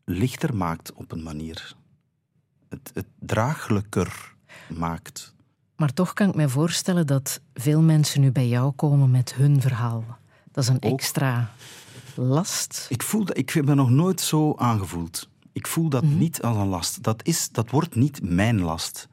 [0.04, 1.74] lichter maakt op een manier.
[2.68, 4.34] Het, het draaglijker
[4.68, 5.34] maakt.
[5.76, 9.60] Maar toch kan ik me voorstellen dat veel mensen nu bij jou komen met hun
[9.60, 10.04] verhaal.
[10.52, 10.92] Dat is een Ook.
[10.92, 11.50] extra
[12.14, 12.86] last.
[12.88, 15.28] Ik, voel dat, ik heb me nog nooit zo aangevoeld.
[15.56, 17.02] Ik voel dat niet als een last.
[17.02, 19.08] Dat, is, dat wordt niet mijn last.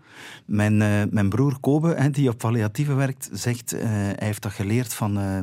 [0.45, 4.93] Mijn, eh, mijn broer Kobe, die op palliatieve werkt, zegt, eh, hij heeft dat geleerd
[4.93, 5.39] van, eh,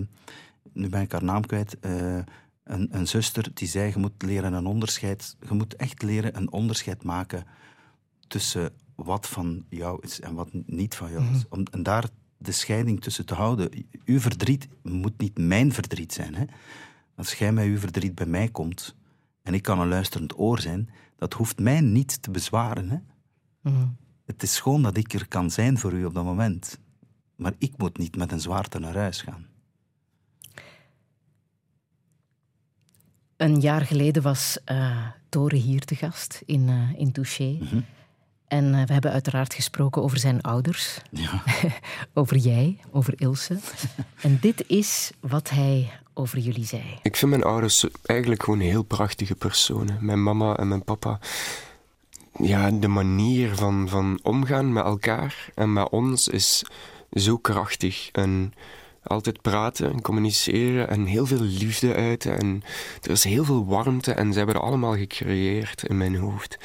[0.72, 4.66] nu ben ik haar naam kwijt, een, een zuster die zei, je moet leren een
[4.66, 7.44] onderscheid, je moet echt leren een onderscheid maken
[8.26, 11.44] tussen wat van jou is en wat niet van jou is.
[11.48, 12.04] Om, en daar
[12.38, 13.86] de scheiding tussen te houden.
[14.04, 16.34] Uw verdriet moet niet mijn verdriet zijn.
[16.34, 16.44] Hè?
[17.16, 18.98] Als jij met uw verdriet bij mij komt
[19.50, 22.90] en ik kan een luisterend oor zijn, dat hoeft mij niet te bezwaren.
[22.90, 22.96] Hè?
[23.70, 23.86] Mhm.
[24.26, 26.78] Het is gewoon dat ik er kan zijn voor u op dat moment.
[27.36, 29.46] Maar ik moet niet met een zwaarte naar huis gaan.
[33.36, 37.58] Een jaar geleden was uh, Tore hier te gast in, uh, in Touché.
[38.46, 41.00] En uh, we hebben uiteraard gesproken over zijn ouders.
[41.10, 41.42] Ja.
[42.20, 43.58] over jij, over Ilse.
[44.22, 46.98] en dit is wat hij over jullie zei.
[47.02, 49.98] Ik vind mijn ouders eigenlijk gewoon heel prachtige personen.
[50.00, 51.20] Mijn mama en mijn papa.
[52.38, 56.64] Ja, de manier van, van omgaan met elkaar en met ons is
[57.12, 58.10] zo krachtig.
[58.10, 58.52] En
[59.02, 62.38] altijd praten en communiceren en heel veel liefde uiten.
[62.38, 62.62] En
[63.02, 66.58] er is heel veel warmte en ze hebben het allemaal gecreëerd in mijn hoofd.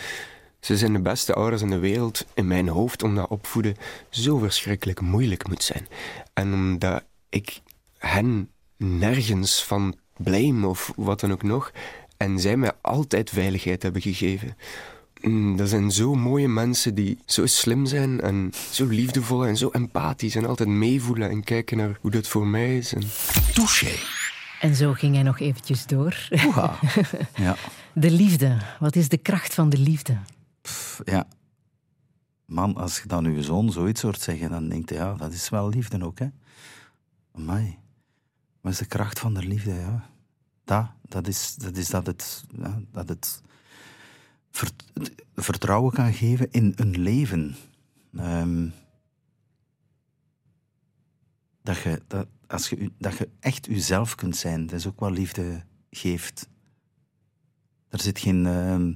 [0.60, 3.76] Ze zijn de beste ouders in de wereld in mijn hoofd, omdat opvoeden
[4.10, 5.88] zo verschrikkelijk moeilijk moet zijn.
[6.34, 7.62] En omdat ik
[7.98, 11.72] hen nergens van blame of wat dan ook nog,
[12.18, 14.56] en zij mij altijd veiligheid hebben gegeven.
[15.22, 19.70] Mm, Dat zijn zo mooie mensen die zo slim zijn en zo liefdevol en zo
[19.70, 22.94] empathisch en altijd meevoelen en kijken naar hoe dat voor mij is.
[22.94, 23.02] En...
[23.54, 23.92] Touché.
[24.60, 26.28] En zo ging hij nog eventjes door.
[26.46, 26.76] Oeha.
[27.36, 27.56] Ja.
[27.94, 28.58] De liefde.
[28.80, 30.18] Wat is de kracht van de liefde?
[30.62, 31.28] Pff, ja.
[32.46, 35.50] Man, als je dan je zoon zoiets hoort zeggen, dan denkt hij, ja, dat is
[35.50, 36.28] wel liefde ook, hè.
[37.36, 37.78] Amai.
[38.66, 40.10] Wat is de kracht van de liefde, ja.
[40.64, 42.46] Dat, dat is dat, is dat het...
[42.58, 43.42] Ja, dat het
[44.52, 44.92] vert-
[45.36, 47.56] vertrouwen kan geven in een leven.
[48.18, 48.70] Ehm,
[51.62, 55.12] dat, je, dat, als je, dat je echt jezelf kunt zijn, dat is ook wat
[55.12, 56.50] liefde geeft.
[57.90, 58.94] Er zit geen ehm,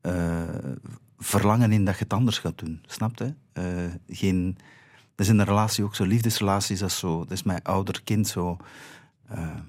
[0.00, 0.72] eh,
[1.18, 3.34] verlangen in dat je het anders gaat doen, snap je?
[3.52, 4.56] Eh, geen,
[5.18, 6.04] dat is in een relatie ook zo.
[6.04, 7.18] Liefdesrelaties, dat is zo.
[7.18, 8.56] Dat is mijn ouder-kind zo.
[9.26, 9.60] Eh,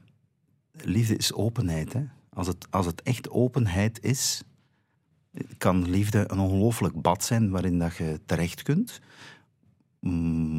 [0.71, 1.93] liefde is openheid.
[1.93, 2.05] Hè?
[2.29, 4.43] Als, het, als het echt openheid is,
[5.57, 8.99] kan liefde een ongelooflijk bad zijn waarin dat je terecht kunt.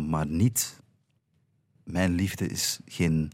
[0.08, 0.80] Maar niet.
[1.84, 3.32] Mijn liefde is geen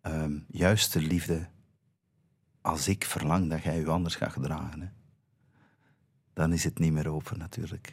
[0.00, 1.48] ehm, juiste liefde
[2.60, 4.80] als ik verlang dat jij je anders gaat gedragen.
[4.80, 4.88] Hè.
[6.32, 7.92] Dan is het niet meer open natuurlijk.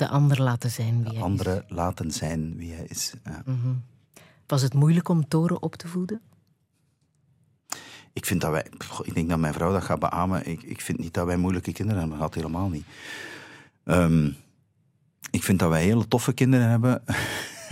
[0.00, 3.14] De ander laten zijn wie hij Anderen laten zijn wie hij is.
[3.24, 3.42] Ja.
[3.46, 3.52] is.
[3.52, 3.74] Mhm.
[4.46, 6.20] Was het moeilijk om Toren op te voeden?
[8.12, 8.66] Ik vind dat wij,
[9.02, 10.46] ik denk dat mijn vrouw dat gaat beamen.
[10.46, 12.84] Ik, ik vind niet dat wij moeilijke kinderen hebben, dat helemaal niet.
[13.84, 14.30] Ehm,
[15.30, 17.02] ik vind dat wij hele toffe kinderen hebben.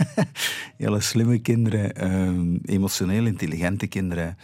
[0.77, 4.37] hele slimme kinderen, ehm, emotioneel intelligente kinderen.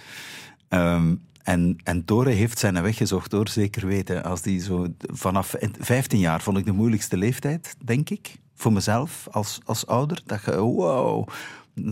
[0.67, 1.15] Ehm,
[1.45, 4.23] en, en Tore heeft zijn weg gezocht, hoor, zeker weten.
[4.23, 8.35] Als die zo, vanaf 15 jaar vond ik de moeilijkste leeftijd, denk ik.
[8.55, 10.21] Voor mezelf, als, als ouder.
[10.25, 11.27] Dat je, wow,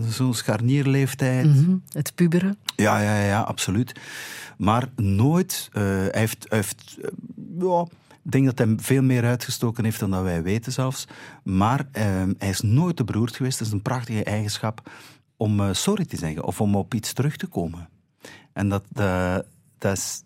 [0.08, 1.46] zo'n scharnierleeftijd.
[1.46, 1.76] Mhm.
[1.88, 2.58] Het puberen?
[2.76, 4.00] Ja, ja, ja, absoluut.
[4.56, 7.10] Maar nooit, eh, hij heeft, hij heeft eh,
[7.58, 7.86] ja,
[8.24, 11.06] ik denk dat hij veel meer uitgestoken heeft dan dat wij weten zelfs.
[11.42, 12.04] Maar eh,
[12.38, 13.58] hij is nooit te beroerd geweest.
[13.58, 14.90] Dat is een prachtige eigenschap
[15.36, 17.88] om eh, sorry te zeggen of om op iets terug te komen.
[18.52, 19.46] En dat, dat,
[19.78, 20.22] dat is...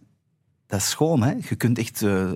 [0.66, 1.34] Dat is schoon, hè?
[1.48, 2.02] Je kunt echt...
[2.02, 2.30] eh,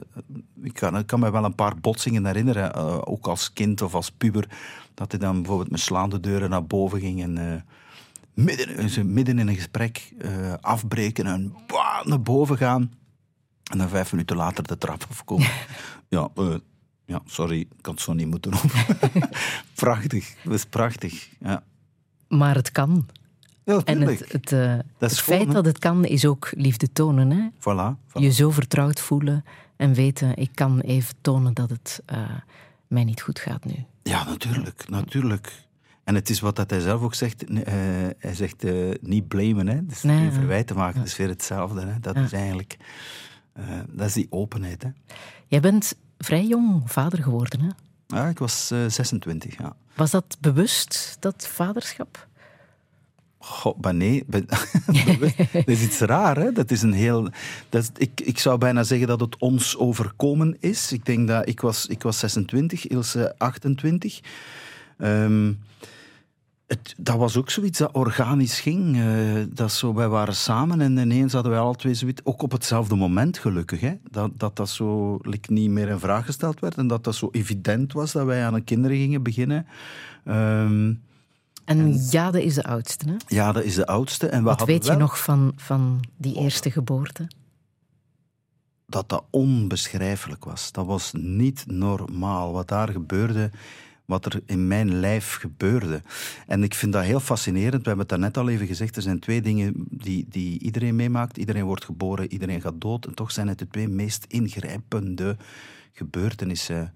[0.63, 3.95] ik, kan, ik kan me wel een paar botsingen herinneren, eh, ook als kind of
[3.95, 4.49] als puber,
[4.95, 7.61] dat hij dan bijvoorbeeld met slaande deuren naar boven ging en eh,
[8.35, 12.93] midden, midden in een gesprek eh, afbreken en bah, naar boven gaan.
[13.71, 15.49] En dan vijf minuten later de trap afkomen.
[16.09, 16.55] ja, eh,
[17.05, 18.71] ja, sorry, ik had het zo niet moeten doen.
[19.75, 21.29] prachtig, dat is prachtig.
[21.41, 21.63] Ja,
[22.29, 23.07] Maar het kan.
[23.65, 25.53] Ja En het, het, eh, het feit hè?
[25.53, 27.31] dat het kan, is ook liefde tonen.
[27.31, 27.49] Hè?
[27.55, 28.21] Voilà, voilà.
[28.23, 29.45] Je zo vertrouwd voelen
[29.77, 32.19] en weten, ik kan even tonen dat het eh,
[32.87, 33.75] mij niet goed gaat nu.
[34.03, 35.53] Ja, natuurlijk, natuurlijk.
[36.05, 37.45] En het is wat dat hij zelf ook zegt.
[37.45, 37.75] eh,
[38.19, 38.65] hij zegt
[39.01, 39.87] niet blamen, hè.
[39.87, 41.81] Dus Nee, geen verwijten maken, dat is weer hetzelfde.
[41.81, 42.01] Hè.
[42.01, 42.77] Dat is eigenlijk...
[43.89, 44.89] dat is die openheid, hè.
[45.47, 47.61] Jij bent vrij jong vader geworden.
[47.61, 47.69] Hè?
[48.17, 49.77] Ja, ik was eh, 26, ja.
[49.95, 52.29] Was dat bewust, dat vaderschap?
[53.45, 54.25] Goh, maar nee,
[55.53, 56.53] dat is iets raar, hè?
[56.53, 57.29] Dat is een heel...
[57.69, 60.93] Dat ik, ik zou bijna zeggen dat het ons overkomen is.
[60.93, 64.21] Ik denk dat ik was, ik was 26, Ilse 28.
[64.99, 65.53] Ehm,
[66.97, 68.97] dat was ook zoiets dat organisch ging.
[68.97, 72.21] eh, dat zo, wij waren samen en ineens hadden wij alle twee zoiets...
[72.25, 73.81] Ook op hetzelfde moment, gelukkig.
[73.81, 73.95] Hè?
[74.11, 76.77] Dat, dat dat zo niet meer in vraag gesteld werd.
[76.77, 79.67] En dat dat zo evident was dat wij aan een kinderen gingen beginnen.
[80.25, 80.93] Ehm,
[81.65, 83.09] En Jade is de oudste.
[83.09, 83.17] Hè?
[83.27, 84.27] ja, dat is de oudste.
[84.27, 87.29] En we Wat weet je nog van, van die eerste geboorte?
[88.87, 90.73] dat dat onbeschrijfelijk was.
[90.73, 92.53] Dat was niet normaal.
[92.53, 93.51] Wat daar gebeurde
[94.05, 96.03] wat er in mijn lijf gebeurde.
[96.47, 97.83] En ik vind dat heel fascinerend.
[97.83, 98.97] We hebben het daarnet al even gezegd.
[98.97, 101.37] Er zijn twee dingen die, die iedereen meemaakt.
[101.37, 103.07] Iedereen wordt geboren, iedereen gaat dood.
[103.07, 105.37] En toch zijn het de twee meest ingrijpende
[105.93, 106.93] gebeurtenissen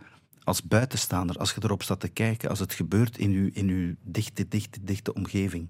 [0.46, 3.94] als buitenstaander, als je erop staat te kijken, als het gebeurt in uw, in uw
[4.02, 5.68] dichte, dichte, dichte omgeving.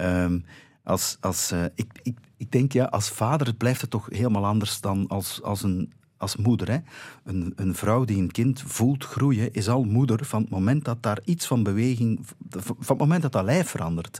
[0.00, 0.44] Um,
[0.82, 4.80] als, als, uh, ik, ik, ik denk, ja, als vader blijft het toch helemaal anders
[4.80, 6.70] dan als, als, een, als moeder.
[6.70, 6.78] Hè?
[7.24, 11.02] Een, een vrouw die een kind voelt groeien, is al moeder van het moment dat
[11.02, 12.20] daar iets van beweging,
[12.50, 14.18] van het moment dat dat lijf verandert.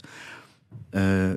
[0.91, 1.31] Uh,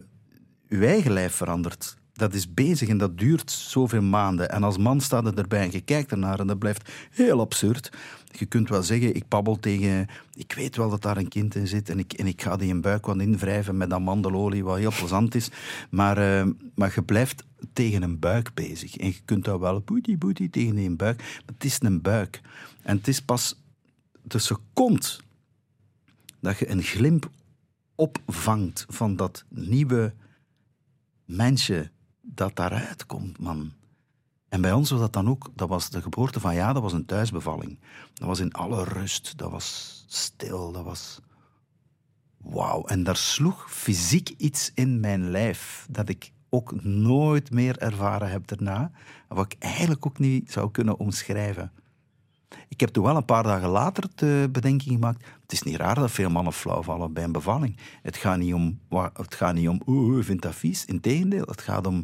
[0.69, 4.51] uw eigen lijf verandert dat is bezig en dat duurt zoveel maanden.
[4.51, 7.93] En als man staat er erbij en je kijkt ernaar en dat blijft heel absurd.
[8.31, 10.07] Je kunt wel zeggen, ik babbel tegen...
[10.35, 12.71] Ik weet wel dat daar een kind in zit en ik, en ik ga die
[12.71, 15.51] een buik wat invrijven met amandelolie, wat heel plezant is.
[15.91, 18.97] Maar, uh, maar je blijft tegen een buik bezig.
[18.97, 21.19] En je kunt dat wel boetie boetie tegen een buik.
[21.19, 22.41] Maar het is een buik.
[22.83, 23.63] En het is pas
[24.23, 25.09] de seconde
[26.41, 27.31] dat je een glimp
[27.95, 30.15] opvangt van dat nieuwe
[31.25, 31.91] mensje
[32.21, 33.73] dat daaruit komt, man.
[34.51, 36.93] En bij ons was dat dan ook, dat was de geboorte van ja, dat was
[36.93, 37.79] een thuisbevalling.
[38.15, 41.21] Dat was in alle rust, dat was stil, dat was
[42.37, 42.85] wauw.
[42.85, 48.47] En daar sloeg fysiek iets in mijn lijf dat ik ook nooit meer ervaren heb
[48.47, 48.91] daarna,
[49.29, 51.73] wat ik eigenlijk ook niet zou kunnen omschrijven.
[52.69, 55.27] Ik heb toen wel een paar dagen later de bedenking gemaakt.
[55.43, 57.77] Het is niet raar dat veel mannen flauw vallen bij een bevalling.
[58.03, 58.81] Het gaat niet om,
[59.13, 60.85] het gaat niet om oeh, vind dat vies.
[60.85, 62.03] Integendeel, het gaat om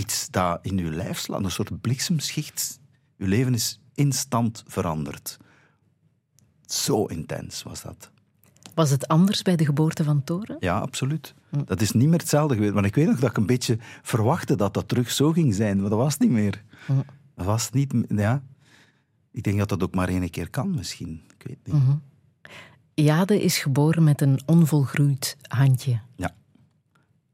[0.00, 2.80] iets dat in uw lijf slaat, een soort bliksemschicht.
[3.18, 5.38] Uw leven is instant veranderd.
[6.66, 8.10] Zo intens was dat.
[8.74, 10.56] Was het anders bij de geboorte van Toren?
[10.60, 11.34] Ja, absoluut.
[11.64, 12.74] Dat is niet meer hetzelfde geweest.
[12.74, 15.80] Maar ik weet nog dat ik een beetje verwachtte dat dat terug zo ging zijn.
[15.80, 16.64] Maar dat was niet meer.
[16.86, 16.92] Hm.
[17.34, 17.94] Dat was niet...
[18.08, 18.42] Ja.
[19.32, 21.22] Ik denk dat dat ook maar één keer kan, misschien.
[21.38, 21.74] Ik weet niet.
[21.74, 22.02] Mm
[22.94, 26.00] Jade is geboren met een onvolgroeid handje.
[26.16, 26.34] Ja.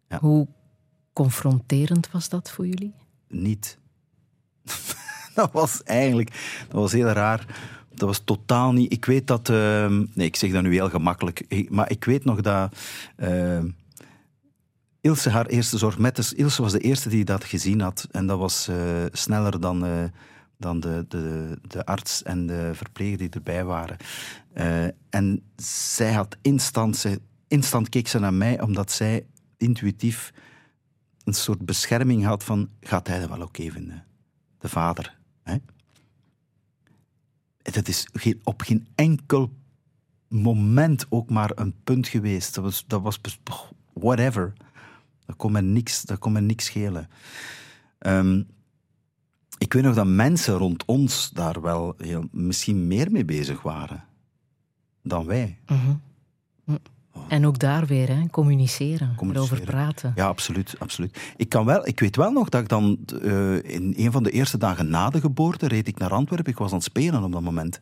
[0.08, 0.18] ja.
[0.18, 0.48] Hoe
[1.16, 2.94] confronterend was dat voor jullie?
[3.28, 3.78] Niet.
[5.34, 6.30] dat was eigenlijk...
[6.68, 7.46] Dat was heel raar.
[7.94, 8.92] Dat was totaal niet...
[8.92, 9.48] Ik weet dat...
[9.48, 11.66] Uh, nee, ik zeg dat nu heel gemakkelijk.
[11.70, 12.76] Maar ik weet nog dat...
[13.16, 13.62] Uh,
[15.00, 16.32] Ilse haar eerste zorg met...
[16.32, 18.08] Ilse was de eerste die dat gezien had.
[18.10, 18.76] En dat was uh,
[19.12, 20.04] sneller dan eh,
[20.58, 23.96] dan de, de, de arts en de verpleger die erbij waren.
[24.54, 27.06] Uh, en zij had instant,
[27.48, 29.26] instant keek ze naar mij, omdat zij
[29.56, 30.32] intuïtief
[31.26, 34.04] een soort bescherming had van, gaat hij dat wel oké vinden?
[34.58, 35.18] De vader.
[35.42, 35.56] Hè?
[37.62, 38.08] Dat is
[38.42, 39.52] op geen enkel
[40.28, 42.54] moment ook maar een punt geweest.
[42.54, 43.20] Dat was, dat was
[43.92, 44.52] whatever.
[45.26, 47.08] Dat kon me niks, dat kon niks schelen.
[47.98, 48.46] Um,
[49.58, 54.04] ik weet nog dat mensen rond ons daar wel heel, misschien meer mee bezig waren
[55.02, 55.58] dan wij.
[55.66, 56.78] Mhm.
[57.28, 59.56] En ook daar weer, hè, communiceren, communiceren.
[59.56, 60.12] erover praten.
[60.14, 61.18] Ja, absoluut, absoluut.
[61.36, 64.30] Ik, kan wel, ik weet wel nog dat ik dan uh, in een van de
[64.30, 66.52] eerste dagen na de geboorte reed ik naar Antwerpen.
[66.52, 67.78] Ik was aan het spelen op dat moment.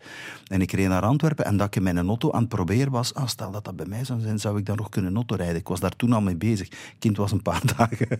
[0.46, 3.14] En ik reed naar Antwerpen en dat ik in mijn auto aan het proberen was.
[3.14, 5.56] Ah, stel dat dat bij mij zou zijn, zou ik dan nog kunnen auto rijden.
[5.56, 6.68] Ik was daar toen al mee bezig.
[6.98, 8.18] kind was een paar dagen.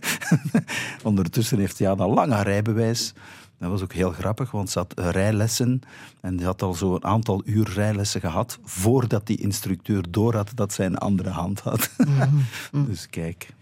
[1.03, 3.13] Ondertussen heeft hij ja, een lange rijbewijs.
[3.59, 5.81] Dat was ook heel grappig, want ze had rijlessen
[6.21, 10.73] en die had al zo'n aantal uur rijlessen gehad voordat die instructeur door had dat
[10.73, 11.89] zij een andere hand had.
[11.97, 12.29] Mhm.
[12.87, 13.53] dus kijk.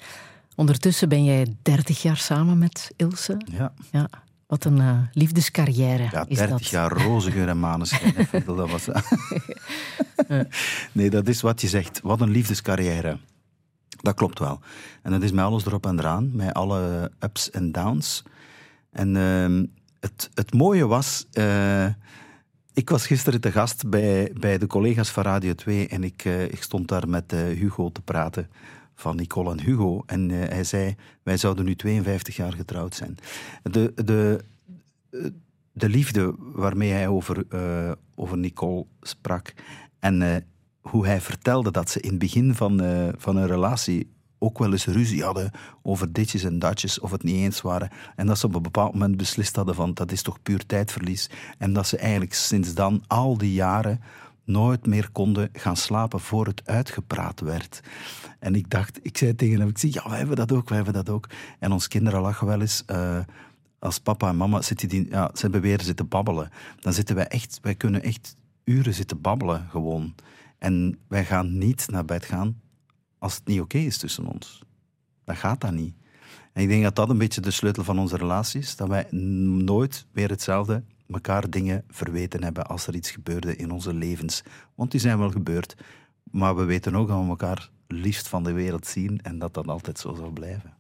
[0.56, 3.42] Ondertussen ben jij 30 jaar samen met Ilse.
[3.46, 3.74] Ja.
[3.92, 4.10] ja.
[4.48, 8.14] Wat een uh, liefdescarrière ja, is 30 jaar roze geur en maneschijn.
[8.46, 8.88] dat was...
[10.92, 12.00] nee, dat is wat je zegt.
[12.04, 13.18] Wat een liefdescarrière.
[14.02, 14.60] Dat klopt wel.
[15.02, 18.24] En dat is met alles erop en eraan, met alle ups en downs.
[18.92, 19.68] En uh,
[20.04, 21.86] het, het mooie was, uh,
[22.74, 26.44] ik was gisteren te gast bij, bij de collega's van Radio 2 en ik, uh,
[26.44, 28.50] ik stond daar met uh, Hugo te praten
[28.96, 30.04] van Nicole en Hugo.
[30.06, 33.18] En hij zei, wij zouden nu 52 jaar getrouwd zijn.
[33.64, 34.40] De, de,
[35.72, 37.46] de liefde waarmee hij over,
[38.16, 39.54] over Nicole sprak
[40.00, 40.46] en
[40.82, 42.82] hoe hij vertelde dat ze in het begin van,
[43.18, 44.12] van een relatie
[44.44, 45.52] ook wel eens ruzie hadden
[45.82, 47.90] over ditjes en datjes, of het niet eens waren.
[48.16, 51.30] En dat ze op een bepaald moment beslist hadden van dat is toch puur tijdverlies.
[51.58, 54.02] En dat ze eigenlijk sinds dan al die jaren
[54.46, 57.82] nooit meer konden gaan slapen voor het uitgepraat werd.
[58.40, 60.78] En ik dacht, ik zei tegen hem, ik zei, ja, wij hebben dat ook, wij
[60.78, 61.30] hebben dat ook.
[61.60, 62.84] En ons kinderen lachen wel eens...
[62.92, 63.20] Uh,
[63.80, 66.50] als papa en mama zitten die, ja, ze hebben weer zitten babbelen,
[66.80, 70.16] dan zitten wij echt, wij kunnen echt uren zitten babbelen gewoon.
[70.58, 72.62] En wij gaan niet naar bed gaan
[73.24, 74.64] als het niet oké is tussen ons.
[75.24, 75.96] Dan gaat dat niet.
[76.54, 78.76] En ik denk dat dat een beetje de sleutel van onze relatie is.
[78.76, 83.94] Dat wij nooit weer hetzelfde elkaar dingen verweten hebben als er iets gebeurde in onze
[83.94, 84.44] levens.
[84.76, 85.76] Want die zijn wel gebeurd.
[86.32, 89.68] Maar we weten ook dat we elkaar liefst van de wereld zien en dat dat
[89.68, 90.74] altijd zo zal blijven.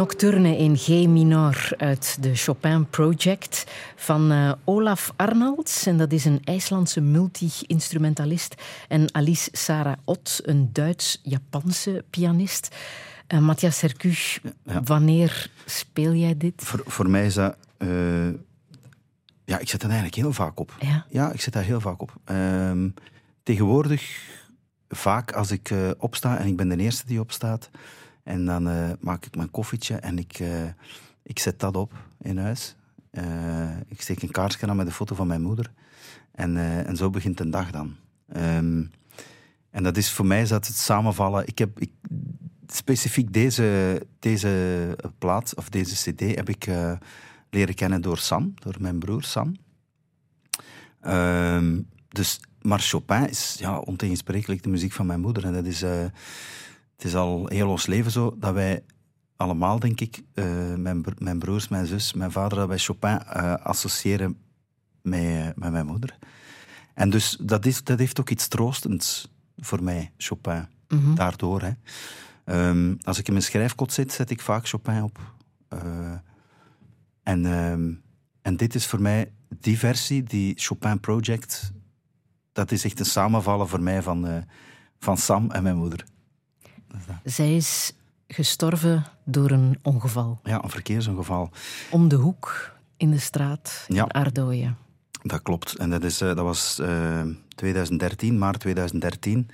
[0.00, 3.66] Nocturne in G minor uit de Chopin Project
[3.96, 5.86] van uh, Olaf Arnolds.
[5.86, 8.54] En dat is een IJslandse multi-instrumentalist.
[8.88, 12.76] En Alice Sarah Ott, een Duits-Japanse pianist.
[13.28, 13.84] Uh, Matthias
[14.84, 16.62] wanneer speel jij dit?
[16.64, 17.56] Voor, voor mij is dat...
[17.78, 18.28] Uh,
[19.44, 20.76] ja, ik zet dat eigenlijk heel vaak op.
[20.80, 21.06] Ja?
[21.08, 22.14] Ja, ik zet daar heel vaak op.
[22.24, 22.88] Ehm,
[23.42, 24.28] tegenwoordig,
[24.88, 27.70] vaak als ik opsta en ik ben de eerste die opstaat
[28.30, 30.48] en dan uh, maak ik mijn koffietje en ik, uh,
[31.22, 32.76] ik zet dat op in huis.
[33.12, 35.72] Uh, ik steek een kaarsje aan met de foto van mijn moeder.
[36.32, 37.96] En, en zo begint de dag dan.
[38.36, 38.90] Um,
[39.70, 41.46] en dat is voor mij is dat het samenvallen.
[41.46, 41.92] Ik heb ik,
[42.66, 46.68] specifiek deze, deze plaat of deze CD heb ik
[47.50, 49.56] leren kennen door Sam, door mijn broer Sam.
[51.06, 55.44] Um, dus, maar Chopin is ja, ontegensprekelijk de muziek van mijn moeder.
[55.44, 55.84] En dat is
[57.00, 58.84] het is al heel ons leven zo dat wij
[59.36, 63.54] allemaal, denk ik, uh, mijn, mijn, broers, mijn zus, mijn vader, dat wij Chopin uh,
[63.54, 64.38] associëren
[65.02, 66.18] met, met mijn moeder.
[66.94, 70.66] En dus dat, is, dat heeft ook iets troostends voor mij, Chopin.
[70.88, 71.14] Mm -hmm.
[71.14, 71.62] Daardoor.
[71.62, 71.72] Hè.
[72.68, 75.18] Um, als ik in mijn schrijfkot zit, zet ik vaak Chopin op.
[77.22, 78.02] en, um,
[78.42, 81.72] en dit is voor mij die versie, die Chopin Project.
[82.52, 84.44] Dat is echt een samenvallen voor mij van,
[84.98, 86.04] van Sam en mijn moeder.
[87.24, 87.92] Zij is
[88.28, 90.40] gestorven door een ongeval.
[90.42, 91.50] Ja, een verkeersongeval.
[91.90, 94.04] Om de hoek in de straat in ja.
[94.04, 94.76] Ardooien.
[95.22, 95.76] Dat klopt.
[95.76, 99.48] En dat, is, uh, dat was uh, 2013, maart 2013.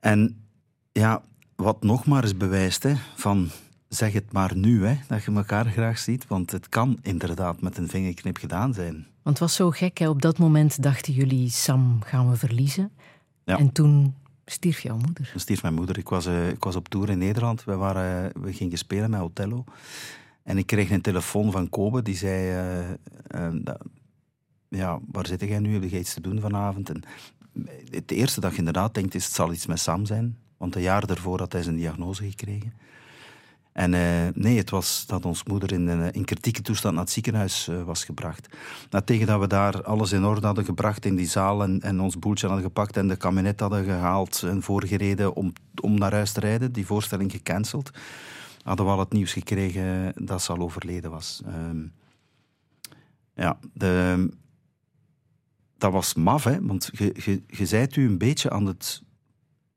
[0.00, 0.44] En
[0.92, 1.22] ja,
[1.56, 3.50] wat nog maar eens bewijst, hè, van
[3.88, 6.26] zeg het maar nu, hè, dat je elkaar graag ziet.
[6.26, 8.94] Want het kan inderdaad met een vingerknip gedaan zijn.
[8.94, 10.08] Want het was zo gek, hè?
[10.08, 12.90] op dat moment dachten jullie, Sam, gaan we verliezen?
[13.44, 13.58] Ja.
[13.58, 15.32] En toen stierf jouw moeder?
[15.36, 15.98] Stierf mijn moeder.
[15.98, 17.64] Ik was, uh, ik was op tour in Nederland.
[17.64, 19.64] We, waren, we gingen spelen met Otello.
[20.42, 22.02] En ik kreeg een telefoon van Kobe.
[22.02, 22.96] Die zei...
[23.34, 23.48] Uh,
[24.68, 25.72] ja, waar zit jij nu?
[25.72, 26.90] Heb je iets te doen vanavond?
[26.90, 27.02] En
[27.90, 30.38] het eerste dat je inderdaad denkt is, het zal iets met Sam zijn.
[30.56, 32.72] Want een jaar daarvoor had hij zijn diagnose gekregen.
[33.72, 37.12] En eh, nee, het was dat ons moeder in, een, in kritieke toestand naar het
[37.12, 38.48] ziekenhuis uh, was gebracht.
[38.90, 42.00] Nou, tegen dat we daar alles in orde hadden gebracht in die zaal en, en
[42.00, 46.32] ons boeltje hadden gepakt en de kabinet hadden gehaald en voorgereden om, om naar huis
[46.32, 47.90] te rijden, die voorstelling gecanceld,
[48.62, 51.42] hadden we al het nieuws gekregen dat ze al overleden was.
[51.46, 51.84] Uh,
[53.34, 54.28] ja, de,
[55.78, 59.02] dat was maf, hè, want je, zijt u een beetje aan het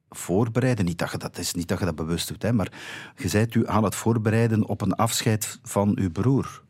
[0.10, 0.86] voorbereiden.
[0.86, 2.72] Niet dat je dat is, niet dat je dat bewust doet, hè, maar
[3.16, 6.64] je bent u aan het voorbereiden op een afscheid van uw broer.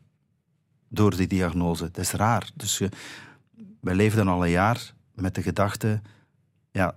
[0.88, 1.84] Door die diagnose.
[1.84, 2.50] Dat is raar.
[2.54, 2.88] Dus je,
[3.80, 6.00] wij leefden al een jaar met de gedachte:
[6.70, 6.96] ja,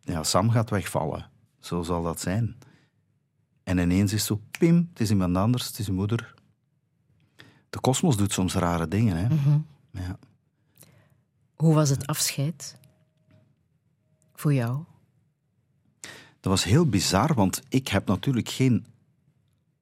[0.00, 1.30] ja, Sam gaat wegvallen.
[1.60, 2.58] Zo zal dat zijn.
[3.62, 6.34] En ineens is het zo: pim, het is iemand anders, het is uw moeder.
[7.70, 9.16] De kosmos doet soms rare dingen.
[9.16, 9.34] Hè?
[9.34, 9.58] Mhm.
[9.90, 10.18] ja.
[11.54, 12.76] Hoe was het afscheid
[14.34, 14.84] voor jou?
[16.40, 18.86] Dat was heel bizar, want ik heb natuurlijk geen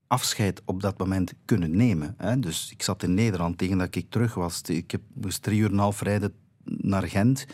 [0.07, 2.15] afscheid op dat moment kunnen nemen.
[2.17, 2.39] Hè.
[2.39, 4.63] Dus ik zat in Nederland tegen dat ik terug was.
[4.63, 6.33] Ik heb, moest drie uur en een half rijden
[6.65, 7.47] naar Gent.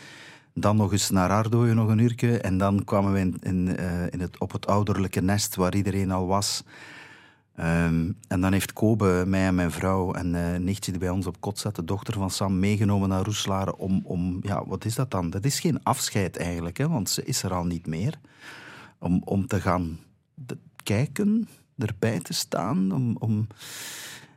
[0.53, 2.39] Dan nog eens naar Ardooien nog een uurtje.
[2.39, 6.27] En dan kwamen we in, uh, in het, op het ouderlijke nest waar iedereen al
[6.27, 6.63] was.
[7.59, 11.25] Um, en dan heeft Kobe, mij en mijn vrouw en uh, nichtje die bij ons
[11.25, 14.39] op kot zat, de dochter van Sam, meegenomen naar Roeslaar om, om...
[14.41, 15.29] Ja, wat is dat dan?
[15.29, 18.19] Dat is geen afscheid eigenlijk, hè, want ze is er al niet meer
[18.99, 19.99] om, om te gaan
[20.83, 21.47] kijken,
[21.77, 22.91] erbij te staan.
[22.91, 23.47] Om, om...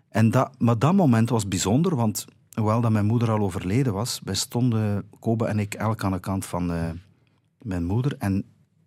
[0.09, 2.25] En dat, maar dat moment was bijzonder, want
[2.55, 6.21] hoewel dat mijn moeder al overleden was, wij stonden, Kobe en ik, elk aan de
[6.21, 6.91] kant van uh,
[7.63, 8.17] mijn moeder.
[8.19, 8.45] En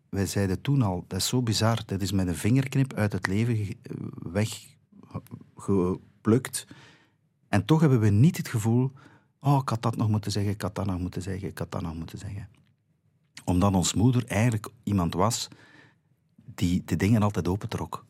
[0.10, 3.28] wij zeiden toen al, dat is zo bizar, dat is met een vingerknip uit het
[3.28, 3.76] leven
[4.32, 6.68] weggeplukt.
[7.48, 8.92] En toch hebben we niet het gevoel,
[9.40, 11.72] oh, ik had dat nog moeten zeggen, ik had dat nog moeten zeggen, ik had
[11.72, 12.48] dat nog moeten zeggen.
[13.46, 15.48] Omdat ons moeder eigenlijk iemand was
[16.56, 18.06] die de dingen altijd opentrok.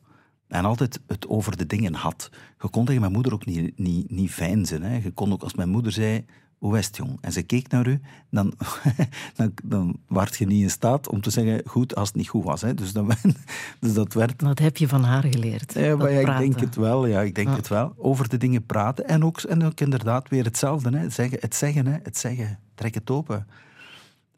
[0.48, 2.30] En altijd het over de dingen had.
[2.60, 4.82] Je kon tegen mijn moeder ook niet, niet, niet fijn zijn.
[4.82, 4.96] Hè.
[4.96, 6.24] Je kon ook als mijn moeder zei,
[6.58, 7.18] hoe is het jong?
[7.20, 8.00] En ze keek naar u,
[8.30, 8.52] dan,
[9.36, 12.44] dan, dan werd je niet in staat om te zeggen goed als het niet goed
[12.44, 12.60] was.
[12.60, 12.74] Hè.
[12.74, 13.10] Dus, dan,
[13.80, 14.38] dus dat werd...
[14.38, 15.74] Dat heb je van haar geleerd.
[15.74, 17.06] Ja, maar ja, ik denk het wel.
[17.06, 17.94] Ja, ik denk het wel.
[17.96, 19.08] Over de dingen praten.
[19.08, 20.90] En ook, en ook inderdaad weer hetzelfde.
[20.90, 20.98] Hè.
[20.98, 21.98] Het zeggen, het zeggen, hè.
[22.02, 22.58] het zeggen.
[22.74, 23.46] Trek het open.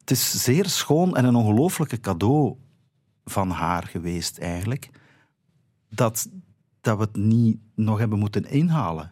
[0.05, 2.55] Het is zeer schoon en een ongelooflijke cadeau
[3.23, 4.89] van haar geweest eigenlijk,
[5.89, 6.29] dat,
[6.81, 9.11] dat we het niet nog hebben moeten inhalen.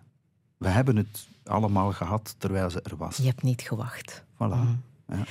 [0.57, 3.18] We hebben het allemaal gehad terwijl ze er was.
[3.18, 4.24] Je hebt niet gewacht.
[4.34, 4.38] Voilà.
[4.38, 4.76] Mhm.
[5.07, 5.24] Ja.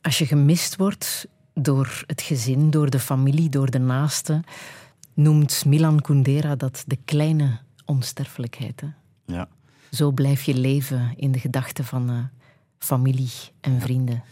[0.00, 4.44] Als je gemist wordt door het gezin, door de familie, door de naasten,
[5.14, 8.80] noemt Milan Kundera dat de kleine onsterfelijkheid.
[8.80, 8.88] Hè?
[9.34, 9.48] Ja.
[9.90, 12.18] Zo blijf je leven in de gedachten van uh,
[12.78, 13.30] familie
[13.60, 14.22] en vrienden.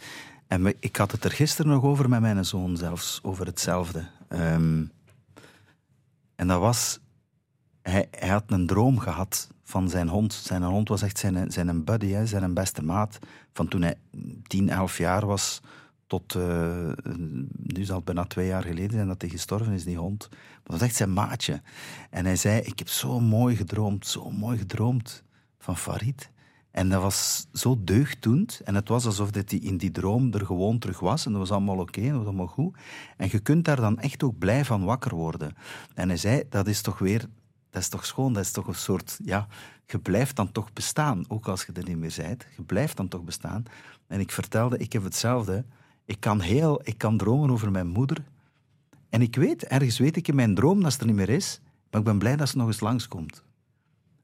[0.47, 4.07] En ik had het er gisteren nog over met mijn zoon zelfs, over hetzelfde.
[4.29, 4.91] Um,
[6.35, 6.99] en dat was,
[7.81, 10.33] hij, had een droom gehad van zijn hond.
[10.33, 13.19] Zijn hond was echt zijn, zijn buddy, hè, zijn beste maat.
[13.53, 13.95] Van toen hij
[14.47, 15.61] 10, 11 jaar was
[16.07, 16.91] tot, uh,
[17.55, 20.27] nu zal het bijna twee jaar geleden zijn dat hij gestorven is, die hond.
[20.29, 21.61] Maar dat was echt zijn maatje.
[22.09, 25.23] En hij zei, ik heb zo mooi gedroomd, zo mooi gedroomd
[25.59, 26.29] van Farid.
[26.71, 28.61] En dat was zo deugddoend.
[28.63, 31.25] En het was alsof hij in die droom er gewoon terug was.
[31.25, 32.77] En dat was allemaal oké, dat was allemaal goed.
[33.17, 35.55] En je kunt daar dan echt ook blij van wakker worden.
[35.93, 37.25] En hij zei, dat is toch weer...
[37.69, 39.19] Dat is toch schoon, dat is toch een soort...
[39.23, 39.47] Ja,
[39.85, 42.45] je blijft dan toch bestaan, ook als je er niet meer bent.
[42.57, 43.63] Je blijft dan toch bestaan.
[44.07, 45.65] En ik vertelde, ik heb hetzelfde.
[46.05, 48.23] Ik kan, heel, ik kan dromen over mijn moeder.
[49.09, 51.59] En ik weet, ergens weet ik in mijn droom dat ze er niet meer is.
[51.91, 53.43] Maar ik ben blij dat ze nog eens langskomt.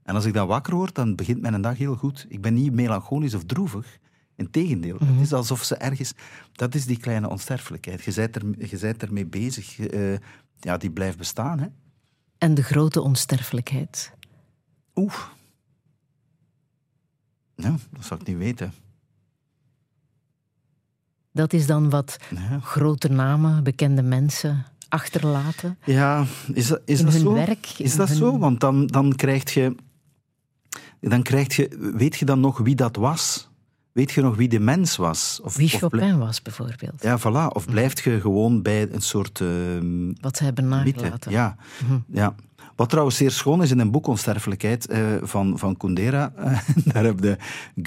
[0.04, 2.26] En als ik dan wakker word, dan begint mijn dag heel goed.
[2.30, 3.98] Ik ben niet melancholisch of droevig.
[4.36, 4.98] Integendeel.
[5.00, 6.14] Het is alsof ze ergens...
[6.52, 8.04] Dat is die kleine onsterfelijkheid.
[8.04, 9.80] Je bent, er, je bent ermee bezig.
[9.80, 10.18] Uh,
[10.60, 11.60] ja, die blijft bestaan.
[11.60, 11.68] Hè?
[12.38, 14.14] En de grote onsterfelijkheid?
[14.96, 15.16] Oeh.
[17.56, 18.74] Ja, dat zou ik niet weten.
[21.32, 22.60] Dat is dan wat ja.
[22.60, 25.78] grote namen, bekende mensen achterlaten?
[25.86, 27.34] Ja, is dat, is in dat hun zo?
[27.34, 27.68] werk?
[27.78, 28.38] Is dat zo?
[28.38, 29.76] Want dan, dan krijg je
[31.10, 33.52] dan krijg je, weet je dan nog wie dat was?
[33.92, 35.40] Weet je nog wie de mens was?
[35.44, 37.04] Of, wie Chopin was, bijvoorbeeld.
[37.04, 37.56] Ja, voilà.
[37.56, 39.40] Of blijft je gewoon bij een soort...
[39.40, 39.50] Uh,
[40.22, 41.32] Wat ze hebben nagelaten.
[41.32, 41.56] Ja.
[41.86, 41.98] Mhm.
[42.08, 42.36] ja.
[42.76, 46.34] Wat trouwens zeer schoon is in een boek Onsterfelijkheid uh, van, van Kundera.
[46.94, 47.38] daar hebben de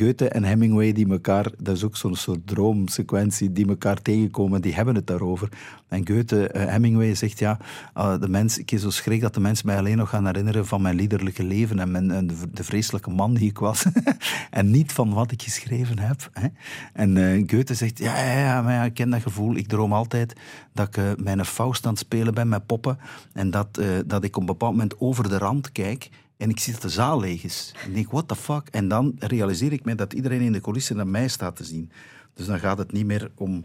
[0.04, 4.74] Goethe en Hemingway die elkaar, dat is ook zo'n soort droomsequentie, die elkaar tegenkomen, die
[4.74, 5.48] hebben het daarover.
[5.88, 7.58] En Goethe, uh, Hemingway zegt ja,
[7.96, 10.66] uh, de mens, ik is zo schrik dat de mensen mij alleen nog gaan herinneren
[10.66, 13.84] van mijn liederlijke leven en, mijn, en de, vreselijke man die ik was.
[14.50, 16.30] en niet van wat ik geschreven heb.
[16.32, 16.48] Hè.
[16.92, 19.56] En Goethe zegt ja, ja, ja, maar ik ken dat gevoel.
[19.56, 20.32] Ik droom altijd
[20.72, 22.98] dat ik mijn Faust aan het spelen ben met poppen
[23.32, 26.72] en dat, dat ik op een bepaald moment over de rand kijk en ik zie
[26.72, 27.74] dat de zaal leeg is.
[27.82, 28.68] En ik denk, what the fuck?
[28.68, 31.90] En dan realiseer ik me dat iedereen in de coulissen naar mij staat te zien.
[32.34, 33.64] Dus dan gaat het niet meer om,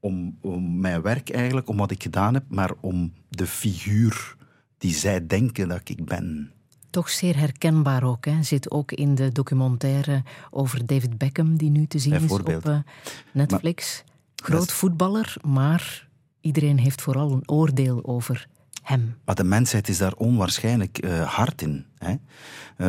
[0.00, 4.36] om, om mijn werk eigenlijk, om wat ik gedaan heb, maar om de figuur
[4.78, 6.52] die zij denken dat ik ben.
[6.90, 8.24] Toch zeer herkenbaar ook.
[8.24, 8.42] Hè?
[8.42, 12.78] Zit ook in de documentaire over David Beckham, die nu te zien is op uh,
[13.32, 14.04] Netflix.
[14.36, 16.08] Groot voetballer, maar
[16.40, 18.48] iedereen heeft vooral een oordeel over
[18.88, 19.16] hem.
[19.24, 21.86] Maar de mensheid is daar onwaarschijnlijk uh, hard in.
[21.98, 22.14] Hè.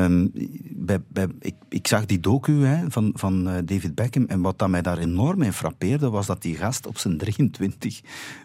[0.03, 0.31] Um,
[0.71, 4.59] bij, bij, ik, ik, zag die docu hè, van, van uh, David Beckham en wat
[4.59, 8.01] dat mij daar enorm in frappeerde was dat die gast op zijn 23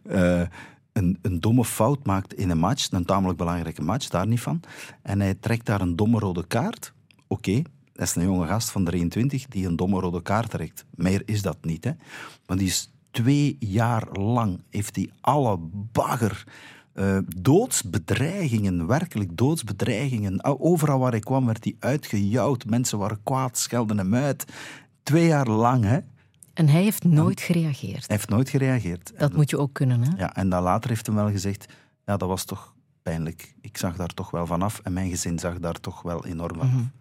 [0.06, 0.48] uh, eh,
[0.92, 4.60] een, een domme fout maakt in een match, een tamelijk belangrijke match, daar niet van.
[5.02, 6.92] En hij trekt daar een domme rode kaart.
[7.26, 7.62] Oké,
[7.92, 10.84] dat is een jonge gast van 23 die een domme rode kaart trekt.
[10.94, 11.84] Meer is dat niet.
[11.84, 11.90] Hè.
[12.46, 15.58] Maar die is twee jaar lang, heeft hij alle
[15.92, 16.44] bagger
[16.94, 20.60] uh, doodsbedreigingen, werkelijk doodsbedreigingen.
[20.60, 22.64] Overal waar ik kwam werd hij uitgejouwd.
[22.64, 24.44] Mensen waren kwaad, schelden hem uit.
[25.02, 25.98] Twee jaar lang, hè.
[26.54, 28.06] En hij heeft nooit gereageerd.
[28.06, 29.12] Hij heeft nooit gereageerd.
[29.18, 30.10] Dat moet je ook kunnen, hè?
[30.16, 31.72] Ja, en dan later heeft hij wel gezegd...
[32.06, 33.54] Ja, dat was toch pijnlijk.
[33.60, 36.72] Ik zag daar toch wel vanaf en mijn gezin zag daar toch wel enorm vanaf.
[36.72, 36.92] Mm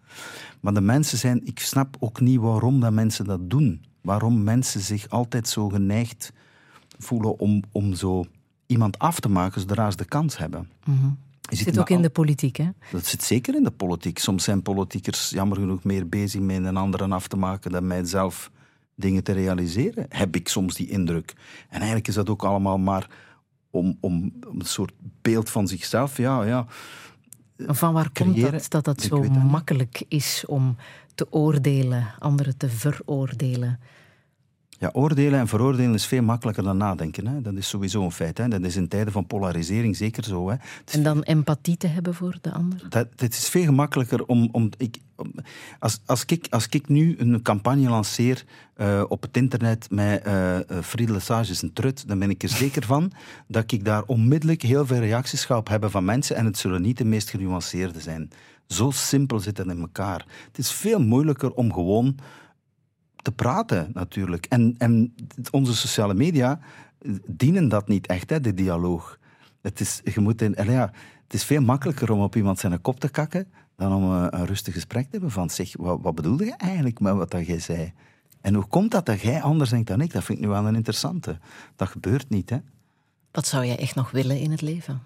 [0.60, 1.46] Maar de mensen zijn...
[1.46, 3.84] Ik snap ook niet waarom dat mensen dat doen.
[4.00, 6.32] Waarom mensen zich altijd zo geneigd
[6.98, 8.26] voelen om, om zo
[8.66, 10.70] iemand af te maken zodra ze de kans hebben.
[10.84, 11.18] Mm
[11.50, 12.68] zit ook in de politiek, hè?
[12.92, 14.18] Dat zit zeker in de politiek.
[14.18, 18.04] Soms zijn politiekers jammer genoeg meer bezig met een anderen af te maken dan mij
[18.04, 18.50] zelf
[18.94, 20.06] dingen te realiseren.
[20.08, 21.34] Heb ik soms die indruk.
[21.68, 23.08] En eigenlijk is dat ook allemaal maar
[23.70, 24.92] om, om, om een soort
[25.22, 26.16] beeld van zichzelf.
[26.16, 26.66] Ja, ja.
[27.56, 30.76] Van waar komt dat, dat dat zo makkelijk is om
[31.14, 33.80] te oordelen, anderen te veroordelen?
[34.84, 37.26] Ja, oordelen en veroordelen is veel makkelijker dan nadenken.
[37.26, 37.40] Hè.
[37.40, 38.38] Dat is sowieso een feit.
[38.38, 38.48] Hè.
[38.48, 40.50] Dat is in tijden van polarisering zeker zo.
[40.50, 40.56] Hè.
[40.90, 42.86] En dan empathie te hebben voor de ander?
[42.88, 44.48] Dat, het is veel gemakkelijker om...
[44.52, 44.98] om, ik,
[45.78, 48.44] als, als, ik, als ik nu een campagne lanceer
[48.76, 52.48] uh, op het internet met uh, Friedel Sage is een trut, dan ben ik er
[52.48, 53.12] zeker van
[53.46, 56.82] dat ik daar onmiddellijk heel veel reacties ga op hebben van mensen en het zullen
[56.82, 58.30] niet de meest genuanceerde zijn.
[58.66, 60.26] Zo simpel zit het in elkaar.
[60.46, 62.16] Het is veel moeilijker om gewoon
[63.24, 64.46] te praten, natuurlijk.
[64.46, 65.14] En, en
[65.50, 66.58] onze sociale media
[67.26, 69.18] dienen dat niet echt, hè, de dialoog.
[69.60, 70.92] Het is, je moet in, ja,
[71.22, 73.46] het is veel makkelijker om op iemand zijn kop te kakken
[73.76, 77.00] dan om een, een rustig gesprek te hebben van zeg, wat, wat bedoelde je eigenlijk
[77.00, 77.92] met wat dat jij zei?
[78.40, 80.12] En hoe komt dat dat jij anders denkt dan ik?
[80.12, 81.38] Dat vind ik nu wel een interessante.
[81.76, 82.58] Dat gebeurt niet, hè?
[83.30, 85.02] Wat zou jij echt nog willen in het leven?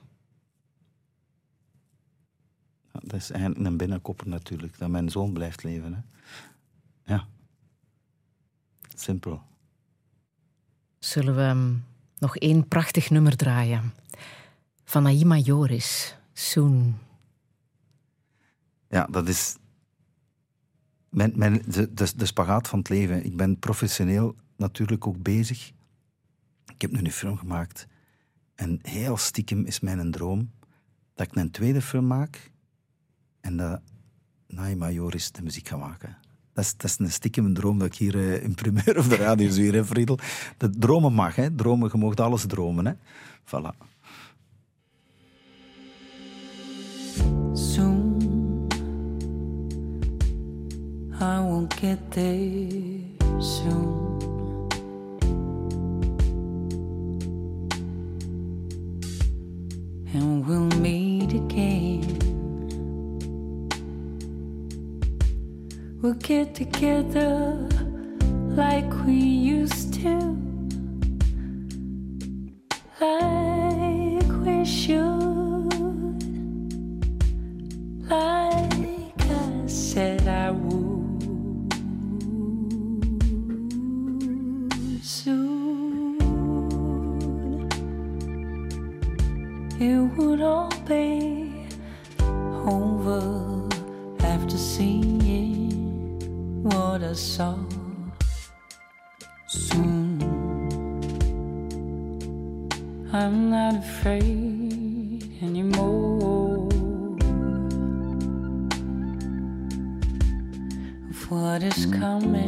[3.03, 5.95] dat is eigenlijk een binnenkopper natuurlijk, dat mijn zoon blijft leven.
[5.95, 6.01] Hè?
[7.15, 7.27] Ja.
[9.01, 9.43] Simpel.
[10.99, 11.75] Zullen we ehm,
[12.19, 13.93] nog één prachtig nummer draaien?
[14.85, 16.99] Van Aima Joris, Soon.
[18.89, 19.57] Ja, dat is
[21.09, 23.25] mijn, mijn, de, de, de spagaat van het leven.
[23.25, 25.73] Ik ben professioneel natuurlijk ook bezig.
[26.67, 27.87] Ik heb nu een film gemaakt.
[28.55, 30.51] En heel stiekem is mijn droom
[31.15, 32.51] dat ik een tweede film maak
[33.41, 33.81] en dat
[34.47, 36.19] Naima Joris de muziek gaat maken.
[36.59, 39.17] Dat is, dat is een stiekem droom dat ik hier uh, in primeur of de
[39.17, 40.19] radio zie, hè, Friedel.
[40.57, 41.55] De dromen mag, hè.
[41.55, 42.93] Dromen, je mag alles dromen, hè.
[43.45, 43.87] Voilà.
[47.53, 48.67] Soon
[51.21, 53.01] I won't get there
[53.39, 54.17] soon
[60.15, 61.78] And we'll meet again
[66.01, 67.69] We'll get together
[68.55, 70.37] like we used to,
[73.01, 76.23] like we should,
[78.09, 81.75] like I said I would.
[85.03, 86.21] Soon
[89.81, 91.28] it would all be
[97.09, 97.67] us all
[99.47, 100.21] soon.
[103.11, 106.69] I'm not afraid anymore
[111.11, 112.48] of what is coming.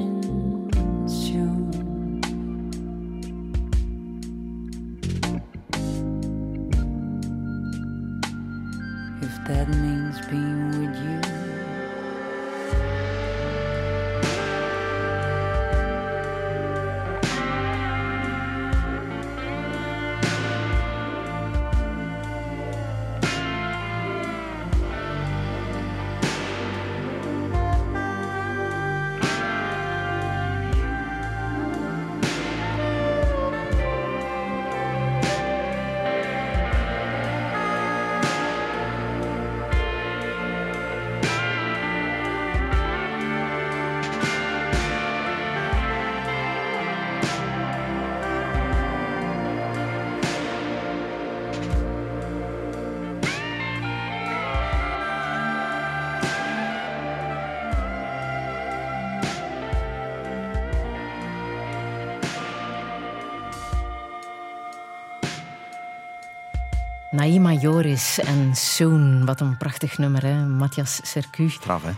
[67.20, 69.24] Naima Joris en Soon.
[69.24, 70.47] Wat een prachtig nummer, hè?
[70.47, 71.48] Matthias Sercu.
[71.48, 71.90] Straf, hè?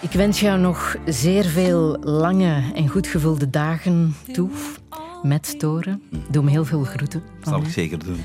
[0.00, 4.50] Ik wens jou nog zeer veel lange en goed gevulde dagen toe
[5.22, 6.02] met Toren.
[6.30, 7.22] Doe me heel veel groeten.
[7.38, 8.20] Dat zal ik zeker doen.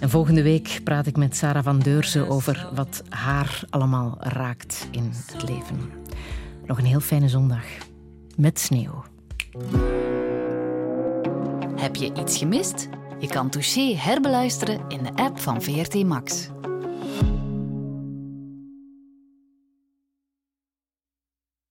[0.00, 5.12] En volgende week praat ik met Sarah van Deurzen over wat haar allemaal raakt in
[5.14, 5.90] het leven.
[6.66, 7.64] Nog een heel fijne zondag.
[8.36, 9.04] Met sneeuw.
[11.76, 12.88] Heb je iets gemist?
[13.20, 16.48] Je kan Touché herbeluisteren in de app van VRT Max.